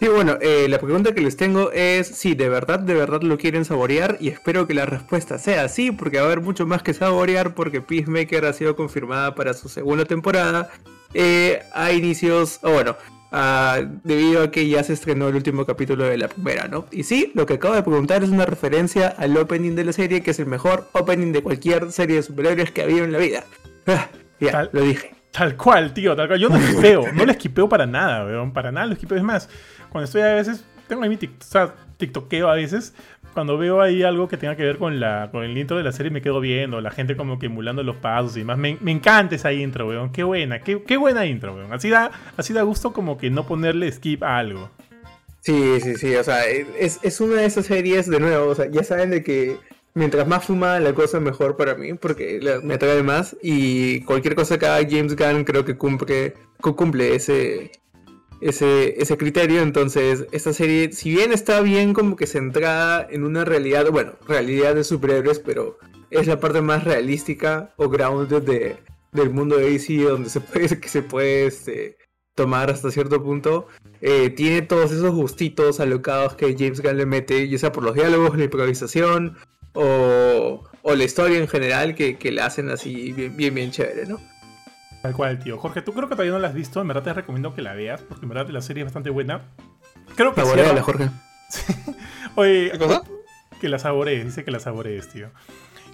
[0.00, 3.36] Sí, bueno, eh, la pregunta que les tengo es si de verdad, de verdad lo
[3.36, 6.82] quieren saborear y espero que la respuesta sea sí, porque va a haber mucho más
[6.82, 10.70] que saborear porque Peacemaker ha sido confirmada para su segunda temporada
[11.12, 12.96] eh, a inicios, o bueno,
[13.32, 16.86] Ah, debido a que ya se estrenó el último capítulo de la primera, ¿no?
[16.92, 20.22] Y sí, lo que acabo de preguntar es una referencia al opening de la serie,
[20.22, 23.18] que es el mejor opening de cualquier serie de superhéroes que ha habido en la
[23.18, 23.44] vida.
[23.86, 24.08] Ah,
[24.40, 25.14] ya, lo dije.
[25.32, 26.40] Tal cual, tío, tal cual.
[26.40, 29.18] Yo no esquipeo, no le esquipeo para nada, weón, para nada lo esquipeo.
[29.18, 29.48] Es más,
[29.90, 32.94] cuando estoy a veces, tengo ahí mi TikTok, o sea, TikTokeo a veces,
[33.36, 35.92] cuando veo ahí algo que tenga que ver con, la, con el intro de la
[35.92, 38.56] serie me quedo viendo, la gente como que emulando los pasos y demás.
[38.56, 40.10] Me, encanta esa intro, weón.
[40.10, 41.70] Qué buena, qué, qué, buena intro, weón.
[41.70, 44.70] Así da, así da gusto como que no ponerle skip a algo.
[45.40, 46.16] Sí, sí, sí.
[46.16, 49.22] O sea, es, es una de esas series, de nuevo, o sea, ya saben de
[49.22, 49.58] que
[49.92, 53.36] mientras más fumada la cosa mejor para mí, porque me atrae más.
[53.42, 56.32] Y cualquier cosa que haga James Gunn creo que cumple,
[56.62, 57.70] cumple ese,
[58.40, 59.62] ese, ese criterio.
[59.62, 64.74] Entonces, esta serie, si bien está bien como que centrada en una realidad, bueno, realidad
[64.74, 65.78] de superhéroes, pero
[66.10, 68.76] es la parte más realística o grounded de,
[69.12, 71.96] del mundo de DC, donde se puede, que se puede este,
[72.34, 73.66] tomar hasta cierto punto.
[74.00, 77.94] Eh, tiene todos esos gustitos alocados que James Gunn le mete, ya sea por los
[77.94, 79.36] diálogos, la improvisación
[79.72, 84.06] o, o la historia en general, que, que la hacen así bien, bien, bien chévere,
[84.06, 84.20] ¿no?
[85.02, 85.58] Tal cual, tío.
[85.58, 86.80] Jorge, tú creo que todavía no la has visto.
[86.80, 89.42] En verdad te recomiendo que la veas, porque en verdad la serie es bastante buena.
[90.14, 91.10] Creo que la Jorge.
[92.34, 93.02] Oye, ¿Qué cosa?
[93.60, 95.30] Que la saborees, dice que la saborees, tío.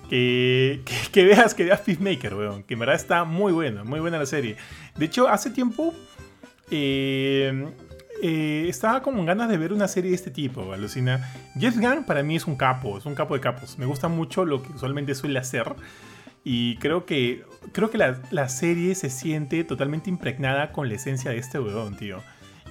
[0.08, 2.62] Que, que, veas, que veas Peacemaker, weón.
[2.64, 4.56] Que en verdad está muy buena, muy buena la serie.
[4.96, 5.94] De hecho, hace tiempo
[6.70, 7.66] eh,
[8.22, 11.32] eh, estaba como en ganas de ver una serie de este tipo, alucina.
[11.58, 13.78] Jeff Gunn para mí es un capo, es un capo de capos.
[13.78, 15.74] Me gusta mucho lo que usualmente suele hacer.
[16.44, 21.39] Y creo que, creo que la, serie se siente totalmente impregnada con la esencia de
[21.39, 22.19] este weón, tío.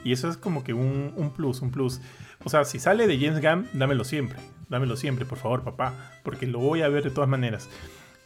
[0.03, 2.01] Y eso es como que un, plus, un plus.
[2.43, 4.39] O sea, si sale de James Gunn, dámelo siempre.
[4.67, 5.93] Dámelo siempre, por favor, papá.
[6.23, 7.69] Porque lo voy a ver de todas maneras.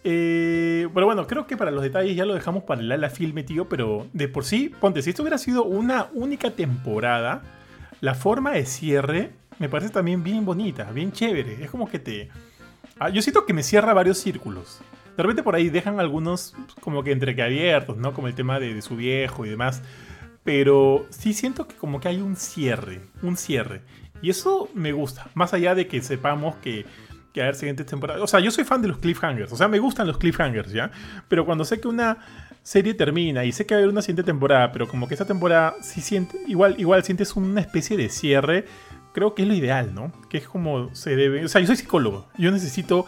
[0.04, 3.44] Eh, pero bueno, creo que para los detalles ya lo dejamos para el ala filme,
[3.44, 3.70] tío.
[3.70, 7.44] Pero de por sí, ponte, si esto hubiera sido una única temporada,
[8.02, 11.64] la forma de cierre me parece también bien bonita, bien chévere.
[11.64, 12.30] Es como que te.
[13.00, 14.82] Ah, yo siento que me cierra varios círculos.
[15.16, 18.14] De repente por ahí dejan algunos como que entre que abiertos, ¿no?
[18.14, 19.82] Como el tema de, su viejo y demás.
[20.44, 23.82] Pero sí siento que como que hay un cierre, un cierre.
[24.22, 25.30] Y eso me gusta.
[25.34, 26.86] Más allá de que sepamos que,
[27.34, 28.22] que a ver siguientes temporadas.
[28.22, 29.52] O sea, yo soy fan de los cliffhangers.
[29.52, 30.92] O sea, me gustan los cliffhangers, ¿ya?
[31.28, 32.18] Pero cuando sé que una
[32.62, 35.26] serie termina y sé que va a haber una siguiente temporada, pero como que esa
[35.26, 38.66] temporada sí siente, igual, igual sientes una especie de cierre,
[39.14, 40.12] creo que es lo ideal, ¿no?
[40.30, 41.46] Que es como se debe.
[41.46, 42.28] O sea, yo soy psicólogo.
[42.38, 43.06] Yo necesito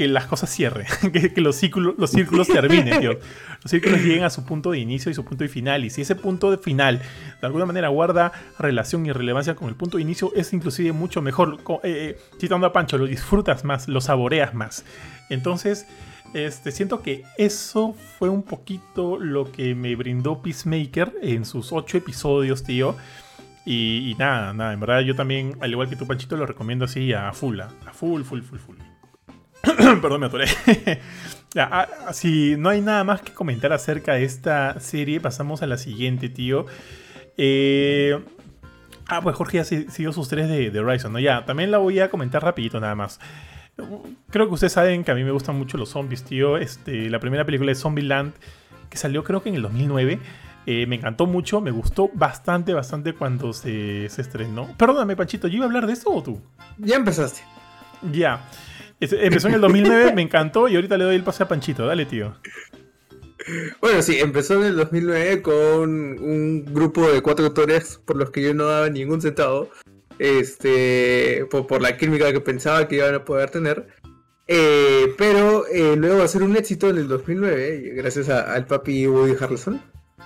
[0.00, 3.18] que las cosas cierren, que, los, círculos, los círculos terminen, tío.
[3.62, 5.84] Los círculos lleguen a su punto de inicio y su punto de final.
[5.84, 7.02] Y si ese punto de final
[7.42, 11.20] de alguna manera guarda relación y relevancia con el punto de inicio, es inclusive mucho
[11.20, 11.58] mejor.
[11.82, 14.86] Eh, eh, citando a Pancho, lo disfrutas más, lo saboreas más.
[15.28, 15.86] Entonces,
[16.32, 21.98] este, siento que eso fue un poquito lo que me brindó Peacemaker en sus ocho
[21.98, 22.96] episodios, tío.
[23.66, 27.12] Y, nada, nada, en verdad yo también, al igual que tú, Panchito, lo recomiendo así
[27.12, 28.89] a full, a full, full, full, full.
[30.02, 30.46] Perdón, me atoré.
[31.54, 35.66] ya, ah, si no hay nada más que comentar acerca de esta serie, pasamos a
[35.66, 36.66] la siguiente, tío.
[37.36, 38.18] Eh,
[39.06, 41.18] ah, pues Jorge ya siguió sus tres de, de Horizon, ¿no?
[41.18, 43.20] Ya, también la voy a comentar rapidito nada más.
[44.30, 46.56] Creo que ustedes saben que a mí me gustan mucho los zombies, tío.
[46.56, 48.34] Este, la primera película de Zombieland,
[48.88, 50.20] que salió creo que en el 2009,
[50.66, 54.68] eh, me encantó mucho, me gustó bastante, bastante cuando se, se, estrenó.
[54.76, 56.40] Perdóname, Panchito, ¿yo iba a hablar de esto o tú?
[56.78, 57.40] Ya empezaste.
[58.12, 58.46] Ya.
[59.00, 61.86] Empezó en el 2009, me encantó y ahorita le doy el pase a Panchito.
[61.86, 62.34] Dale, tío.
[63.80, 68.42] Bueno, sí, empezó en el 2009 con un grupo de cuatro actores por los que
[68.42, 69.70] yo no daba ningún centavo.
[70.18, 73.88] Este, por, la química que pensaba que iban a poder tener.
[74.46, 79.06] Eh, pero eh, luego va a ser un éxito en el 2009, gracias al papi
[79.06, 79.80] Woody Harrelson.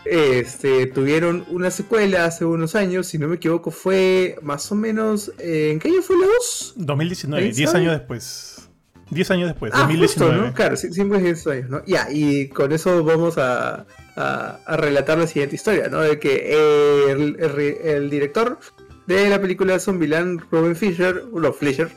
[0.04, 5.32] Este, tuvieron una secuela hace unos años, si no me equivoco, fue más o menos.
[5.38, 6.74] Eh, ¿En qué año fue la 2?
[6.76, 8.63] 2019, 10 años después.
[9.10, 10.36] 10 años después, ah, 2019.
[10.36, 10.54] ¿no?
[10.54, 11.84] Claro, siempre es 10 años, ¿no?
[11.86, 13.86] Ya, y con eso vamos a,
[14.16, 16.00] a, relatar la siguiente historia, ¿no?
[16.00, 17.36] De que el,
[17.84, 18.58] el, director
[19.06, 21.90] de la película Zombieland, Robin Fisher, Rob Fisher,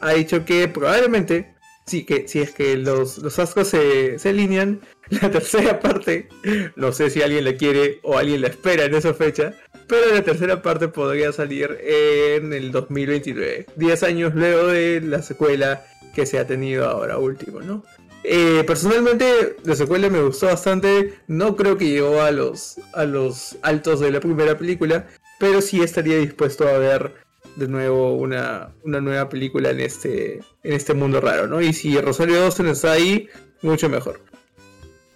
[0.00, 1.54] ha dicho que probablemente,
[1.86, 4.80] sí, que si es que los, los ascos se, se alinean,
[5.10, 6.28] la tercera parte,
[6.76, 9.54] no sé si alguien la quiere o alguien la espera en esa fecha,
[9.86, 15.84] pero la tercera parte podría salir en el 2029, 10 años luego de la secuela
[16.14, 17.84] que se ha tenido ahora último, ¿no?
[18.22, 23.56] Eh, personalmente la secuela me gustó bastante, no creo que llegó a los, a los
[23.62, 25.06] altos de la primera película,
[25.38, 27.14] pero sí estaría dispuesto a ver
[27.56, 31.60] de nuevo una, una nueva película en este, en este mundo raro, ¿no?
[31.60, 33.28] Y si Rosario Dawson está ahí,
[33.62, 34.20] mucho mejor.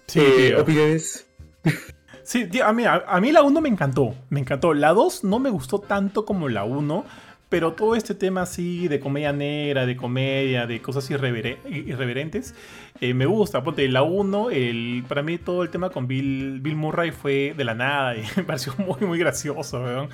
[0.07, 1.25] Sí, eh, ¿Opiniones?
[2.23, 4.73] Sí, a mí, a, mí la 1 me encantó, me encantó.
[4.73, 7.05] La 2 no me gustó tanto como la 1,
[7.49, 12.55] pero todo este tema así de comedia negra, de comedia, de cosas irreverentes,
[13.01, 13.63] eh, me gusta.
[13.63, 14.47] Ponte, la 1,
[15.07, 18.43] para mí todo el tema con Bill, Bill Murray fue de la nada y me
[18.43, 20.09] pareció muy, muy gracioso.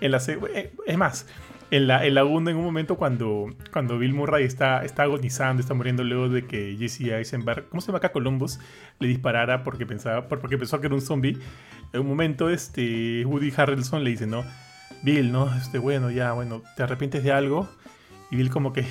[0.00, 0.18] En la,
[0.54, 1.26] eh, es más,
[1.70, 6.04] en la, en en un momento cuando, cuando Bill Murray está, está agonizando, está muriendo
[6.04, 8.12] luego de que Jesse Eisenberg, ¿cómo se llama acá?
[8.12, 8.60] Columbus,
[9.00, 11.38] le disparara porque pensaba, porque pensó que era un zombie.
[11.92, 14.44] En un momento, este, Woody Harrelson le dice, ¿no?
[15.02, 15.54] Bill, ¿no?
[15.54, 17.68] Este, bueno, ya, bueno, ¿te arrepientes de algo?
[18.30, 18.84] Y Bill como que,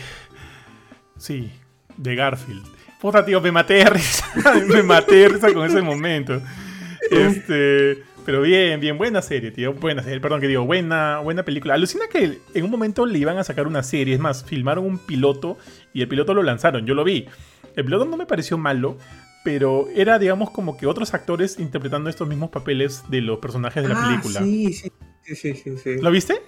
[1.17, 1.51] sí,
[1.97, 2.65] de Garfield.
[2.99, 4.25] Puta, tío, me maté de risa,
[4.67, 6.41] me maté de risa con ese momento.
[7.11, 8.03] Este...
[8.27, 9.71] Pero bien, bien, buena serie, tío.
[9.71, 11.75] Buena serie, perdón que digo, buena, buena película.
[11.75, 14.15] Alucina que en un momento le iban a sacar una serie.
[14.15, 15.57] Es más, filmaron un piloto
[15.93, 16.85] y el piloto lo lanzaron.
[16.85, 17.25] Yo lo vi.
[17.77, 18.97] El piloto no me pareció malo,
[19.45, 23.87] pero era, digamos, como que otros actores interpretando estos mismos papeles de los personajes de
[23.87, 24.41] la ah, película.
[24.41, 24.91] Sí, sí,
[25.35, 25.97] sí, sí, sí.
[26.01, 26.41] ¿Lo viste?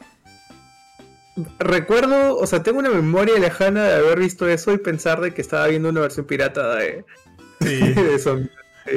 [1.60, 5.42] Recuerdo, o sea, tengo una memoria lejana de haber visto eso y pensar de que
[5.42, 7.06] estaba viendo una versión pirata de,
[7.62, 7.80] sí.
[7.94, 8.20] de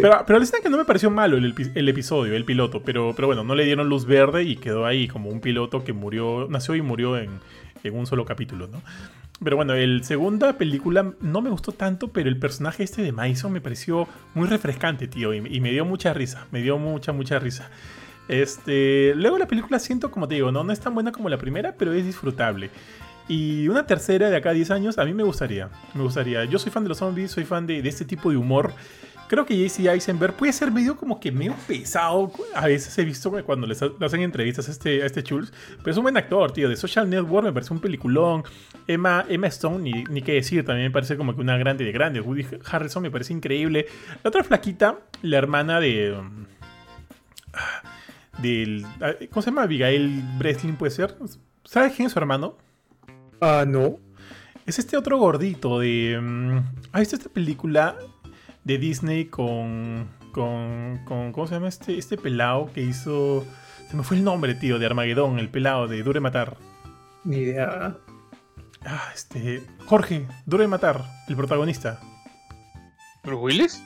[0.00, 3.54] pero, pero que no me pareció malo el, episodio, el piloto, pero, pero bueno, no
[3.54, 7.18] le dieron luz verde y quedó ahí como un piloto que murió, nació y murió
[7.18, 7.40] en,
[7.92, 8.80] un solo capítulo, ¿no?
[9.42, 13.52] Pero bueno, el segunda película no me gustó tanto, pero el personaje este de Mason
[13.52, 17.70] me pareció muy refrescante, tío, y, me dio mucha risa, me dio mucha, mucha risa.
[18.32, 21.38] Este, luego la película siento, como te digo, no, no es tan buena como la
[21.38, 22.70] primera, pero es disfrutable.
[23.28, 25.68] Y una tercera de acá a 10 años, a mí me gustaría.
[25.94, 26.44] Me gustaría.
[26.46, 28.72] Yo soy fan de los zombies, soy fan de, de este tipo de humor
[29.32, 32.30] creo que JC Eisenberg puede ser medio como que medio pesado.
[32.54, 35.50] A veces he visto cuando le hacen entrevistas a este, este Schultz.
[35.78, 36.68] Pero es un buen actor, tío.
[36.68, 38.44] De Social Network me parece un peliculón.
[38.86, 41.92] Emma, Emma Stone, ni, ni qué decir, también me parece como que una grande de
[41.92, 42.22] grandes.
[42.22, 43.86] Woody Harrison me parece increíble.
[44.22, 46.14] La otra flaquita, la hermana de.
[48.42, 49.62] Del, ah, ¿Cómo se llama?
[49.62, 51.16] Abigail Breslin, puede ser.
[51.64, 52.58] ¿Sabes quién es su hermano?
[53.40, 53.98] Ah, no.
[54.66, 56.16] Es este otro gordito de.
[56.18, 56.58] Um,
[56.92, 57.96] ¿Has visto esta película?
[58.64, 63.44] de Disney con, con, con ¿cómo se llama este, este pelado que hizo...
[63.90, 66.56] Se me fue el nombre, tío, de Armagedón, el pelado de Dure Matar.
[67.24, 67.96] Ni idea.
[68.84, 69.62] Ah, este...
[69.84, 72.00] Jorge, Dure Matar, el protagonista.
[73.22, 73.84] ¿Bruce Willis?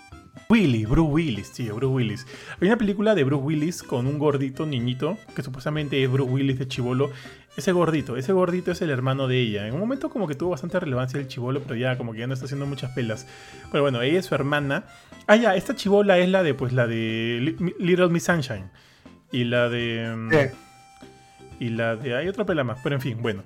[0.49, 2.27] Willy, Bruce Willis, tío, Bruce Willis.
[2.61, 6.59] Hay una película de Bruce Willis con un gordito niñito, que supuestamente es Bruce Willis
[6.59, 7.11] de Chivolo.
[7.57, 9.67] Ese gordito, ese gordito es el hermano de ella.
[9.67, 12.27] En un momento como que tuvo bastante relevancia el Chivolo, pero ya como que ya
[12.29, 13.27] no está haciendo muchas pelas.
[13.73, 14.85] Pero bueno, ella es su hermana.
[15.27, 18.71] Ah, ya, esta Chivola es la de, pues, la de Little Miss Sunshine.
[19.33, 20.15] Y la de...
[20.17, 20.31] Mm,
[21.59, 22.15] y la de...
[22.15, 23.43] Hay otra pela más, pero en fin, bueno.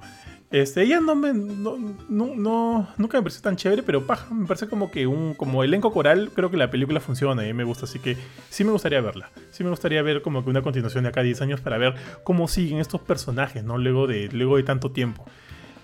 [0.50, 1.32] Este, ella no me.
[1.32, 1.76] No,
[2.08, 5.34] no, nunca me pareció tan chévere, pero paja, me parece como que un.
[5.34, 8.16] Como elenco coral, creo que la película funciona y me gusta, así que
[8.48, 9.30] sí me gustaría verla.
[9.50, 11.94] Sí me gustaría ver como que una continuación de acá 10 años para ver
[12.24, 13.78] cómo siguen estos personajes, ¿no?
[13.78, 15.24] Luego de, luego de tanto tiempo.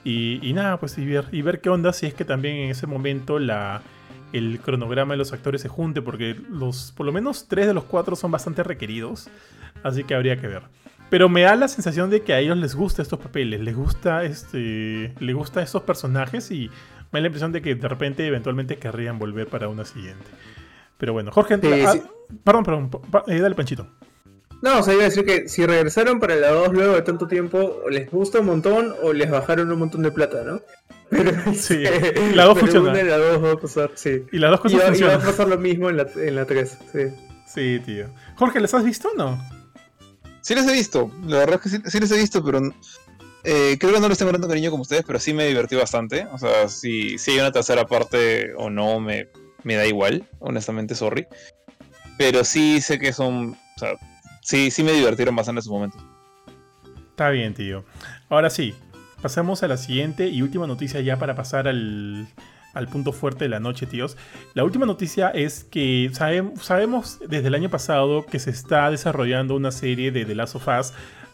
[0.02, 2.70] Y, y nada, pues y ver, y ver qué onda si es que también en
[2.70, 3.82] ese momento la,
[4.32, 7.84] el cronograma de los actores se junte, porque los, por lo menos tres de los
[7.84, 9.28] cuatro son bastante requeridos,
[9.82, 10.62] así que habría que ver.
[11.10, 14.24] Pero me da la sensación de que a ellos les gusta estos papeles, les gusta
[14.24, 16.68] este, les gusta estos personajes y
[17.12, 20.24] me da la impresión de que de repente eventualmente querrían volver para una siguiente.
[20.98, 22.02] Pero bueno, Jorge, Sí, ah, sí.
[22.42, 23.86] perdón, perdón, pa- eh, dale Panchito.
[24.62, 27.26] No, o sea, iba a decir que si regresaron para la 2 luego de tanto
[27.28, 30.60] tiempo, o les gusta un montón o les bajaron un montón de plata, ¿no?
[31.10, 32.90] Pero, Sí, este, la dos pero funciona.
[32.90, 34.22] una las dos va a pasar, sí.
[34.32, 36.46] Y dos Y cosas va, y va a pasar lo mismo en la, en la
[36.46, 37.00] 3, sí.
[37.46, 38.06] Sí, tío.
[38.34, 39.38] Jorge, ¿les has visto o no?
[40.46, 42.60] Sí les he visto, la verdad es que sí, sí les he visto, pero
[43.42, 46.28] eh, creo que no les tengo tanto cariño como ustedes, pero sí me divertí bastante.
[46.30, 49.26] O sea, si, si hay una tercera parte o no, me,
[49.64, 51.26] me da igual, honestamente, sorry.
[52.16, 53.94] Pero sí sé que son, o sea,
[54.40, 56.00] sí, sí me divertieron bastante en sus momentos.
[57.10, 57.84] Está bien, tío.
[58.28, 58.72] Ahora sí,
[59.20, 62.28] pasamos a la siguiente y última noticia ya para pasar al,
[62.76, 64.16] al punto fuerte de la noche, tíos.
[64.54, 69.54] La última noticia es que sabe- sabemos desde el año pasado que se está desarrollando
[69.56, 70.92] una serie de The Last of Us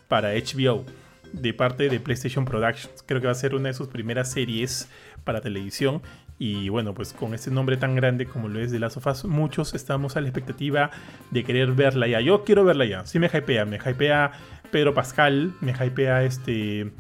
[0.09, 0.85] para HBO
[1.33, 3.03] de parte de PlayStation Productions.
[3.07, 4.89] Creo que va a ser una de sus primeras series
[5.25, 6.03] para televisión.
[6.39, 9.25] Y bueno, pues con este nombre tan grande como lo es The Last of Us,
[9.25, 10.91] muchos estamos a la expectativa
[11.31, 12.21] de querer verla ya.
[12.21, 13.07] Yo quiero verla ya.
[13.07, 13.65] Sí me hypea.
[13.65, 14.33] Me hypea
[14.71, 15.53] Pedro Pascal.
[15.61, 16.91] Me hypea este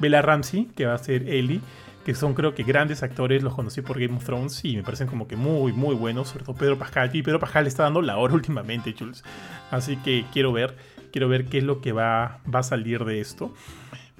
[0.00, 1.60] Bella Ramsey, que va a ser Ellie.
[2.08, 3.42] Que son creo que grandes actores.
[3.42, 6.28] Los conocí por Game of Thrones y me parecen como que muy, muy buenos.
[6.28, 7.10] Sobre todo Pedro Pascal.
[7.12, 9.22] Y Pedro Pascal está dando la hora últimamente, Jules.
[9.70, 10.74] Así que quiero ver.
[11.12, 13.52] Quiero ver qué es lo que va, va a salir de esto.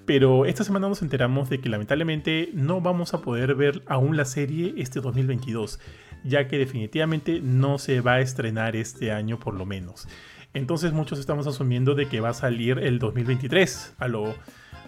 [0.05, 4.27] Pero esta semana nos enteramos de que lamentablemente no vamos a poder ver aún la
[4.27, 5.81] serie este 2022,
[6.25, 10.07] ya que definitivamente no se va a estrenar este año por lo menos.
[10.53, 14.35] Entonces muchos estamos asumiendo de que va a salir el 2023, a lo,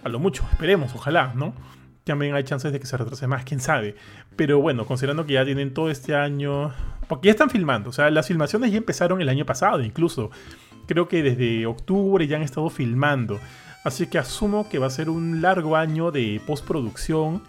[0.03, 1.55] a lo mucho, esperemos, ojalá, ¿no?
[2.03, 3.95] También hay chances de que se retrase más, quién sabe.
[4.35, 6.73] Pero bueno, considerando que ya tienen todo este año,
[7.07, 10.31] porque ya están filmando, o sea, las filmaciones ya empezaron el año pasado incluso.
[10.87, 13.39] Creo que desde octubre ya han estado filmando.
[13.83, 17.43] Así que asumo que va a ser un largo año de postproducción.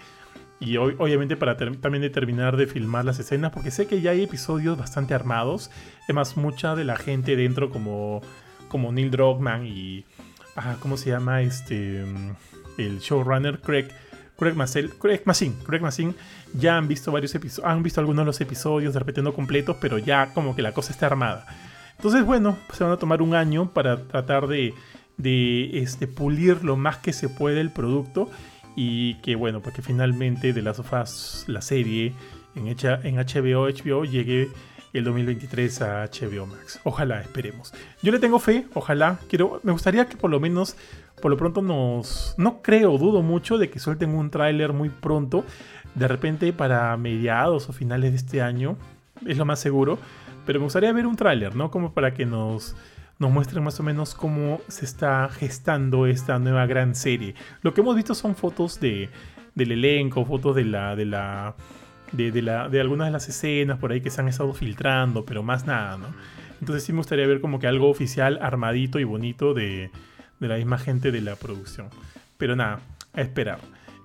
[0.60, 3.50] Y ob- obviamente para también de terminar de filmar las escenas.
[3.50, 5.70] Porque sé que ya hay episodios bastante armados.
[6.04, 8.20] Además, mucha de la gente dentro como,
[8.68, 10.04] como Neil Druckmann y...
[10.54, 11.42] ah, ¿Cómo se llama?
[11.42, 12.04] Este...
[12.78, 13.88] El showrunner Craig...
[14.42, 14.54] Craig
[15.24, 16.14] Mazin, Craig Mazin,
[16.54, 19.76] ya han visto varios episodios, han visto algunos de los episodios, de repente no completos,
[19.80, 21.46] pero ya como que la cosa está armada.
[21.96, 24.74] Entonces, bueno, pues se van a tomar un año para tratar de,
[25.16, 28.28] de este, pulir lo más que se puede el producto
[28.74, 32.12] y que, bueno, pues que finalmente de las sofás, la serie
[32.56, 34.50] en, hecha, en HBO, HBO llegue
[34.92, 36.80] el 2023 a HBO Max.
[36.84, 37.72] Ojalá, esperemos.
[38.02, 39.18] Yo le tengo fe, ojalá.
[39.28, 40.76] Quiero, me gustaría que por lo menos,
[41.22, 42.34] por lo pronto nos...
[42.36, 45.44] No creo, dudo mucho de que suelten un tráiler muy pronto.
[45.94, 48.76] De repente para mediados o finales de este año.
[49.24, 49.98] Es lo más seguro.
[50.44, 51.70] Pero me gustaría ver un tráiler, ¿no?
[51.70, 52.74] Como para que nos,
[53.20, 57.36] nos muestren más o menos cómo se está gestando esta nueva gran serie.
[57.62, 59.08] Lo que hemos visto son fotos de,
[59.54, 60.96] del elenco, fotos de la...
[60.96, 61.54] De la
[62.10, 65.24] de, de la, de algunas de las escenas por ahí que se han estado filtrando,
[65.24, 66.08] pero más nada, ¿no?
[66.60, 69.90] Entonces sí me gustaría ver como que algo oficial, armadito y bonito de,
[70.42, 71.88] de la misma gente de la producción.
[72.36, 72.80] Pero nada,
[73.14, 73.58] a esperar.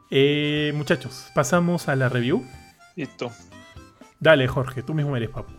[0.09, 2.45] Eh, muchachos, pasamos a la review.
[2.95, 3.31] Listo.
[4.19, 5.51] Dale, Jorge, tú mismo eres papu.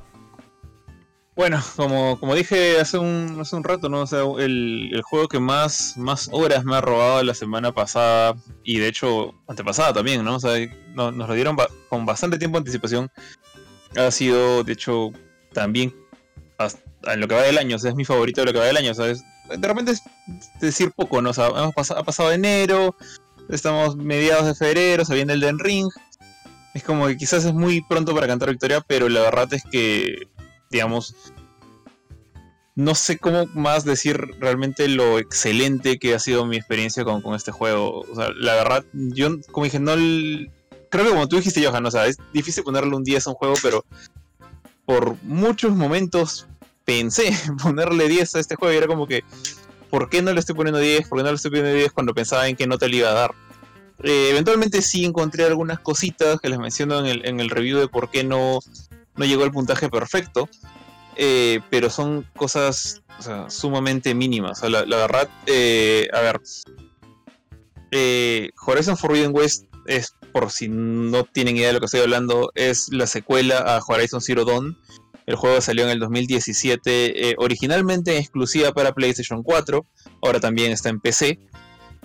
[1.36, 4.00] Bueno, como, como dije hace un, hace un rato, ¿no?
[4.00, 8.34] O sea, el, el juego que más, más horas me ha robado la semana pasada
[8.64, 10.34] y de hecho antepasada también, ¿no?
[10.36, 10.55] O sea,
[10.94, 13.09] no- nos lo dieron ba- con bastante tiempo de anticipación.
[13.96, 15.12] Ha sido, de hecho,
[15.52, 15.94] también
[16.59, 16.82] hasta
[17.14, 18.64] en lo que va del año, o sea, es mi favorito de lo que va
[18.64, 19.22] del año, ¿sabes?
[19.48, 20.02] De repente es
[20.60, 21.30] decir poco, ¿no?
[21.30, 22.96] O sea, ha pasado enero,
[23.48, 25.88] estamos mediados de febrero, se viene el Den Ring.
[26.74, 30.16] Es como que quizás es muy pronto para cantar victoria, pero la verdad es que
[30.70, 31.14] digamos,
[32.74, 37.34] no sé cómo más decir realmente lo excelente que ha sido mi experiencia con, con
[37.34, 38.04] este juego.
[38.10, 39.94] O sea, la verdad, yo, como dije, no.
[40.90, 43.36] Creo que como tú dijiste, Johan, o sea, es difícil ponerle un 10 a un
[43.36, 43.84] juego, pero
[44.86, 46.46] por muchos momentos
[46.89, 47.31] pensé
[47.62, 49.23] ponerle 10 a este juego y era como que,
[49.90, 51.06] ¿por qué no le estoy poniendo 10?
[51.06, 53.10] ¿Por qué no le estoy poniendo 10 cuando pensaba en que no te le iba
[53.10, 53.35] a dar?
[54.02, 57.89] Eh, eventualmente sí encontré algunas cositas que les menciono en el, en el review de
[57.89, 58.60] por qué no,
[59.16, 60.48] no llegó al puntaje perfecto.
[61.20, 63.02] Eh, pero son cosas
[63.48, 64.62] sumamente mínimas.
[64.62, 66.40] O la verdad, eh, a ver,
[67.90, 72.52] eh, Horizon Forbidden West es, por si no tienen idea de lo que estoy hablando,
[72.55, 74.78] es la secuela a Horizon Zero Dawn.
[75.28, 79.84] El juego salió en el 2017, eh, originalmente exclusiva para PlayStation 4,
[80.22, 81.38] ahora también está en PC.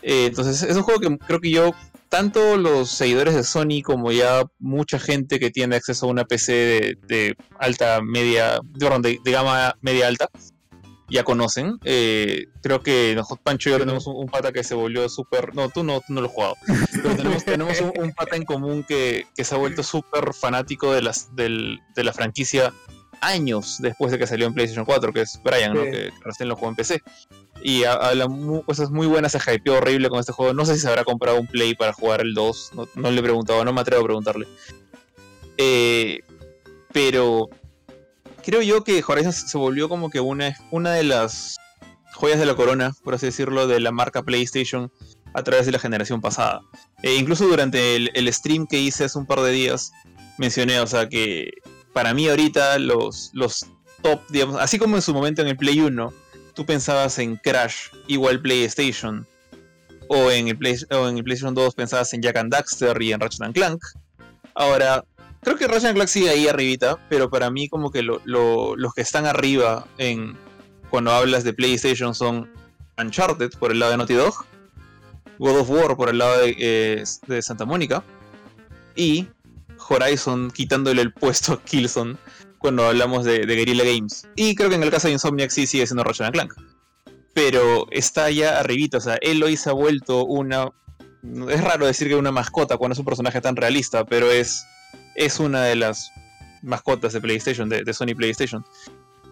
[0.01, 1.71] Eh, entonces es un juego que creo que yo
[2.09, 6.97] tanto los seguidores de Sony como ya mucha gente que tiene acceso a una PC
[7.07, 10.27] de, alta, media, de, de, gama media alta,
[11.09, 11.79] ya conocen.
[11.85, 15.55] Eh, creo que nosotros, Pancho y yo tenemos un, pata que se volvió súper.
[15.55, 16.55] No, tú no, tú no lo has jugado.
[16.91, 21.79] Pero tenemos, un, pata en común que, se ha vuelto súper fanático de, las, de
[21.95, 22.73] la franquicia
[23.25, 26.69] años después de que salió en PlayStation 4, que es Brian, que recién lo jugó
[26.69, 27.01] en PC.
[27.61, 28.27] Y habla
[28.65, 30.53] cosas muy buenas, se hypeó horrible con este juego.
[30.53, 33.23] No sé si se habrá comprado un Play para jugar el 2, no, le he
[33.23, 34.47] preguntado, no me atrevo a preguntarle.
[35.57, 36.19] Eh,
[36.91, 37.49] pero
[38.43, 41.57] creo yo que Horizon se volvió como que una, una de las
[42.13, 44.91] joyas de la corona, por así decirlo, de la marca PlayStation
[45.33, 46.61] a través de la generación pasada.
[47.01, 49.91] E incluso durante el, stream que hice hace un par de días,
[50.37, 51.51] mencioné, o sea, que
[51.93, 53.65] para mí ahorita los, los
[54.01, 56.13] top, digamos, así como en su momento en el Play 1,
[56.53, 59.25] tú pensabas en Crash igual PlayStation,
[60.07, 63.13] o en el, Play, o en el PlayStation 2 pensabas en Jack and Daxter y
[63.13, 63.81] en Ratchet Clank,
[64.55, 65.03] ahora
[65.43, 69.25] Creo que Ratchet Clank sigue ahí arribita, pero para mí como que los que están
[69.25, 70.37] arriba en
[70.89, 72.49] cuando hablas de PlayStation son
[72.97, 74.45] Uncharted por el lado de Naughty Dog,
[75.39, 78.03] God of War por el lado de, eh, Santa Mónica
[78.95, 79.27] y
[79.87, 82.17] Horizon quitándole el puesto a Killzone
[82.57, 84.27] cuando hablamos de, Guerrilla Games.
[84.35, 86.53] Y creo que en el caso de Insomniac sí sigue siendo Ratchet Clank.
[87.33, 90.69] Pero está ya arribita, o sea, Eloy se ha vuelto una...
[91.49, 94.65] Es raro decir que una mascota cuando es un personaje tan realista, pero es
[95.15, 96.11] es una de las
[96.61, 98.65] mascotas de PlayStation, de, Sony PlayStation.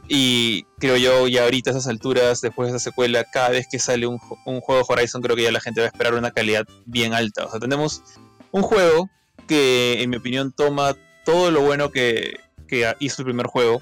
[0.07, 3.79] Y creo yo, ya ahorita a esas alturas, después de esa secuela, cada vez que
[3.79, 7.13] sale un, juego Horizon, creo que ya la gente va a esperar una calidad bien
[7.13, 7.45] alta.
[7.45, 8.03] O sea, tenemos
[8.51, 9.09] un juego
[9.51, 10.95] que, en mi opinión, toma
[11.25, 12.39] todo lo bueno que,
[12.99, 13.81] hizo el primer juego.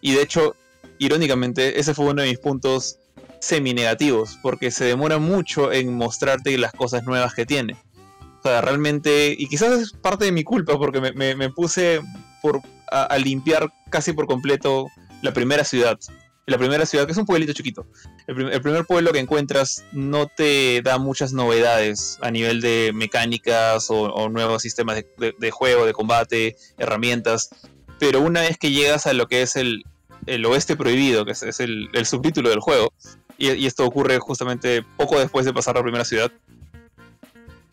[0.00, 0.56] Y de hecho,
[0.98, 2.98] irónicamente, ese fue uno de mis puntos
[3.40, 7.76] semi-negativos, porque se demora mucho en mostrarte las cosas nuevas que tiene
[8.60, 12.00] realmente, y quizás es parte de mi culpa porque me, puse
[12.42, 12.60] por,
[12.90, 14.86] a, limpiar casi por completo
[15.22, 15.98] la primera ciudad.
[16.46, 17.86] La primera ciudad, que es un pueblito chiquito.
[18.28, 24.28] El, primer pueblo que encuentras no te da muchas novedades a nivel de mecánicas o,
[24.28, 27.50] nuevos sistemas de, juego, de combate, herramientas.
[27.98, 29.82] Pero una vez que llegas a lo que es el,
[30.46, 32.92] oeste prohibido, que es, el, subtítulo del juego,
[33.36, 36.30] y, esto ocurre justamente poco después de pasar la primera ciudad,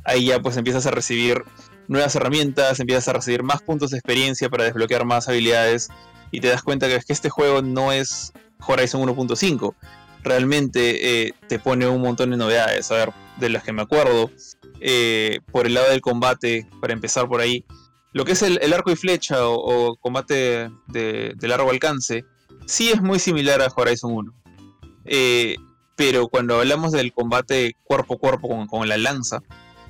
[0.04, 1.44] ahí ya pues empiezas a recibir
[1.88, 5.90] nuevas herramientas, empiezas a recibir más puntos de experiencia para desbloquear más habilidades
[6.32, 8.34] y te das cuenta que este juego no es
[8.66, 9.76] Horizon 1.5.
[10.24, 14.32] Realmente eh, te pone un montón de novedades, a ver, de las que me acuerdo.
[14.80, 17.66] Eh, por el lado del combate, para empezar por ahí,
[18.12, 22.26] lo que es el, arco y flecha o, combate de, largo alcance,
[22.66, 24.34] sí es muy similar a Horizon 1.
[25.06, 25.56] Eh,
[25.96, 29.40] pero cuando hablamos del combate cuerpo a cuerpo con, con la lanza,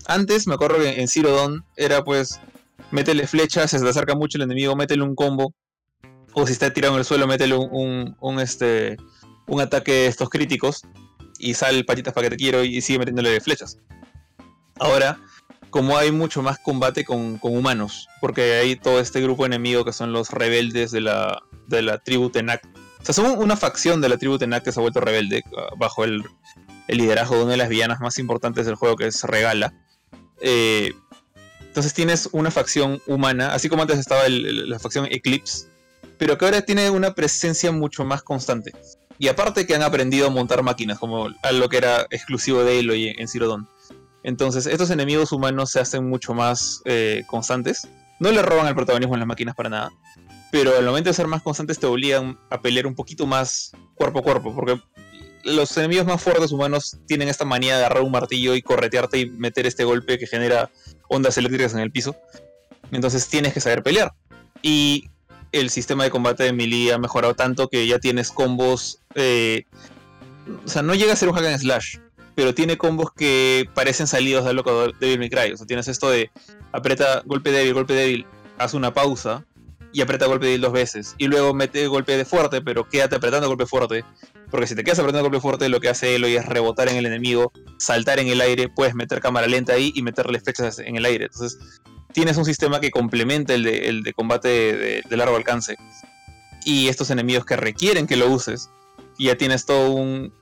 [0.06, 2.40] antes me acuerdo que en Zero Dawn era pues,
[2.92, 5.54] métele flechas, se te acerca mucho el enemigo, métele un combo.
[6.34, 8.98] O si está tirado en el suelo, métele un, un, este,
[9.48, 10.82] un ataque de estos críticos.
[11.40, 13.78] Y sale patitas para que te quiero y sigue metiéndole flechas.
[14.80, 15.20] Ahora,
[15.74, 20.14] como hay mucho más combate con, humanos, porque hay todo este grupo enemigo que son
[20.14, 22.64] los rebeldes de la, de la tribu Tenak.
[23.02, 25.76] O sea, son una facción de la tribu Tenak que se ha vuelto rebelde uh,
[25.78, 26.24] bajo el,
[26.88, 29.74] el liderazgo de una de las villanas más importantes del juego, que es Regala.
[30.42, 30.94] Eh,
[31.62, 35.66] entonces tienes una facción humana, así como antes estaba la facción Eclipse,
[36.24, 38.72] pero que ahora tiene una presencia mucho más constante.
[39.20, 43.14] Y aparte que han aprendido a montar máquinas, como algo que era exclusivo de Aloy
[43.18, 43.68] en Zero Dawn.
[44.24, 47.90] Entonces, estos enemigos humanos se hacen mucho más eh, constantes.
[48.22, 49.92] No le roban el protagonismo a las máquinas para nada.
[50.50, 54.20] Pero al momento de ser más constantes te obligan a pelear un poquito más cuerpo
[54.20, 54.56] a cuerpo.
[54.56, 54.80] Porque
[55.44, 59.30] los enemigos más fuertes humanos tienen esta manía de agarrar un martillo y corretearte y
[59.30, 60.72] meter este golpe que genera
[61.10, 62.16] ondas eléctricas en el piso.
[62.94, 64.14] Entonces tienes que saber pelear.
[64.62, 65.10] Y
[65.54, 69.00] el sistema de combate de melee ha mejorado tanto que ya tienes combos.
[69.16, 69.64] Eh,
[70.66, 71.98] o sea, no llega a ser un hack and slash,
[72.36, 75.54] pero tiene combos que parecen salidos de loco de Devil May Cry.
[75.54, 76.30] O sea, tienes esto de
[76.74, 78.26] aprieta golpe débil, golpe débil,
[78.58, 79.46] haz una pausa
[79.94, 81.16] y aprieta golpe débil dos veces.
[81.18, 84.04] Y luego mete golpe de fuerte, pero quédate apretando golpe fuerte
[84.54, 87.08] porque si te quedas apretando golpe fuerte, lo que hace Eloy es rebotar en el
[87.08, 91.06] enemigo, saltar en el aire, puedes meter cámara lenta ahí y meterle flechas en el
[91.06, 91.26] aire.
[91.26, 91.58] Entonces,
[92.14, 93.64] tienes un sistema que complementa el
[94.04, 95.76] de, combate de, largo alcance.
[96.66, 98.70] Y estos enemigos que requieren que lo uses.
[99.20, 100.34] Ya tienes todo un.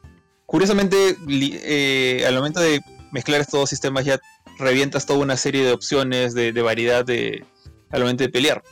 [0.45, 2.81] Curiosamente, eh, al momento de
[3.11, 4.19] mezclar estos dos sistemas, ya
[4.59, 7.43] revientas toda una serie de opciones, de, variedad de,
[7.89, 8.63] al momento de pelear.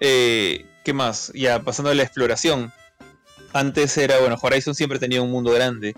[0.00, 1.30] Eh, ¿Qué más?
[1.34, 2.72] Ya pasando a la exploración
[3.52, 5.94] antes era, bueno, Horizon siempre tenía un mundo grande,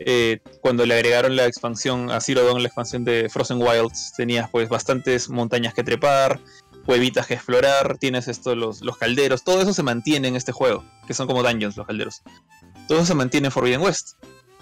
[0.00, 4.48] eh, cuando le agregaron la expansión a Zero Dawn, la expansión de Frozen Wilds, tenías
[4.50, 6.40] pues bastantes montañas que trepar,
[6.86, 11.12] cuevitas que explorar, tienes esto, los, calderos, todo eso se mantiene en este juego, que
[11.12, 12.22] son como dungeons los calderos.
[12.88, 14.16] Todo eso se mantiene en Forbidden West.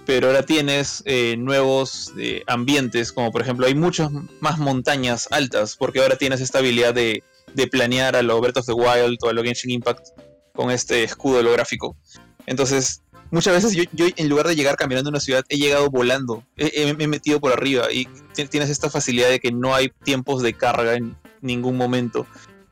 [0.05, 4.11] Pero ahora tienes eh, nuevos eh, ambientes, como por ejemplo hay muchas
[4.41, 8.67] más montañas altas, porque ahora tienes esta habilidad de, de planear a lo Breath of
[8.67, 10.09] the Wild o a lo Genshin Impact
[10.55, 11.95] con este escudo holográfico.
[12.47, 15.91] Entonces, muchas veces yo, yo, en lugar de llegar caminando a una ciudad, he llegado
[15.91, 18.09] volando, he, he, metido por arriba y
[18.51, 22.27] tienes esta facilidad de que no hay tiempos de carga en ningún momento.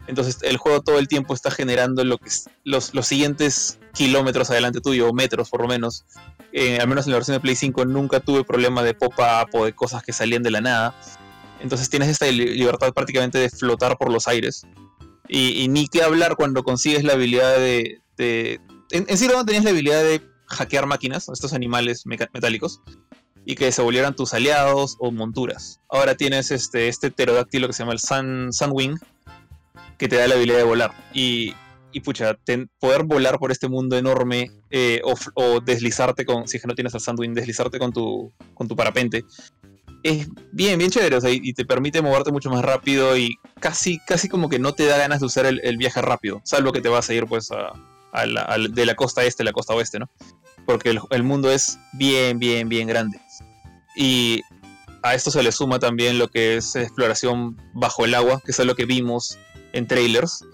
[0.07, 2.31] Entonces el juego todo el tiempo está generando lo que
[2.65, 6.05] los, los siguientes kilómetros adelante tuyo, o metros por lo menos.
[6.53, 9.65] Eh, al menos en la versión de Play 5 nunca tuve problema de pop-up o
[9.65, 10.95] de cosas que salían de la nada.
[11.61, 14.67] Entonces tienes esta libertad prácticamente de flotar por los aires.
[15.29, 18.01] Y, y ni qué hablar cuando consigues la habilidad de...
[18.17, 18.61] de
[18.93, 22.81] en, en sí no tenías la habilidad de hackear máquinas, estos animales metálicos,
[23.45, 25.81] y que se volvieran tus aliados o monturas.
[25.89, 28.99] Ahora tienes este, este pterodáctilo que se llama el Sun, Sunwing,
[29.99, 30.93] que te da la habilidad de volar.
[31.15, 31.55] Y,
[31.93, 32.37] y pucha,
[32.81, 35.01] poder volar por este mundo enorme eh,
[35.35, 38.75] o, deslizarte con, si es que no tienes el Sunwing, deslizarte con tu, con tu
[38.75, 39.25] parapente.
[40.03, 43.99] Es bien, bien chévere, o sea, y te permite moverte mucho más rápido y casi,
[44.07, 46.89] casi como que no te da ganas de usar el, viaje rápido, salvo que te
[46.89, 47.73] vas a ir pues a,
[48.13, 50.09] a la, de la costa este a la costa oeste, ¿no?
[50.67, 53.21] Porque el, mundo es bien, bien, bien grande.
[53.97, 54.43] Y
[55.03, 58.59] a esto se le suma también lo que es exploración bajo el agua, que es
[58.59, 59.39] lo que vimos
[59.73, 60.45] en trailers.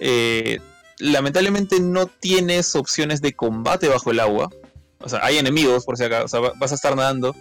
[0.00, 0.60] Eh,
[0.98, 4.50] lamentablemente no tienes opciones de combate bajo el agua.
[5.00, 6.24] O sea, hay enemigos, por si acaso.
[6.24, 7.34] O sea, vas a estar nadando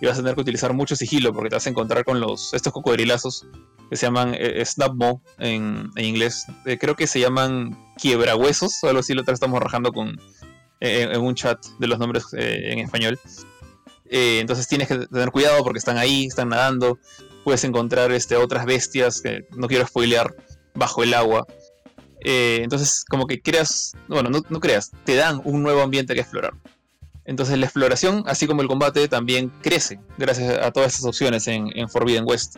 [0.00, 2.52] y vas a tener que utilizar mucho sigilo porque te vas a encontrar con los
[2.52, 3.46] estos cocodrilazos
[3.88, 6.46] que se llaman eh, snapmo en, en inglés.
[6.64, 9.14] Eh, creo que se llaman quiebrahuesos o algo así.
[9.14, 10.20] Lo estamos rajando con,
[10.80, 13.18] eh, en un chat de los nombres eh, en español.
[14.08, 16.98] entonces tienes que tener cuidado porque están ahí, están nadando.
[17.44, 20.34] Puedes encontrar este, otras bestias que no quiero spoilear
[20.74, 21.46] bajo el agua.
[22.20, 26.20] Eh, entonces, como que creas, bueno, no, no, creas, te dan un nuevo ambiente que
[26.20, 26.54] explorar.
[27.24, 31.70] Entonces, la exploración, así como el combate, también crece gracias a todas estas opciones en,
[31.76, 32.56] en Forbidden West.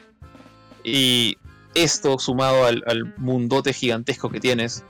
[0.85, 1.37] Y
[1.75, 4.85] esto, sumado al, mundote gigantesco que tienes,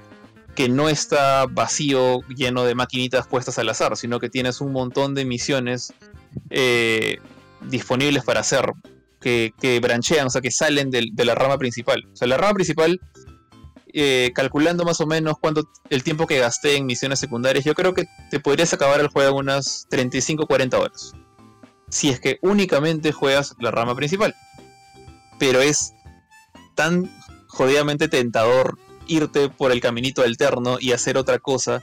[0.59, 5.15] que no está vacío, lleno de maquinitas puestas al azar, sino que tienes un montón
[5.15, 5.93] de misiones
[6.51, 7.19] eh,
[7.61, 8.73] disponibles para hacer
[9.21, 12.09] que, branchean, o sea, que salen de, de, la rama principal.
[12.13, 13.01] O sea, la rama principal,
[13.93, 17.95] eh, calculando más o menos cuánto el tiempo que gasté en misiones secundarias, yo creo
[17.95, 21.13] que te podrías acabar el juego en unas 35-40 horas.
[21.89, 24.35] Si es que únicamente juegas la rama principal.
[25.39, 25.93] Pero es
[26.75, 27.09] tan
[27.47, 28.77] jodidamente tentador
[29.09, 31.83] irte por el caminito alterno y hacer otra cosa.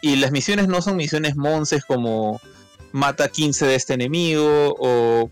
[0.00, 2.40] Y las misiones no son misiones monces como
[2.90, 5.30] mata 15 de este enemigo o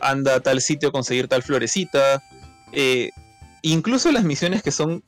[0.00, 2.22] anda a tal sitio a conseguir tal florecita.
[2.72, 3.10] Eh,
[3.62, 5.04] incluso las misiones que son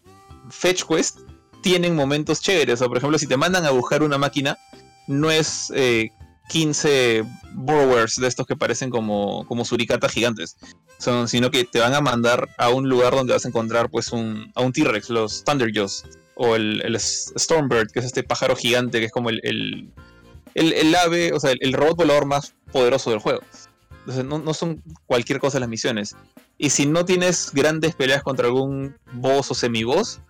[0.51, 1.20] fetch quest
[1.62, 2.82] tienen momentos chéveres.
[2.82, 4.59] O por ejemplo, si te mandan a buscar una máquina,
[5.06, 6.10] no es eh,
[6.52, 7.24] 15
[7.54, 10.58] borrowers de estos que parecen como, como suricatas gigantes.
[10.98, 14.12] Son, sino que te van a mandar a un lugar donde vas a encontrar pues
[14.12, 16.04] un, a un T-Rex, los Thunderjaws,
[16.34, 19.90] o el, el, Stormbird, que es este pájaro gigante que es como el, el,
[20.54, 23.40] el, el ave, o sea, el, robot volador más poderoso del juego.
[24.00, 26.14] Entonces no, no, son cualquier cosa las misiones.
[26.58, 30.20] Y si no tienes grandes peleas contra algún boss o semi-boss,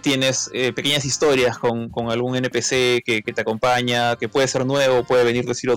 [0.00, 5.24] tienes eh, pequeñas historias con, algún NPC que, te acompaña, que puede ser nuevo, puede
[5.24, 5.76] venir de Zero.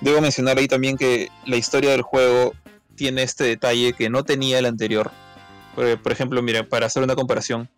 [0.00, 2.52] Debo mencionar ahí también que la historia del juego
[2.96, 5.10] tiene este detalle que no tenía el anterior.
[5.74, 7.68] Por, ejemplo, mira, para hacer una comparación,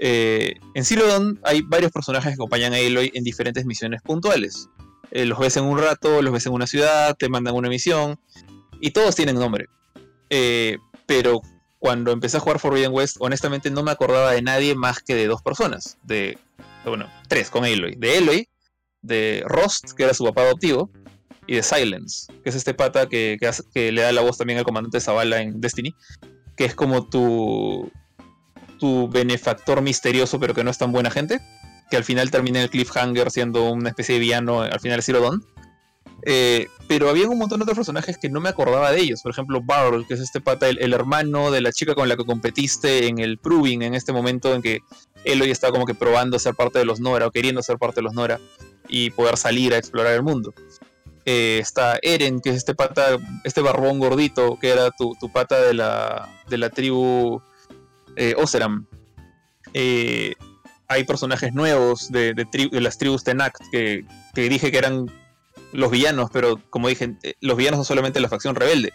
[0.00, 1.04] eh, en Zero
[1.44, 4.68] hay varios personajes que acompañan a Aloy en diferentes misiones puntuales.
[5.12, 8.18] Eh, los ves en un rato, los ves en una ciudad, te mandan una misión,
[8.80, 9.66] y todos tienen nombre.
[11.06, 11.42] Pero
[11.80, 15.26] cuando empecé a jugar Forbidden West, honestamente no me acordaba de nadie más que de
[15.26, 15.96] dos personas.
[16.04, 16.38] De,
[16.84, 17.96] bueno, tres con Aloy.
[17.96, 18.48] De Aloy,
[19.00, 20.90] de Rost, que era su papá adoptivo,
[21.46, 23.38] y de Silence, que es este pata que,
[23.74, 25.94] le da la voz también al comandante Zavala en Destiny,
[26.54, 27.90] que es como tu,
[28.78, 31.40] tu benefactor misterioso, pero que no es tan buena gente,
[31.90, 35.02] que al final termina en el cliffhanger siendo una especie de villano al final de
[35.02, 35.30] Zero.
[36.24, 39.22] Eh, pero había un montón de otros personajes que no me acordaba de ellos.
[39.22, 42.24] Por ejemplo, Barrel, que es este pata, el, hermano de la chica con la que
[42.24, 44.80] competiste en el Proving, en este momento en que
[45.24, 47.96] él hoy está como que probando ser parte de los Nora o queriendo ser parte
[47.96, 48.40] de los Nora
[48.88, 50.52] y poder salir a explorar el mundo.
[51.26, 55.74] Eh, está Eren, que es este pata, este barbón gordito, que era tu, pata de
[55.74, 57.40] la, de la tribu
[58.16, 58.86] eh, Oseram.
[59.74, 60.34] Eh,
[60.88, 65.06] hay personajes nuevos de, de, de las tribus Tenact que, que dije que eran
[65.72, 68.92] los villanos, pero como dije, eh, los villanos son solamente la facción rebelde.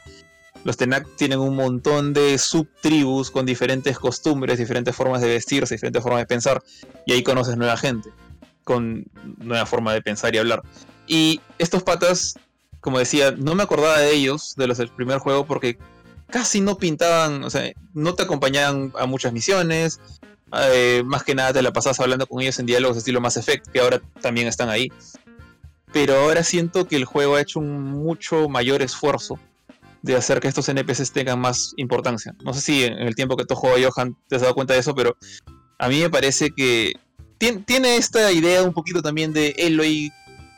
[0.63, 6.01] Los Tenak tienen un montón de subtribus con diferentes costumbres, diferentes formas de vestirse, diferentes
[6.01, 6.63] formas de pensar,
[7.05, 8.09] y ahí conoces nueva gente,
[8.63, 9.05] con
[9.37, 10.63] nueva forma de pensar y hablar.
[11.07, 12.33] Y estos patas,
[12.79, 15.77] como decía, no me acordaba de ellos, de los del primer juego, porque
[16.31, 19.99] casi no pintaban, o sea, no te acompañaban a muchas misiones,
[20.53, 23.67] eh, más que nada te la pasabas hablando con ellos en diálogos estilo Mass Effect,
[23.67, 24.91] que ahora también están ahí.
[25.95, 29.39] Pero ahora siento que el juego ha hecho un mucho mayor esfuerzo
[30.01, 32.35] de hacer que estos NPCs tengan más importancia.
[32.43, 34.81] No sé si en el tiempo que tú juegas Johan te has dado cuenta de
[34.81, 35.15] eso, pero
[35.79, 36.91] a mí me parece que
[37.37, 40.11] tiene, esta idea un poquito también de Eloy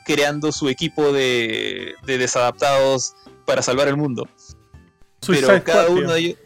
[0.04, 3.14] creando su equipo de, desadaptados
[3.46, 4.28] para salvar el mundo.
[5.24, 6.38] pero cada uno de ellos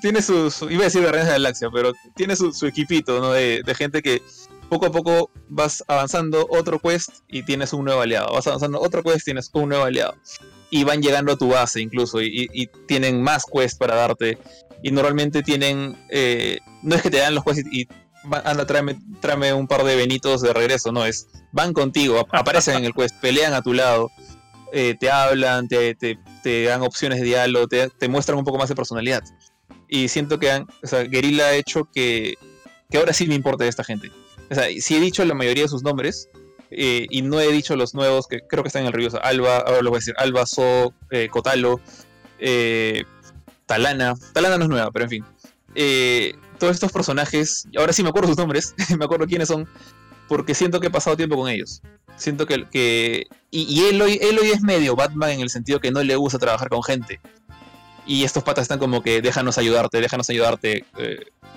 [0.00, 3.32] tiene su, iba a decir de la Galaxia, pero tiene su, equipito, ¿no?
[3.32, 4.22] De, de, gente que
[4.68, 8.32] poco a poco vas avanzando otro quest y tienes un nuevo aliado.
[8.32, 10.16] Vas avanzando otro quest y tienes un nuevo aliado.
[10.70, 14.38] Y van llegando a tu base incluso y, tienen más quests para darte.
[14.82, 17.88] Y normalmente tienen eh, no es que te dan los quests y,
[18.44, 22.92] anda tráeme, un par de benitos de regreso no es van contigo aparecen en el
[22.92, 24.10] quest pelean a tu lado
[24.72, 26.18] eh, te hablan te,
[26.64, 29.22] dan opciones de diálogo te, muestran un poco más de personalidad.
[29.90, 32.34] Y siento que han, o sea, Guerrilla ha hecho que,
[32.90, 34.10] que ahora sí me importa esta gente
[34.50, 36.28] o sea, si he dicho la mayoría de sus nombres
[36.70, 39.08] eh, y no he dicho los nuevos que creo que están en el río.
[39.22, 41.80] Alba, ahora lo voy a decir, Alba, So, eh, Kotalo,
[42.38, 43.04] eh,
[43.66, 44.14] Talana.
[44.32, 45.24] Talana no es nueva, pero en fin.
[46.58, 49.68] todos estos personajes, ahora sí me acuerdo sus nombres, me acuerdo quiénes son,
[50.28, 51.82] porque siento que he pasado tiempo con ellos.
[52.16, 52.66] Siento que...
[52.70, 56.38] que y, y Eloy, Eloy es medio Batman en el sentido que no le gusta
[56.38, 57.20] trabajar con gente.
[58.06, 60.84] Y estos patas están como que déjanos ayudarte, déjanos ayudarte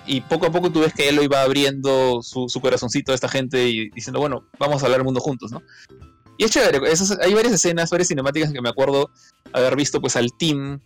[0.06, 3.28] y poco a poco tú ves que él lo iba abriendo su, corazoncito a esta
[3.28, 5.62] gente y diciendo, bueno, vamos a hablar el mundo juntos, ¿no?
[6.38, 6.80] Y es chévere,
[7.20, 9.10] hay varias escenas, varias cinemáticas en que me acuerdo
[9.52, 10.80] haber visto pues al team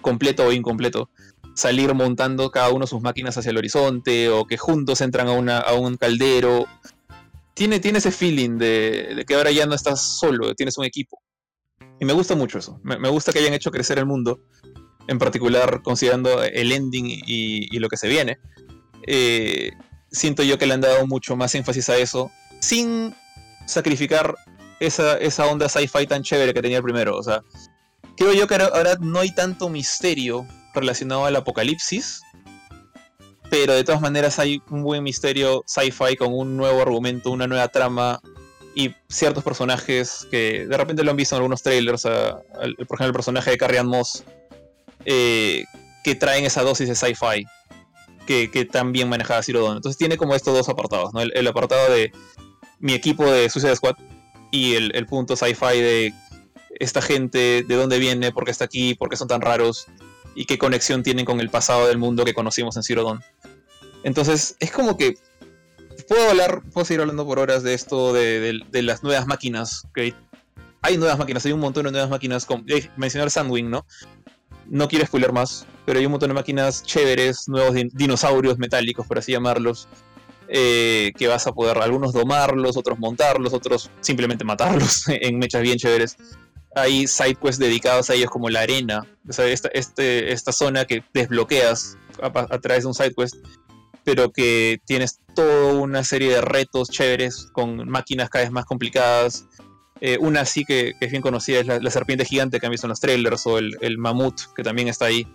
[0.00, 1.10] completo o incompleto
[1.54, 5.58] salir montando cada uno sus máquinas hacia el horizonte o que juntos entran a, una,
[5.58, 6.66] a un caldero.
[7.54, 11.20] Tiene, tiene ese feeling de, que ahora ya no estás solo, tienes un equipo.
[11.98, 12.78] Y me gusta mucho eso.
[12.82, 14.40] me gusta que hayan hecho crecer el mundo
[15.08, 18.38] en particular considerando el ending y, lo que se viene.
[19.06, 19.72] Eh,
[20.10, 22.30] siento yo que le han dado mucho más énfasis a eso,
[22.60, 23.14] sin
[23.66, 24.34] sacrificar
[24.80, 27.16] esa, onda sci-fi tan chévere que tenía el primero.
[27.16, 27.42] O sea,
[28.16, 32.20] creo yo que ahora no hay tanto misterio relacionado al apocalipsis,
[33.50, 37.68] pero de todas maneras hay un buen misterio sci-fi con un nuevo argumento, una nueva
[37.68, 38.20] trama
[38.74, 42.02] y ciertos personajes que de repente lo han visto en algunos trailers.
[42.02, 44.24] por ejemplo, el personaje de Carrie Ann Moss
[45.06, 45.64] eh,
[46.04, 47.46] que traen esa dosis de sci-fi
[48.26, 49.76] que, que tan bien manejaba Zero Dawn.
[49.76, 51.22] Entonces tiene como estos dos apartados, ¿no?
[51.22, 52.12] el, apartado de
[52.80, 53.96] mi equipo de Suicide Squad
[54.50, 56.14] y el, punto sci-fi de
[56.78, 59.86] esta gente, de dónde viene, por qué está aquí, por qué son tan raros
[60.34, 63.22] y qué conexión tienen con el pasado del mundo que conocimos en Zero Dawn.
[64.02, 65.16] Entonces es como que
[66.08, 69.86] puedo hablar, puedo seguir hablando por horas de esto, de, las nuevas máquinas.
[70.82, 72.44] Hay nuevas máquinas, hay un montón de nuevas máquinas.
[72.44, 73.86] Con, eh, mencionar Sandwing, ¿no?
[74.68, 79.18] No quiero spoiler más, pero hay un montón de máquinas chéveres, nuevos dinosaurios metálicos, por
[79.18, 79.88] así llamarlos,
[80.48, 85.78] eh, que vas a poder algunos domarlos, otros montarlos, otros simplemente matarlos en mechas bien
[85.78, 86.16] chéveres.
[86.74, 91.02] Hay sidequests dedicados a ellos como la arena, o sea, esta, este, esta zona que
[91.14, 93.36] desbloqueas a, a través de un sidequest,
[94.04, 99.46] pero que tienes toda una serie de retos chéveres con máquinas cada vez más complicadas,
[100.00, 102.90] eh, una sí que, es bien conocida es la, serpiente gigante que han visto en
[102.90, 105.26] los trailers o el, mamut que también está ahí.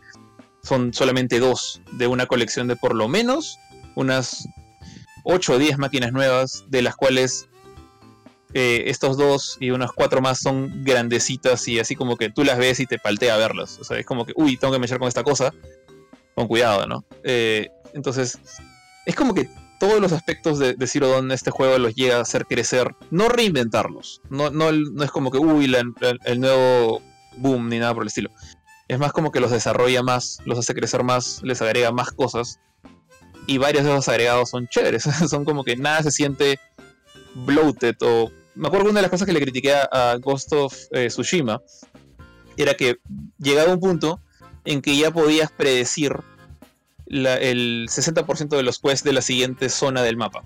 [0.64, 3.58] Son solamente dos de una colección de por lo menos
[3.96, 4.48] unas
[5.24, 7.48] 8 o 10 máquinas nuevas, de las cuales
[8.54, 12.58] eh, estos dos y unas cuatro más son grandecitas y así como que tú las
[12.58, 13.80] ves y te paltea verlas.
[13.80, 15.54] O sea, es como que, uy, tengo que mechar con esta cosa.
[16.36, 17.04] Con cuidado, ¿no?
[17.24, 18.38] Eh, entonces,
[19.06, 19.50] es como que
[19.82, 23.30] todos los aspectos de, de Zero Dawn este juego los llega a hacer crecer, no
[23.30, 24.48] reinventarlos, no,
[25.04, 25.66] es como que, uy,
[26.24, 27.02] el nuevo
[27.38, 28.30] boom ni nada por el estilo.
[28.88, 32.60] Es más como que los desarrolla más, los hace crecer más, les agrega más cosas.
[33.48, 36.60] Y varios de esos agregados son chéveres, son como que nada se siente
[37.34, 38.30] bloated o...
[38.54, 41.60] Me acuerdo que una de las cosas que le critiqué a, Ghost of eh, Tsushima
[42.56, 42.98] era que
[43.40, 44.22] llegaba un punto
[44.64, 46.14] en que ya podías predecir
[47.12, 50.44] el 60% de los quests de la siguiente zona del mapa.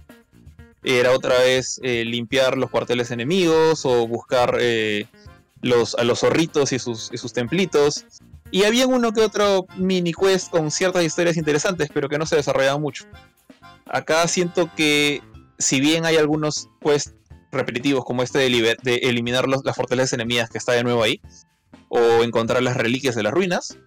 [0.83, 5.07] Era otra vez eh, limpiar los cuarteles enemigos o buscar eh,
[5.97, 8.05] a los zorritos y sus, sus templitos.
[8.51, 12.35] Y había uno que otro mini quest con ciertas historias interesantes, pero que no se
[12.35, 13.05] desarrollaban mucho.
[13.85, 15.21] Acá siento que,
[15.57, 17.15] si bien hay algunos quests
[17.51, 21.21] repetitivos como este de eliminar las fortalezas enemigas que está de nuevo ahí,
[21.89, 23.77] o encontrar las reliquias de las ruinas,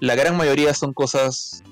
[0.00, 1.62] la gran mayoría son cosas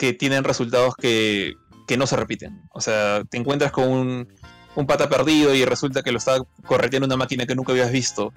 [0.00, 1.56] que tienen resultados que,
[1.86, 2.62] que no se repiten.
[2.72, 4.28] O sea, te encuentras con un,
[4.74, 8.32] un pata perdido y resulta que lo está correteando una máquina que nunca habías visto.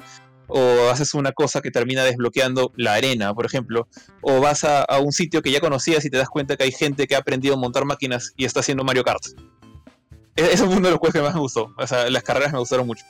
[0.48, 3.88] O haces una cosa que termina desbloqueando la arena, por ejemplo.
[4.22, 7.08] O vas a, un sitio que ya conocías y te das cuenta que hay gente
[7.08, 9.24] que ha aprendido a montar máquinas y está haciendo Mario Kart.
[10.36, 11.74] E, ese es uno de los juegos que más me gustó.
[11.78, 13.06] O sea, las carreras me gustaron mucho.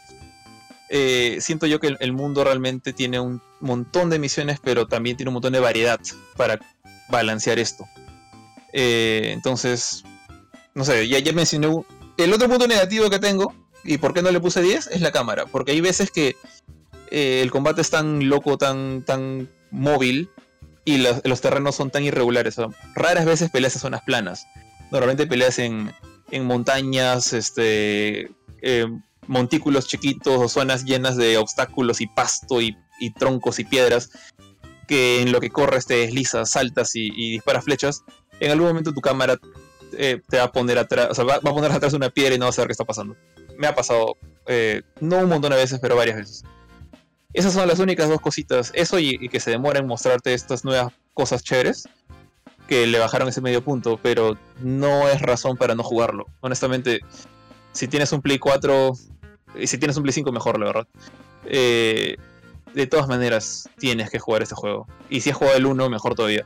[0.89, 5.31] Eh, siento yo que el, mundo realmente tiene un montón de misiones, pero también tiene
[5.31, 5.99] un montón de variedad
[6.37, 6.59] para
[7.09, 7.85] balancear esto.
[8.73, 10.03] Eh, entonces,
[10.73, 11.69] no sé, ya, ya mencioné
[12.17, 15.11] el otro punto negativo que tengo, y por qué no le puse 10, es la
[15.11, 15.45] cámara.
[15.45, 16.35] Porque hay veces que
[17.11, 20.29] eh, el combate es tan loco, tan, tan móvil,
[20.85, 22.57] y los, terrenos son tan irregulares.
[22.95, 24.45] raras veces peleas en zonas planas.
[24.91, 25.93] Normalmente peleas en,
[26.41, 28.31] montañas, este,
[28.61, 28.87] eh,
[29.27, 32.75] montículos chiquitos o zonas llenas de obstáculos y pasto y,
[33.17, 34.09] troncos y piedras.
[34.87, 38.03] Que en lo que corres te deslizas, saltas y disparas flechas.
[38.43, 39.39] En algún momento tu cámara
[39.93, 42.37] eh, te va a poner atrás, o sea, va, a poner atrás una piedra y
[42.37, 43.15] no va a saber qué está pasando.
[43.57, 44.17] Me ha pasado,
[44.47, 46.43] eh, no un montón de veces, pero varias veces.
[47.31, 48.71] Esas son las únicas dos cositas.
[48.75, 51.87] Eso y, que se demora en mostrarte estas nuevas cosas chéveres.
[52.67, 56.25] Que le bajaron ese medio punto, pero no es razón para no jugarlo.
[56.41, 56.99] Honestamente,
[57.71, 58.91] si tienes un Play 4,
[59.55, 60.87] y si tienes un Play 5, mejor, la verdad.
[61.45, 62.17] Eh,
[62.73, 64.85] de todas maneras, tienes que jugar este juego.
[65.09, 66.45] Y si has jugado el 1, mejor todavía.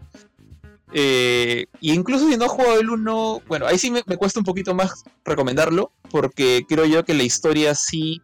[0.94, 4.46] Eh, y incluso si no he jugado el 1, bueno, ahí sí me, cuesta un
[4.46, 8.22] poquito más recomendarlo, porque creo yo que la historia sí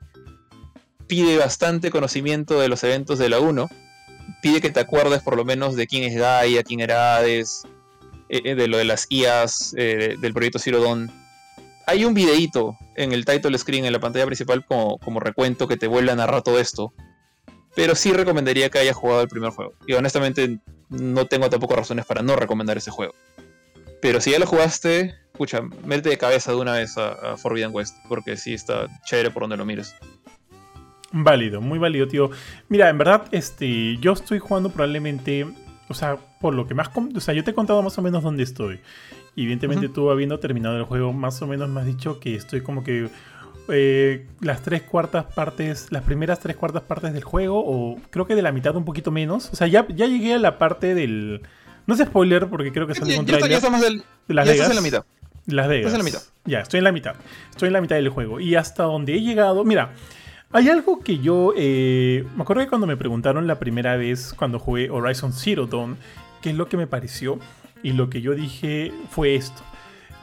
[1.08, 3.70] pide bastante conocimiento de los eventos de la 1.
[4.42, 7.64] Pide que te acuerdes por lo menos de quién es Gaia, quién era Hades,
[8.30, 11.12] eh, eh, de lo de las IAs, del proyecto Zero Dawn.
[11.86, 15.76] Hay un videíto en el title screen, en la pantalla principal, como, como recuento que
[15.76, 16.94] te vuelve a narrar todo esto.
[17.76, 19.74] Pero sí recomendaría que hayas jugado el primer juego.
[19.88, 20.60] Y honestamente
[20.90, 23.14] no tengo tampoco razones para no recomendar ese juego.
[24.02, 27.98] Pero si ya lo jugaste, escucha, mete de cabeza de una vez a, Forbidden West,
[28.08, 29.96] porque sí está chévere por donde lo mires.
[31.12, 32.30] Válido, muy válido, tío.
[32.70, 35.48] Mira, en verdad, este, yo estoy jugando probablemente,
[35.88, 38.24] o sea, por lo que más, o sea, yo te he contado más o menos
[38.24, 38.82] dónde estoy.
[39.36, 42.84] evidentemente tú habiendo terminado el juego, más o menos me has dicho que estoy como
[42.84, 43.10] que
[43.70, 48.36] eh, las tres cuartas partes, las primeras tres cuartas partes del juego, o creo que
[48.36, 49.50] de la mitad un poquito menos.
[49.52, 51.42] O sea, ya, ya llegué a la parte del.
[51.86, 53.50] No es spoiler porque creo que son un trailer.
[53.50, 54.70] Ya, estamos del, de Las Vegas.
[54.70, 55.06] en la mitad.
[55.46, 55.92] Las Vegas.
[55.92, 56.22] en la mitad.
[56.46, 57.16] Ya, estoy en la mitad.
[57.50, 58.40] Estoy en la mitad del juego.
[58.40, 59.64] Y hasta donde he llegado.
[59.64, 59.94] Mira,
[60.52, 61.54] hay algo que yo.
[61.58, 65.98] Eh, me acuerdo que cuando me preguntaron la primera vez cuando jugué Horizon Zero Dawn,
[66.42, 67.40] qué es lo que me pareció.
[67.82, 69.62] Y lo que yo dije fue esto.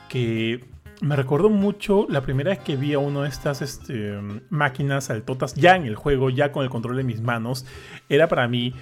[0.08, 0.64] Que
[1.02, 4.18] me recordó mucho la primera vez que vi a una de estas este,
[4.51, 7.66] máquinas altotas ya en el juego, ya con el control de mis manos.
[8.09, 8.74] Era para mí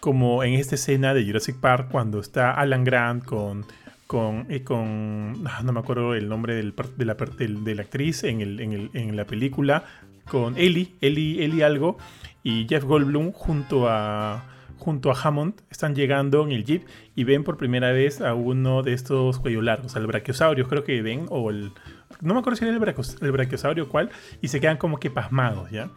[0.00, 3.64] como en esta escena de Jurassic Park cuando está Alan Grant con
[4.12, 8.42] con, eh, con ah, no me acuerdo el nombre de, la, de, la, actriz en,
[8.42, 9.84] el, en, el, en, la película,
[10.28, 11.96] con Ellie, Ellie, Ellie algo,
[12.42, 14.51] y Jeff Goldblum junto a,
[14.82, 18.82] junto a Hammond están llegando en el jeep y ven por primera vez a uno
[18.82, 21.72] de estos cuello largos, al brachiosaurio, creo que ven, o el.
[22.20, 24.10] No me acuerdo si era el, brachiosaurio cuál,
[24.40, 25.88] y se quedan como que pasmados, ¿ya?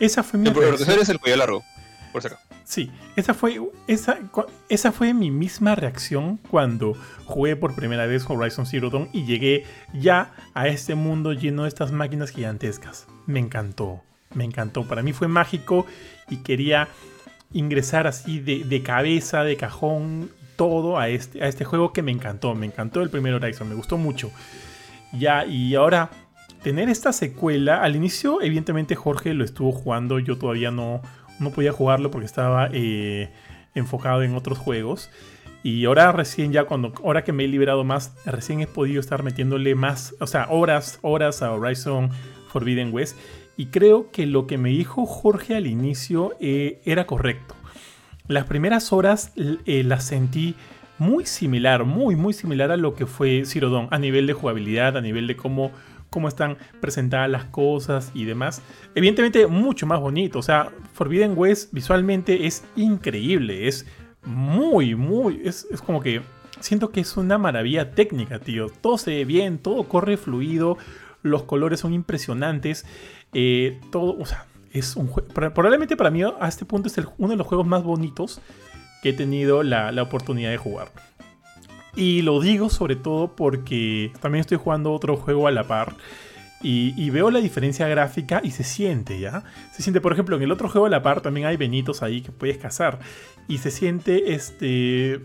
[0.00, 0.48] Esa fue mi.
[0.48, 1.62] El brachiosaurio es el cuello largo,
[2.12, 2.28] por si
[2.64, 4.18] Sí, esa fue, esa,
[4.68, 6.96] esa fue mi misma reacción cuando
[7.26, 11.68] jugué por primera vez Horizon Zero Dawn y llegué ya a este mundo lleno de
[11.68, 13.06] estas máquinas gigantescas.
[13.26, 14.02] Me encantó,
[14.34, 14.88] me encantó.
[14.88, 15.86] Para mí fue mágico
[16.30, 16.88] y quería
[17.54, 22.54] ingresar así de, cabeza, de cajón, todo a este, a este juego que me encantó.
[22.54, 24.30] Me encantó el primer Horizon, me gustó mucho.
[25.12, 26.10] Ya, y ahora
[26.62, 31.00] tener esta secuela, al inicio evidentemente Jorge lo estuvo jugando, yo todavía no,
[31.38, 33.30] no podía jugarlo porque estaba eh,
[33.74, 35.10] enfocado en otros juegos.
[35.62, 39.22] Y ahora recién ya cuando, ahora que me he liberado más, recién he podido estar
[39.22, 42.10] metiéndole más, o sea, horas, horas a Horizon
[42.48, 43.16] Forbidden West.
[43.56, 47.54] Y creo que lo que me dijo Jorge al inicio eh, era correcto.
[48.26, 50.54] Las primeras horas eh, las sentí
[50.98, 54.96] muy similar, muy, muy similar a lo que fue Zero Dawn, a nivel de jugabilidad,
[54.96, 55.72] a nivel de cómo,
[56.10, 58.62] cómo están presentadas las cosas y demás.
[58.94, 60.38] Evidentemente, mucho más bonito.
[60.38, 63.86] O sea, Forbidden West visualmente es increíble, es
[64.24, 65.42] muy, muy.
[65.44, 66.22] Es, es como que
[66.60, 68.68] siento que es una maravilla técnica, tío.
[68.68, 70.78] Todo se ve bien, todo corre fluido,
[71.22, 72.86] los colores son impresionantes.
[73.34, 75.28] Eh, todo, o sea, es un juego.
[75.28, 78.40] Probablemente para mí a este punto es uno de los juegos más bonitos
[79.02, 80.88] que he tenido la, oportunidad de jugar.
[81.96, 85.94] Y lo digo sobre todo porque también estoy jugando otro juego a la par.
[86.62, 89.44] y, veo la diferencia gráfica y se siente, ¿ya?
[89.72, 92.22] Se siente, por ejemplo, en el otro juego a la par también hay benitos ahí
[92.22, 93.00] que puedes cazar.
[93.48, 95.20] Y se siente este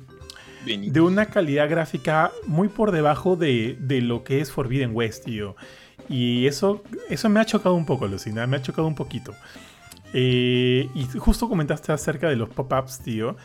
[0.66, 5.56] de una calidad gráfica muy por debajo de, lo que es Forbidden West, tío.
[6.08, 9.34] Y eso, eso me ha chocado un poco, Lucina, me ha chocado un poquito.
[10.14, 13.36] Eh, y justo comentaste acerca de los pop-ups, tío,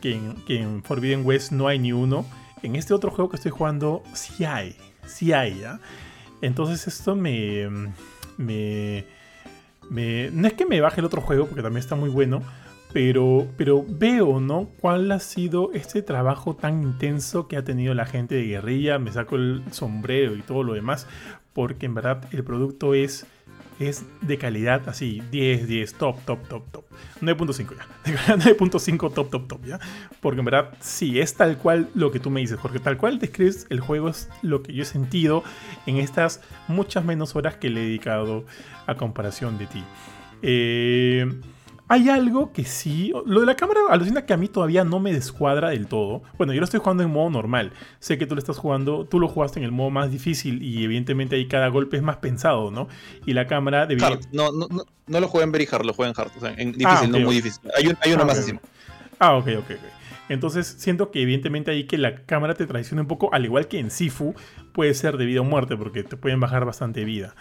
[0.00, 2.24] que en, Forbidden West no hay ni uno.
[2.62, 4.76] En este otro juego que estoy jugando sí hay,
[5.06, 5.80] sí hay, ¿ya?
[6.42, 7.68] Entonces esto me,
[8.36, 9.04] me,
[9.90, 12.42] No es que me baje el otro juego, porque también está muy bueno,
[12.92, 14.68] pero, pero veo, ¿no?
[14.80, 18.98] ¿Cuál ha sido este trabajo tan intenso que ha tenido la gente de guerrilla?
[18.98, 21.06] Me saco el sombrero y todo lo demás,
[21.52, 23.26] porque en verdad el producto es
[23.80, 26.84] es de calidad así, 10, 10, top, top, top, top.
[27.20, 28.36] 9.5 ya.
[28.36, 29.80] 9.5 top, top, top, ¿ya?
[30.20, 33.18] Porque en verdad, sí, es tal cual lo que tú me dices, porque tal cual
[33.18, 35.42] describes el juego es lo que yo he sentido
[35.86, 38.44] en estas muchas menos horas que le he dedicado
[38.86, 39.84] a comparación de ti.
[40.42, 41.26] Eh
[41.92, 43.12] hay algo que sí.
[43.26, 46.22] Lo de la cámara alucina que a mí todavía no me descuadra del todo.
[46.38, 47.74] Bueno, yo lo estoy jugando en modo normal.
[48.00, 49.04] Sé que tú lo estás jugando.
[49.04, 50.62] Tú lo jugaste en el modo más difícil.
[50.62, 52.88] Y evidentemente ahí cada golpe es más pensado, ¿no?
[53.26, 54.18] Y la cámara debería.
[54.32, 56.30] No, no, no, no lo jugué en very hard, lo jugué en hard.
[56.34, 57.60] O sea, en difícil, ah, no muy difícil.
[57.76, 58.60] Hay, un, hay uno ah, más encima.
[59.22, 60.02] Ah, ok, ok, ok.
[60.28, 63.78] Entonces siento que evidentemente ahí que la cámara te traiciona un poco, al igual que
[63.78, 64.34] en Sifu,
[64.72, 67.36] puede ser de vida o muerte, porque te pueden bajar bastante vida.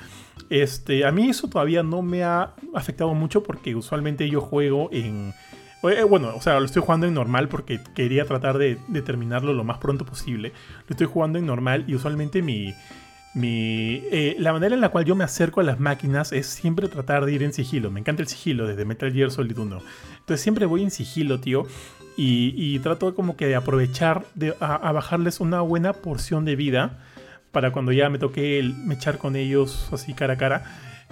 [0.51, 5.33] Este, a mí eso todavía no me ha afectado mucho porque usualmente yo juego en...
[5.81, 9.63] Eh, bueno, o sea, lo estoy jugando en normal porque quería tratar de, terminarlo lo
[9.63, 10.53] más pronto posible.
[10.87, 12.75] Lo estoy jugando en normal y usualmente mi,
[13.33, 16.89] mi, eh, la manera en la cual yo me acerco a las máquinas es siempre
[16.89, 17.89] tratar de ir en sigilo.
[17.89, 19.81] Me encanta el sigilo desde Metal Gear Solid 1.
[20.19, 21.65] Entonces siempre voy en sigilo, tío.
[22.17, 26.99] Y, trato como que de aprovechar de, a, bajarles una buena porción de vida
[27.51, 30.63] para cuando ya me toque el, echar con ellos así cara a cara,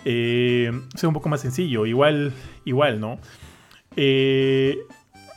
[0.06, 1.86] eh, sea un poco más sencillo.
[1.86, 2.34] Igual,
[2.66, 3.18] igual, ¿no?
[3.96, 4.78] Eh,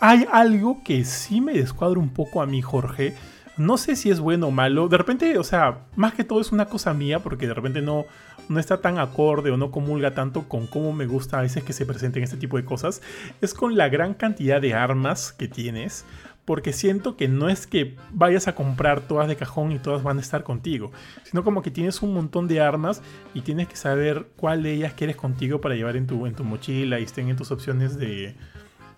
[0.01, 3.15] hay algo que sí me descuadra un poco a mí, Jorge.
[3.57, 4.89] No sé si es bueno o malo.
[4.89, 8.07] De repente, o sea, más que todo es una cosa mía, porque de repente no,
[8.49, 11.73] no está tan acorde o no comulga tanto con cómo me gusta a veces que
[11.73, 13.03] se presenten este tipo de cosas.
[13.41, 16.05] Es con la gran cantidad de armas que tienes
[16.45, 20.19] porque siento que no es que vayas a comprar todas de cajón y todas van
[20.19, 20.91] a estar contigo,
[21.23, 23.01] sino como que tienes un montón de armas
[23.33, 26.43] y tienes que saber cuál de ellas quieres contigo para llevar en tu, en tu
[26.43, 28.35] mochila y estén en tus opciones de,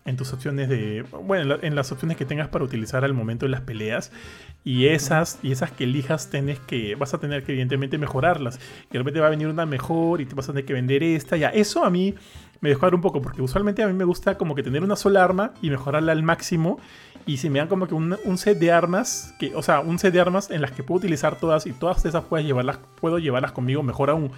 [0.05, 3.51] en tus opciones de, bueno, en las opciones que tengas para utilizar al momento de
[3.51, 4.12] las peleas
[4.62, 8.59] y esas y esas que elijas tienes que vas a tener que evidentemente mejorarlas.
[8.90, 11.02] Y de repente va a venir una mejor y te vas a tener que vender
[11.02, 11.36] esta.
[11.36, 12.14] Ya eso a mí
[12.60, 15.24] me descuadra un poco porque usualmente a mí me gusta como que tener una sola
[15.24, 16.78] arma y mejorarla al máximo.
[17.26, 20.12] Y si me dan como que un, set de armas, que, o sea, un set
[20.12, 23.52] de armas en las que puedo utilizar todas y todas esas puedes llevarlas, puedo llevarlas
[23.52, 24.31] conmigo mejor aún.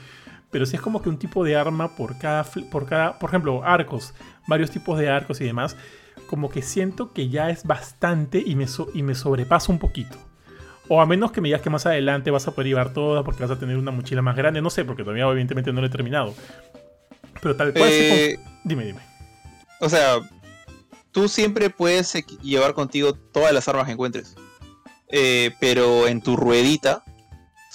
[0.51, 3.63] Pero si es como que un tipo de arma por cada, por cada, por ejemplo,
[3.65, 4.15] arcos,
[4.47, 5.77] varios tipos de arcos y demás,
[6.29, 10.19] como que siento que ya es bastante y me, y me sobrepasa un poquito.
[10.89, 13.43] O a menos que me digas que más adelante vas a poder llevar todas porque
[13.43, 14.63] vas a tener una mochila más grande.
[14.63, 16.35] No sé, porque todavía evidentemente no lo he terminado.
[17.43, 17.89] Pero tal cual...
[17.91, 19.01] Eh, dime, dime.
[19.81, 20.19] O sea,
[21.11, 24.37] tú siempre puedes llevar contigo todas las armas que encuentres.
[25.09, 27.05] Eh, pero en tu ruedita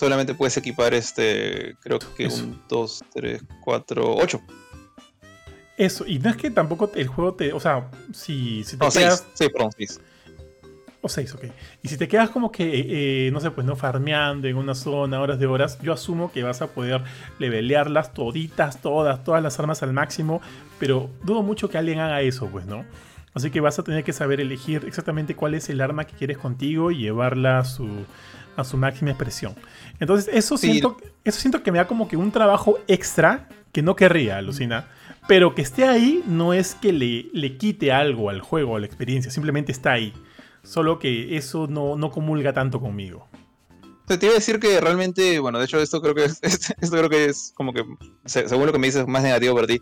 [0.02, 4.42] solamente puedes equipar este, creo que un, dos, tres, cuatro, ocho.
[5.78, 8.92] Eso, y no es que tampoco el juego te, o sea, si, si te no,
[8.92, 9.28] quedas...
[9.36, 10.02] seis, perdón, seis.
[11.02, 11.44] O seis, ok.
[11.84, 14.74] Y si te quedas como que, eh, eh, no sé, pues no farmeando en una
[14.74, 17.04] zona, horas de horas, yo asumo que vas a poder
[17.38, 20.42] levelearlas toditas, todas, todas las armas al máximo,
[20.80, 22.86] pero dudo mucho que alguien haga eso, pues, ¿no?
[23.36, 26.40] Así que vas a tener que saber elegir exactamente cuál es el arma que quieres
[26.40, 27.88] contigo y llevarla a su,
[28.56, 29.56] a su máxima expresión.
[30.00, 33.96] Entonces, eso, siento, eso siento que me da como que un trabajo extra que no
[33.96, 34.88] querría, alucina.
[35.28, 38.86] Pero que esté ahí no es que le, le quite algo al juego, a la
[38.86, 40.14] experiencia, simplemente está ahí.
[40.64, 43.28] Solo que eso no, no comulga tanto conmigo.
[44.08, 46.40] te iba a decir que realmente, bueno, de hecho esto creo que es,
[46.82, 47.86] esto creo que es como que,
[48.26, 49.82] según lo que me dices, más negativo para ti.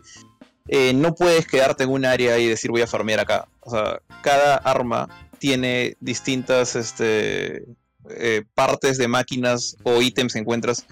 [0.68, 3.48] Eh, no puedes quedarte en un área y decir voy a farmear acá.
[3.60, 7.64] O sea, cada arma tiene distintas este,
[8.08, 10.86] eh, partes de máquinas o ítems que encuentras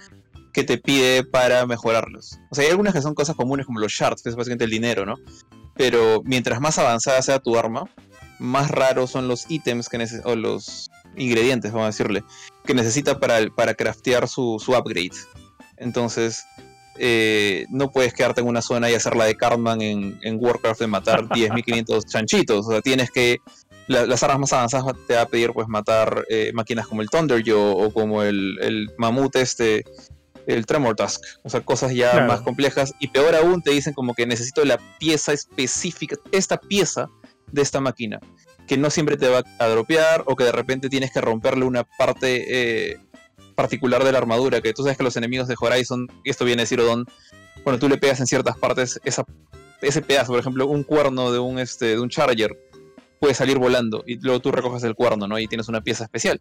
[0.53, 2.39] que te pide para mejorarlos.
[2.51, 4.71] O sea, hay algunas que son cosas comunes como los shards, que es básicamente el
[4.71, 5.17] dinero, ¿no?
[5.75, 7.85] Pero mientras más avanzada sea tu arma,
[8.39, 12.25] más raros son los ítems que o los ingredientes, vamos a decirle,
[12.65, 15.17] que necesita para, para craftear su, su upgrade.
[15.77, 16.45] Entonces,
[17.01, 21.25] eh, no puedes quedarte en una zona y hacerla de Cartman en, Warcraft de matar
[21.29, 22.67] 10.500 chanchitos.
[22.67, 23.39] O sea, tienes que.
[23.89, 27.43] Las armas más avanzadas te va a pedir pues matar eh, máquinas como el Thunder
[27.55, 29.85] o como el, el mamut este.
[30.47, 32.27] el Tremor Task, o sea, cosas ya Claro.
[32.29, 32.95] más complejas.
[33.01, 37.09] Y peor aún, te dicen como que necesito la pieza específica, esta pieza
[37.53, 38.19] de esta máquina,
[38.67, 41.85] que no siempre te va a dropear o que de repente tienes que romperle una
[41.85, 42.45] parte
[42.93, 42.97] eh,
[43.55, 46.63] particular de la armadura, que tú sabes que los enemigos de Horizon, y esto viene
[46.63, 47.07] de Zero Dawn,
[47.65, 49.25] cuando tú le pegas en ciertas partes, esa,
[49.83, 52.57] ese pedazo, por ejemplo, un cuerno de un, este, de un Charger
[53.21, 55.39] puede salir volando y luego tú recoges el cuerno, ¿no?
[55.39, 56.41] Y tienes una pieza especial.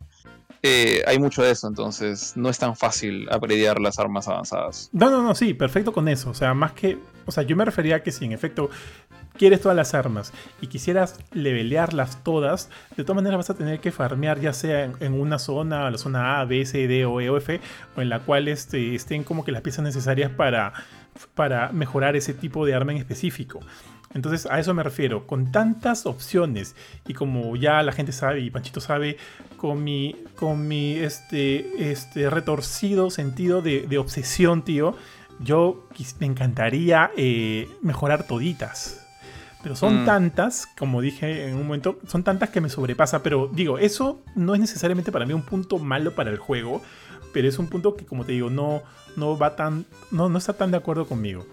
[0.64, 4.90] Eh, hay mucho de eso, entonces no es tan fácil apreciar las armas avanzadas.
[4.92, 6.32] No, no, no, sí, perfecto con eso.
[6.32, 6.98] O sea, más que.
[7.26, 8.70] O sea, yo me refería a que si en efecto
[9.38, 13.92] quieres todas las armas y quisieras levelearlas todas, de todas maneras vas a tener que
[13.92, 17.38] farmear ya sea en, una zona, la zona A, B, C, D o E o
[17.38, 17.60] F,
[17.96, 20.74] o en la cual este, estén como que las piezas necesarias para,
[21.36, 23.60] para mejorar ese tipo de arma en específico.
[24.18, 26.76] Entonces a eso me refiero, con tantas opciones
[27.08, 29.18] y como ya la gente sabe y Panchito sabe,
[29.56, 34.96] con mi, con mi este, este retorcido sentido de, de obsesión, tío,
[35.40, 35.88] yo
[36.20, 39.04] me encantaría eh, mejorar toditas.
[39.64, 40.06] Pero son Mm.
[40.06, 43.22] tantas, como dije en un momento, son tantas que me sobrepasa.
[43.24, 46.82] Pero digo, eso no es necesariamente para mí un punto malo para el juego.
[47.34, 48.82] Pero es un punto que, como te digo, no,
[49.16, 49.86] no va tan.
[50.12, 51.46] No, no está tan de acuerdo conmigo.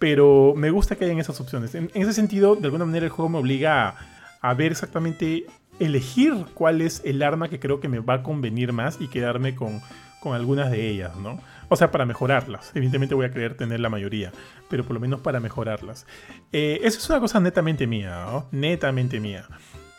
[0.00, 1.74] Pero me gusta que hayan esas opciones.
[1.74, 3.94] En, ese sentido, de alguna manera, el juego me obliga
[4.40, 5.46] a, ver exactamente.
[5.78, 9.54] Elegir cuál es el arma que creo que me va a convenir más y quedarme
[9.54, 9.80] con,
[10.20, 11.38] con algunas de ellas, ¿no?
[11.68, 12.72] O sea, para mejorarlas.
[12.74, 14.32] Evidentemente voy a querer tener la mayoría,
[14.68, 16.06] pero por lo menos para mejorarlas.
[16.52, 18.46] Eh, eso es una cosa netamente mía, ¿no?
[18.52, 19.46] Netamente mía.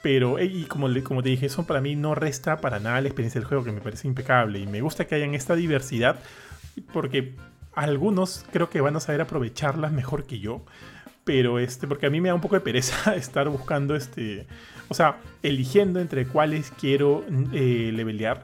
[0.02, 3.07] Pero, eh, y como, como te dije, eso para mí no resta para nada la
[3.07, 4.60] experiencia del juego, que me parece impecable.
[4.60, 6.19] Y me gusta que hayan esta diversidad,
[6.91, 7.36] porque
[7.73, 10.64] algunos creo que van a saber aprovecharlas mejor que yo.
[11.23, 14.48] Pero este, porque a mí me da un poco de pereza estar buscando este.
[14.89, 17.23] O sea, eligiendo entre cuáles quiero
[17.53, 18.43] eh, levelear.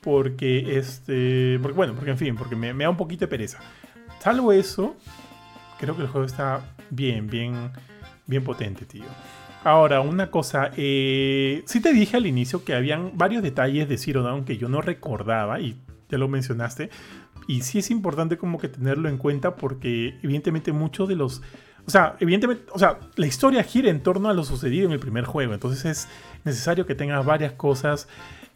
[0.00, 1.58] Porque este.
[1.62, 3.58] Porque, bueno, porque en fin, porque me, da un poquito de pereza.
[4.20, 4.96] Salvo eso,
[5.78, 7.70] creo que el juego está bien, bien,
[8.26, 9.04] bien potente, tío.
[9.62, 14.22] Ahora, una cosa, eh, sí te dije al inicio que habían varios detalles de Zero
[14.22, 15.76] Dawn que yo no recordaba y
[16.08, 16.90] ya lo mencionaste.
[17.48, 21.42] Y sí es importante como que tenerlo en cuenta porque evidentemente muchos de los...
[21.86, 25.00] O sea, evidentemente, o sea, la historia gira en torno a lo sucedido en el
[25.00, 25.54] primer juego.
[25.54, 26.08] Entonces es
[26.44, 28.06] necesario que tengas varias cosas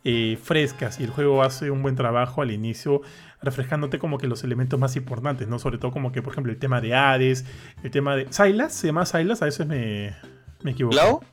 [0.05, 3.01] eh, frescas y el juego hace un buen trabajo al inicio
[3.41, 5.59] refrescándote como que los elementos más importantes, ¿no?
[5.59, 7.47] Sobre todo como que, por ejemplo, el tema de Hades,
[7.83, 8.27] el tema de...
[8.31, 10.15] Silas, se llama Silas, a veces me,
[10.63, 10.97] me equivoco.
[10.97, 11.25] ¿Lao?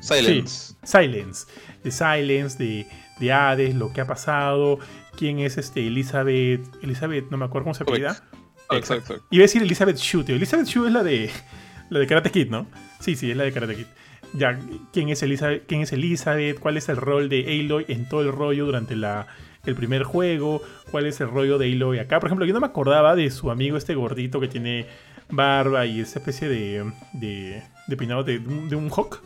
[0.00, 0.74] Silence.
[0.84, 1.46] Silence.
[1.82, 2.86] De Silence, de,
[3.18, 4.78] de Hades, lo que ha pasado,
[5.18, 6.60] quién es este Elizabeth.
[6.82, 8.22] Elizabeth, no me acuerdo cómo se apellida.
[8.70, 9.22] Exacto.
[9.30, 10.36] Iba a decir Elizabeth Shue, tío.
[10.36, 11.30] Elizabeth Shue es la de
[11.90, 12.66] la de Karate Kid, ¿no?
[13.00, 13.86] Sí, sí, es la de Karate Kid.
[14.34, 14.58] Ya,
[14.92, 15.64] ¿quién es Elizabeth?
[15.66, 16.58] ¿Quién es Elizabeth?
[16.60, 19.26] ¿Cuál es el rol de Aloy en todo el rollo durante la,
[19.64, 20.60] el primer juego?
[20.90, 22.20] ¿Cuál es el rollo de Aloy acá?
[22.20, 24.86] Por ejemplo, yo no me acordaba de su amigo este gordito que tiene
[25.30, 29.22] barba y esa especie de, de, de peinado de, de un hawk.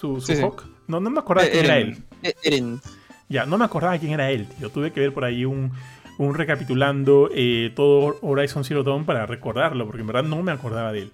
[0.00, 0.42] Su, su Sí, sí.
[0.42, 0.64] hawk.
[0.86, 1.96] No, no me acordaba quién era él.
[2.22, 2.80] Eh, Eren.
[3.28, 4.70] Ya, no me acordaba quién era él, tío.
[4.70, 5.72] Tuve que ver por ahí un,
[6.18, 10.92] un recapitulando eh, todo Horizon Zero Dawn para recordarlo, porque en verdad no me acordaba
[10.92, 11.10] de él.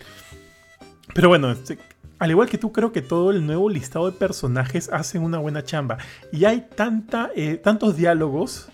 [1.15, 1.79] Pero bueno, este,
[2.19, 5.65] al igual que tú, creo que todo el nuevo listado de personajes hacen una buena
[5.65, 5.99] chamba.
[6.31, 8.69] Y hay tanta, eh, tantos diálogos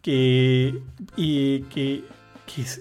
[0.00, 0.80] que,
[1.16, 2.04] y que,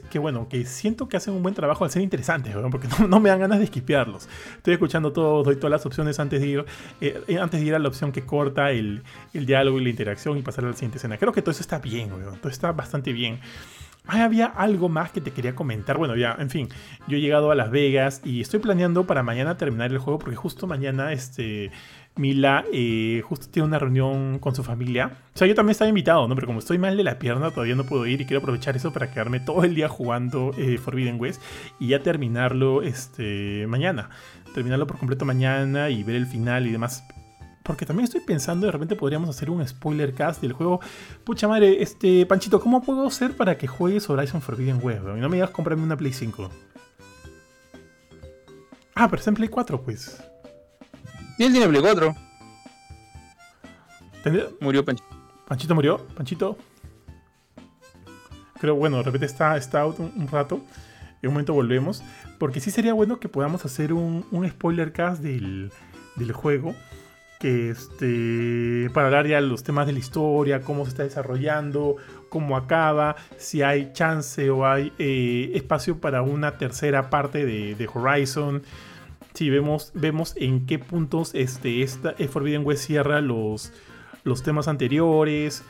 [0.09, 3.19] que, bueno, que siento que hacen un buen trabajo al ser interesantes, weón, porque no,
[3.19, 4.27] me dan ganas de esquipearlos.
[4.58, 6.66] Estoy escuchando todo, doy todas las opciones antes de ir,
[7.01, 9.90] eh, eh, antes de ir a la opción que corta el, el diálogo y la
[9.90, 11.17] interacción y pasar a la siguiente escena.
[11.17, 13.40] Creo que todo eso está bien, todo está bastante bien.
[14.06, 15.98] Había algo más que te quería comentar.
[15.98, 16.67] Bueno, ya, en fin,
[17.08, 20.35] yo he llegado a Las Vegas y estoy planeando para mañana terminar el juego porque
[20.35, 21.72] justo mañana, este,
[22.16, 25.17] Mila eh, justo tiene una reunión con su familia.
[25.33, 26.35] O sea, yo también estaba invitado, ¿no?
[26.35, 28.93] Pero como estoy mal de la pierna, todavía no puedo ir y quiero aprovechar eso
[28.93, 31.42] para quedarme todo el día jugando eh, Forbidden West
[31.80, 34.09] y ya terminarlo, este, mañana.
[34.53, 37.03] Terminarlo por completo mañana y ver el final y demás.
[37.64, 40.82] Porque también estoy pensando, de repente podríamos hacer un spoiler cast del juego.
[41.24, 45.01] Pucha madre, este, Panchito, ¿cómo puedo hacer para que juegues Horizon Forbidden West?
[45.01, 46.50] Y no me digas comprarme una Play 5.
[48.95, 50.22] Ah, pero está en Play 4, pues.
[51.37, 52.15] Y él tiene Play 4.
[54.23, 55.03] ¿Tendría- Murió Pancho.
[55.47, 55.97] ¿Panchito murió?
[56.15, 56.57] ¿Panchito?
[58.59, 60.61] Creo, bueno, de repente está, está out un, un rato.
[61.21, 62.03] En un momento volvemos.
[62.39, 65.71] Porque sí sería bueno que podamos hacer un, un spoiler cast del,
[66.15, 66.75] del juego.
[67.39, 68.89] Que este.
[68.93, 71.97] Para hablar ya de los temas de la historia, cómo se está desarrollando,
[72.29, 77.89] cómo acaba, si hay chance o hay eh, espacio para una tercera parte de, de
[77.93, 78.63] Horizon.
[79.33, 83.71] Si vemos, vemos en qué puntos este, esta eh, Forbidden West cierra los,
[84.23, 85.63] los temas anteriores.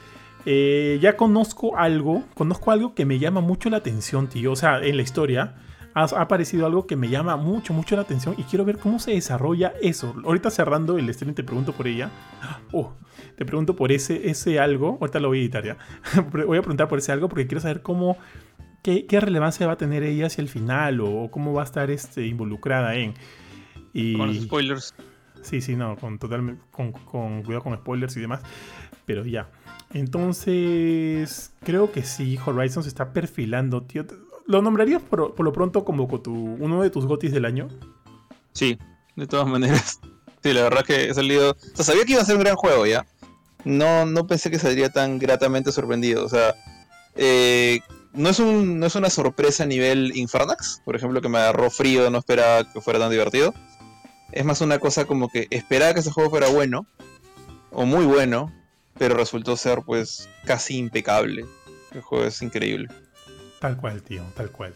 [0.45, 4.51] Eh, ya conozco algo, conozco algo que me llama mucho la atención, tío.
[4.51, 5.55] O sea, en la historia
[5.93, 9.11] ha, aparecido algo que me llama mucho, mucho la atención y quiero ver cómo se
[9.11, 10.13] desarrolla eso.
[10.25, 12.09] Ahorita cerrando el stream te pregunto por ella.
[12.71, 12.93] Oh,
[13.37, 14.97] te pregunto por ese, ese algo.
[14.99, 15.77] Ahorita lo voy a editar ya.
[16.31, 18.17] voy a preguntar por ese algo porque quiero saber cómo,
[18.81, 22.25] qué, relevancia va a tener ella hacia el final o, cómo va a estar este,
[22.27, 23.13] involucrada en.
[23.93, 24.17] Y...
[24.17, 24.93] Con spoilers.
[25.41, 28.41] Sí, sí, no, con totalmente, con, con cuidado con spoilers y demás.
[29.05, 29.49] Pero ya.
[29.93, 34.05] Entonces, creo que sí, Horizon se está perfilando, tío.
[34.47, 37.67] ¿Lo nombrarías por, lo pronto como tu, uno de tus gotis del año?
[38.53, 38.77] Sí,
[39.15, 39.99] de todas maneras.
[40.41, 41.51] Sí, la verdad que he salido.
[41.51, 43.05] O sea, sabía que iba a ser un gran juego ya.
[43.63, 46.25] No, no pensé que saldría tan gratamente sorprendido.
[46.25, 46.53] O sea,
[47.15, 47.79] eh,
[48.11, 51.69] no, es un, no es una sorpresa a nivel Infernax, por ejemplo, que me agarró
[51.69, 53.53] frío, no esperaba que fuera tan divertido.
[54.33, 56.87] Es más una cosa como que esperaba que ese juego fuera bueno,
[57.71, 58.51] o muy bueno,
[58.97, 61.45] pero resultó ser pues casi impecable.
[61.91, 62.87] El juego es increíble.
[63.59, 64.73] Tal cual, tío, tal cual.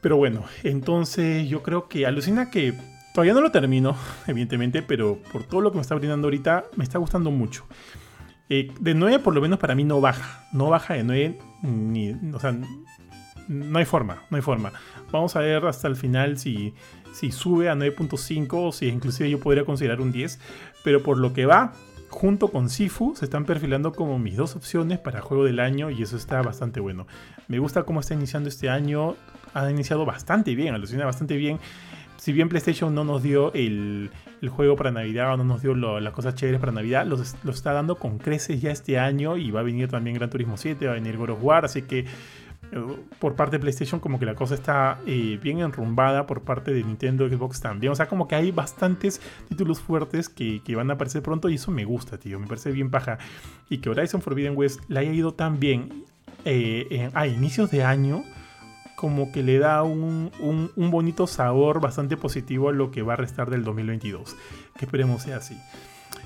[0.00, 2.72] Pero bueno, entonces yo creo que alucina que
[3.12, 3.96] todavía no lo termino,
[4.26, 7.66] evidentemente, pero por todo lo que me está brindando ahorita, me está gustando mucho.
[8.48, 10.48] Eh, de 9 por lo menos para mí no baja.
[10.52, 12.12] No baja de 9 ni...
[12.32, 12.56] O sea,
[13.46, 14.72] no hay forma, no hay forma.
[15.10, 16.74] Vamos a ver hasta el final si,
[17.12, 20.38] si sube a 9.5 o si inclusive yo podría considerar un 10.
[20.84, 21.72] Pero por lo que va,
[22.12, 26.02] junto con Sifu se están perfilando como mis dos opciones para juego del año y
[26.02, 27.06] eso está bastante bueno.
[27.48, 29.16] Me gusta cómo está iniciando este año,
[29.54, 31.58] ha iniciado bastante bien, alucina bastante bien.
[32.18, 34.10] Si bien PlayStation no nos dio el,
[34.48, 37.96] juego para Navidad o no nos dio las cosas chéveres para Navidad, lo está dando
[37.96, 40.94] con creces ya este año y va a venir también Gran Turismo 7, va a
[40.94, 42.04] venir God of War, así que
[43.18, 46.82] por parte de PlayStation como que la cosa está eh, bien enrumbada por parte de
[46.82, 47.92] Nintendo Xbox también.
[47.92, 51.70] O sea, como que hay bastantes títulos fuertes que, van a aparecer pronto y eso
[51.70, 52.38] me gusta, tío.
[52.40, 53.18] Me parece bien paja.
[53.68, 56.04] Y que Horizon Forbidden West le haya ido tan bien
[56.44, 58.24] eh, a inicios de año
[58.96, 63.16] como que le da un, un, bonito sabor bastante positivo a lo que va a
[63.16, 64.36] restar del 2022.
[64.78, 65.58] Que esperemos sea así.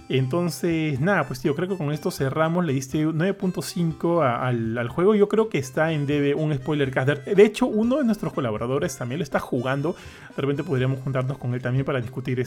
[0.08, 2.64] Entonces, nada, pues tío, creo que con esto cerramos.
[2.64, 5.14] Le diste 9.5 al, al, juego.
[5.16, 7.24] Yo creo que está en DB un spoiler caster.
[7.24, 9.96] De hecho, uno de nuestros colaboradores también lo está jugando.
[10.36, 12.44] De repente podríamos juntarnos con él también para discutir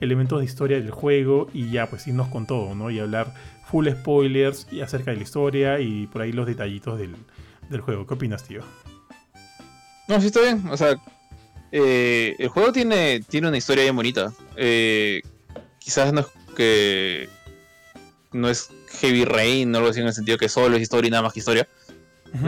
[0.00, 2.90] elementos de historia del juego y ya, pues irnos con todo, ¿no?
[2.90, 3.32] Y hablar
[3.70, 8.06] full spoilers y acerca de la historia y por ahí los detallitos del, juego.
[8.06, 8.62] ¿Qué opinas, tío?
[10.08, 10.64] No, sí está bien.
[10.70, 10.96] O sea,
[11.70, 14.32] eh, el juego tiene, tiene una historia bien bonita.
[14.56, 15.22] Eh,
[15.78, 16.24] quizás no
[16.56, 17.28] que
[18.32, 18.70] no es
[19.00, 21.32] Heavy Rain, no lo así en el sentido que solo es historia y nada más
[21.32, 21.68] que historia.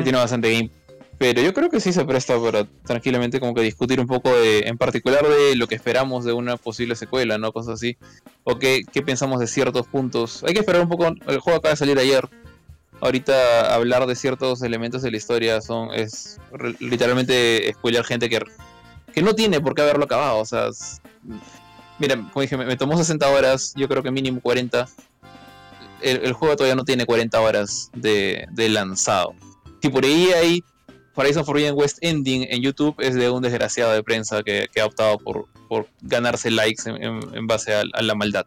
[0.02, 0.70] Tiene bastante game.
[1.18, 4.60] Pero yo creo que sí se presta para tranquilamente como que discutir un poco de,
[4.60, 7.52] en particular de lo que esperamos de una posible secuela, ¿no?
[7.52, 7.96] Cosas así.
[8.44, 10.44] O qué, qué pensamos de ciertos puntos.
[10.44, 12.28] Hay que esperar un poco, el juego acaba de salir ayer.
[13.00, 16.40] Ahorita hablar de ciertos elementos de la historia son es
[16.78, 18.40] literalmente spoiler gente que,
[19.12, 20.38] que no tiene por qué haberlo acabado.
[20.38, 20.68] O sea,
[21.98, 24.88] Mira, como dije, me, tomó 60 horas, yo creo que mínimo 40.
[26.00, 29.34] El, juego todavía no tiene 40 horas de, lanzado.
[29.82, 30.64] Si por ahí hay
[31.14, 35.18] Horizon Forbidden West Ending en YouTube, es de un desgraciado de prensa que, ha optado
[35.18, 35.46] por,
[36.00, 38.46] ganarse likes en, base a, la maldad.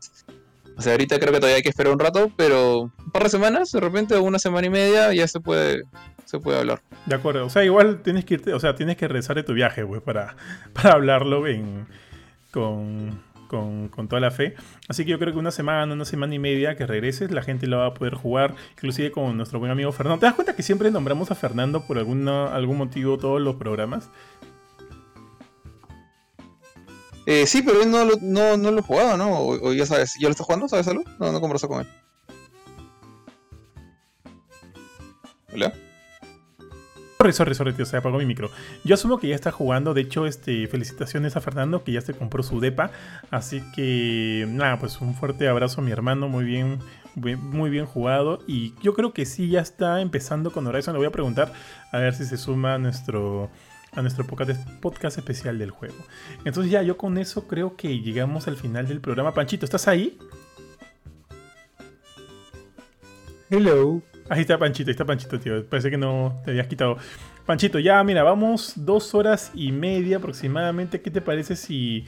[0.77, 3.29] O sea, ahorita creo que todavía hay que esperar un rato, pero un par de
[3.29, 5.83] semanas, de repente una semana y media, ya se puede
[6.31, 6.81] se puede hablar.
[7.07, 9.53] De acuerdo, o sea, igual tienes que irte, o sea, tienes que regresar de tu
[9.53, 10.37] viaje, güey, para,
[10.73, 11.87] para hablarlo en,
[12.51, 13.21] con,
[13.51, 14.55] con, toda la fe.
[14.87, 17.67] Así que yo creo que una semana, una semana y media que regreses, la gente
[17.67, 20.19] lo va a poder jugar, inclusive con nuestro buen amigo Fernando.
[20.21, 24.09] ¿Te das cuenta que siempre nombramos a Fernando por alguna, algún motivo todos los programas?
[27.25, 29.39] Eh, sí, pero él no lo, no, no lo he jugado, ¿no?
[29.39, 30.67] O, ya sabes, ¿ya lo está jugando?
[30.67, 31.03] ¿Sabes algo?
[31.19, 31.87] No, no conversó con él.
[35.53, 35.73] ¿Hola?
[37.21, 38.49] Sorry, sorry, sorry, tío, se apagó mi micro.
[38.83, 39.93] Yo asumo que ya está jugando.
[39.93, 42.89] De hecho, este, felicitaciones a Fernando que ya se compró su depa.
[43.29, 46.29] Así que, nada, pues un fuerte abrazo a mi hermano.
[46.29, 46.79] Muy bien,
[47.13, 48.39] muy bien jugado.
[48.47, 50.95] Y yo creo que sí, ya está empezando con Horizon.
[50.95, 51.53] Le voy a preguntar
[51.91, 53.51] a ver si se suma a nuestro
[53.93, 56.03] a nuestro podcast especial del juego.
[56.43, 59.35] Entonces ya yo con eso creo que llegamos al final del programa.
[59.35, 60.17] Panchito, ¿estás ahí?
[63.51, 64.01] Hello.
[64.31, 65.65] Ahí está Panchito, ahí está Panchito, tío.
[65.65, 66.95] Parece que no te habías quitado.
[67.45, 71.01] Panchito, ya, mira, vamos dos horas y media aproximadamente.
[71.01, 72.05] ¿Qué te parece si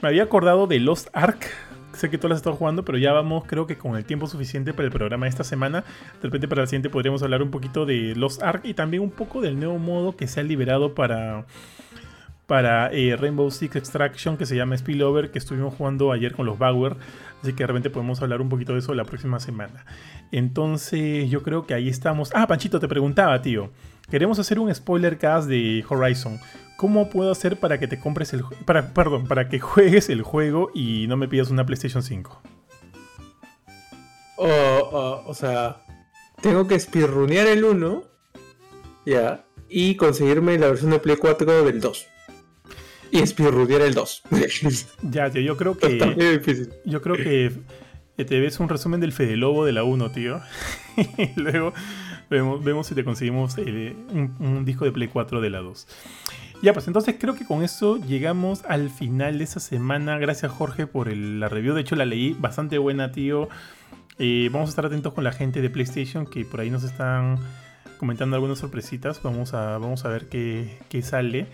[0.00, 1.44] me había acordado de Lost Ark?
[1.92, 4.26] Sé que tú las has estado jugando, pero ya vamos, creo que con el tiempo
[4.28, 5.84] suficiente para el programa de esta semana.
[6.22, 9.10] De repente para el siguiente podríamos hablar un poquito de Lost Ark y también un
[9.10, 11.44] poco del nuevo modo que se ha liberado para
[12.46, 16.58] para eh, Rainbow Six Extraction que se llama Spillover, que estuvimos jugando ayer con los
[16.58, 16.96] Bauer.
[17.42, 19.84] Así que de repente podemos hablar un poquito de eso la próxima semana.
[20.32, 22.30] Entonces yo creo que ahí estamos.
[22.34, 23.70] Ah, Panchito, te preguntaba, tío.
[24.10, 26.40] Queremos hacer un spoiler cast de Horizon.
[26.76, 30.70] ¿Cómo puedo hacer para que te compres el para, perdón, para que juegues el juego
[30.74, 32.42] y no me pidas una PlayStation 5?
[34.40, 35.84] o sea,
[36.40, 38.04] tengo que espirrunear el 1,
[39.04, 42.06] ya, y conseguirme la versión de Play 4 del 2.
[43.10, 44.22] Y espirrunear el 2.
[45.02, 46.68] ya, tío, yo creo que.
[46.84, 47.52] Yo creo que
[48.24, 50.40] te ves un resumen del Fede Lobo de la 1, tío.
[50.96, 51.72] y luego
[52.30, 55.86] vemos, si te conseguimos un, disco de Play 4 de la 2.
[56.62, 60.18] Ya, pues entonces creo que con eso llegamos al final de esta semana.
[60.18, 61.74] Gracias Jorge por la review.
[61.74, 63.48] De hecho la leí bastante buena, tío.
[64.18, 67.38] Eh, vamos a estar atentos con la gente de PlayStation que por ahí nos están
[67.98, 69.22] comentando algunas sorpresitas.
[69.22, 71.46] Vamos a, vamos a ver qué, qué sale.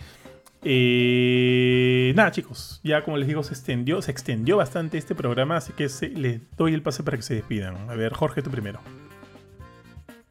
[0.67, 5.73] Eh, nada, chicos, ya como les digo, se extendió, se extendió bastante este programa, así
[5.75, 7.91] que les doy el pase para que se despidan.
[7.91, 8.81] A ver, Jorge, tú primero.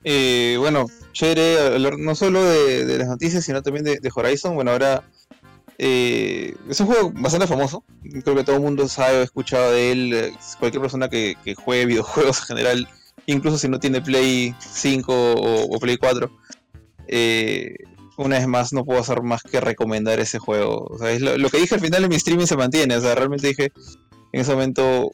[0.04, 4.56] Eh, bueno, chévere no solo de, las noticias, sino también de, Horizon.
[4.56, 5.04] Bueno, ahora
[5.78, 7.84] eh, es un juego bastante famoso.
[8.24, 10.34] Creo que todo el mundo sabe o ha escuchado de él.
[10.60, 12.88] Cualquier persona que, juegue videojuegos en general,
[13.28, 16.32] incluso si no tiene Play 5 o, Play 4.
[17.08, 17.76] Eh,
[18.18, 20.88] una vez más no puedo hacer más que recomendar ese juego.
[20.90, 22.96] O sea, lo, que dije al final en mi streaming se mantiene.
[22.96, 23.72] O sea, realmente dije
[24.32, 25.12] en ese momento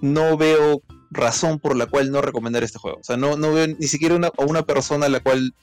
[0.00, 2.98] no veo razón por la cual no recomendar este juego.
[2.98, 5.54] O sea, no, no veo ni siquiera una, a una persona a la cual...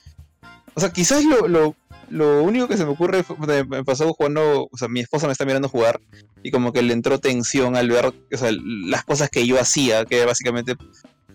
[0.76, 1.76] O sea, quizás lo, lo,
[2.10, 5.32] lo único que se me ocurre fue, me pasó jugando, o sea, mi esposa me
[5.32, 6.00] está mirando jugar
[6.44, 10.06] y como que le entró tensión al ver o sea, las cosas que yo hacía,
[10.06, 10.76] que básicamente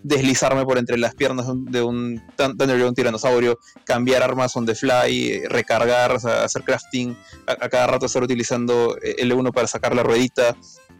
[0.03, 5.43] deslizarme por entre las piernas de un Thunder un tiranosaurio, cambiar armas on the fly,
[5.47, 7.17] recargar, hacer crafting,
[7.47, 10.55] a, cada rato estar utilizando L1 para sacar la ruedita.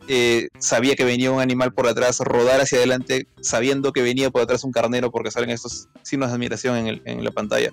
[0.07, 4.41] Eh, sabía que venía un animal por atrás, rodar hacia adelante sabiendo que venía por
[4.41, 7.71] atrás un carnero porque salen estos signos de admiración en, la pantalla.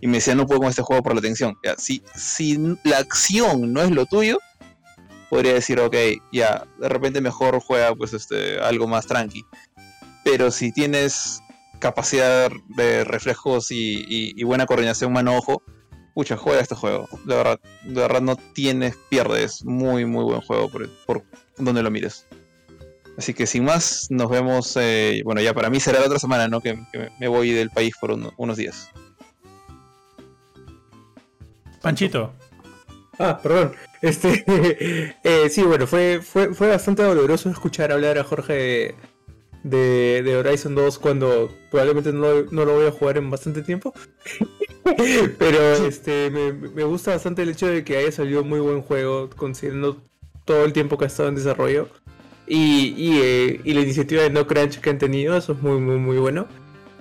[0.00, 1.56] Y me decía, no puedo con este juego por la tensión.
[1.62, 4.38] Ya, si, si la acción no es lo tuyo,
[5.28, 5.94] podría decir, ok,
[6.32, 9.44] ya, de repente mejor juega pues este, algo más tranqui
[10.30, 11.42] pero si tienes
[11.80, 15.62] capacidad de reflejos y, buena coordinación mano-ojo,
[16.14, 17.08] pucha, juega este juego.
[17.24, 19.64] De verdad, de verdad no tienes, pierdes.
[19.64, 21.24] Muy, muy buen juego por,
[21.56, 22.26] donde lo mires.
[23.18, 24.76] Así que sin más, nos vemos.
[24.80, 26.60] Eh, bueno, ya para mí será la otra semana, ¿no?
[26.60, 26.78] Que,
[27.18, 28.88] me voy del país por unos días.
[31.82, 32.32] Panchito.
[33.18, 33.74] Ah, perdón.
[34.00, 34.44] Este,
[35.24, 38.94] eh, sí, bueno, fue, fue, fue bastante doloroso escuchar hablar a Jorge
[39.62, 43.92] de, Horizon 2 cuando probablemente no, lo voy a jugar en bastante tiempo.
[45.38, 50.02] Pero este me, gusta bastante el hecho de que haya salido muy buen juego, considerando
[50.44, 51.88] todo el tiempo que ha estado en desarrollo.
[52.46, 55.98] Y, eh, y, la iniciativa de No Crunch que han tenido, eso es muy, muy,
[55.98, 56.48] muy bueno.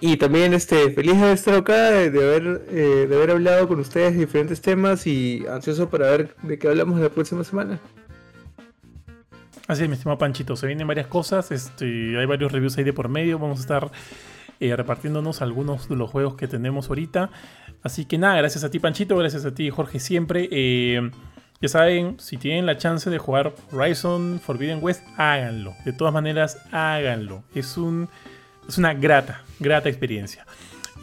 [0.02, 4.14] Y también este, feliz de estar acá, de haber, eh, de haber hablado con ustedes
[4.14, 7.82] de diferentes temas y ansioso para ver de qué hablamos la próxima semana.
[9.70, 10.56] Así es, mi estimado Panchito.
[10.56, 11.52] Se vienen varias cosas.
[11.52, 13.38] Este, hay varios reviews ahí de por medio.
[13.38, 13.92] Vamos a estar
[14.60, 17.30] eh, repartiéndonos algunos de los juegos que tenemos ahorita.
[17.84, 19.16] Así que nada, gracias a ti, Panchito.
[19.16, 20.50] Gracias a ti, Jorge, siempre.
[20.52, 21.12] Eh,
[21.62, 25.76] ya saben, si tienen la chance de jugar Horizon Forbidden West, háganlo.
[25.86, 27.44] De todas maneras, háganlo.
[27.54, 28.10] Es, un,
[28.68, 30.48] es una grata, grata experiencia.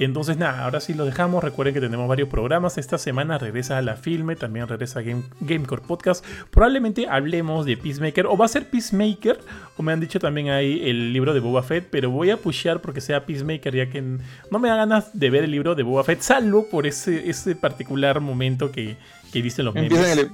[0.04, 1.42] Entonces nada, ahora sí lo dejamos.
[1.42, 2.76] Recuerden que tenemos varios programas.
[2.78, 6.24] Esta semana regresa a la filme, también regresa a Game, Gamecore Podcast.
[6.50, 8.26] Probablemente hablemos de Peacemaker.
[8.26, 9.40] O va a ser Peacemaker.
[9.76, 11.88] O me han dicho también ahí el libro de Boba Fett.
[11.90, 13.74] Pero voy a pushear porque sea Peacemaker.
[13.74, 16.20] Ya que no me da ganas de ver el libro de Boba Fett.
[16.20, 18.96] Salvo por ese, ese particular momento que,
[19.32, 20.28] que viste en los memes.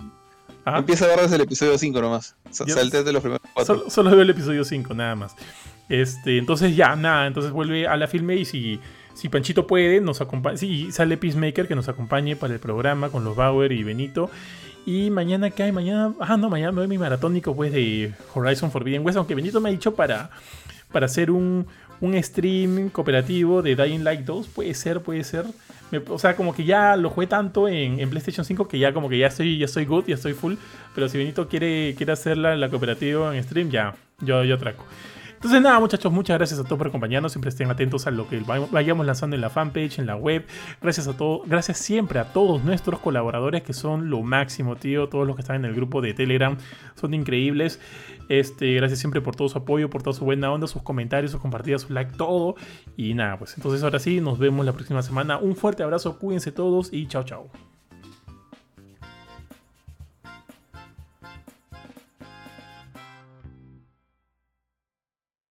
[0.65, 2.37] Empieza a ver desde el episodio 5 nomás.
[2.51, 3.91] Salte de los primeros 4.
[3.91, 5.35] Solo, veo el episodio 5, nada más.
[5.89, 7.27] Este, entonces ya, nada.
[7.27, 8.81] Entonces vuelve a la filme y si
[9.23, 10.57] si Panchito puede, nos acompaña.
[10.57, 14.29] Si sale Peacemaker que nos acompañe para el programa con los Bauer y Benito.
[14.85, 15.71] Y mañana, ¿qué hay?
[15.71, 16.13] Mañana.
[16.19, 19.17] Ah, no, mañana me voy mi maratónico pues de Horizon Forbidden West.
[19.17, 20.31] Aunque Benito me ha dicho para,
[20.91, 21.69] para hacer un,
[22.01, 24.49] un stream cooperativo de Dying Light 2.
[24.49, 25.45] Puede ser, puede ser.
[26.09, 29.19] o sea, como que ya lo jugué tanto en, PlayStation 5 que ya como que
[29.19, 30.55] ya estoy, ya estoy good, ya estoy full.
[30.97, 34.85] Pero si Benito quiere, quiere hacerla la cooperativa en stream, ya, yo, yo atraco.
[35.43, 38.41] Entonces nada muchachos, muchas gracias a todos por acompañarnos, siempre estén atentos a lo que
[38.71, 40.47] vayamos lanzando en la fanpage, en la web.
[40.81, 45.27] Gracias a todos, gracias siempre a todos nuestros colaboradores que son lo máximo, tío, todos
[45.27, 46.57] los que están en el grupo de Telegram
[46.95, 47.81] son increíbles.
[48.29, 51.41] Este, gracias siempre por todo su apoyo, por toda su buena onda, sus comentarios, sus
[51.41, 52.55] compartidas, su like, todo.
[52.97, 55.39] Y nada, pues entonces ahora sí, nos vemos la próxima semana.
[55.39, 57.72] Un fuerte abrazo, cuídense todos y chao chao.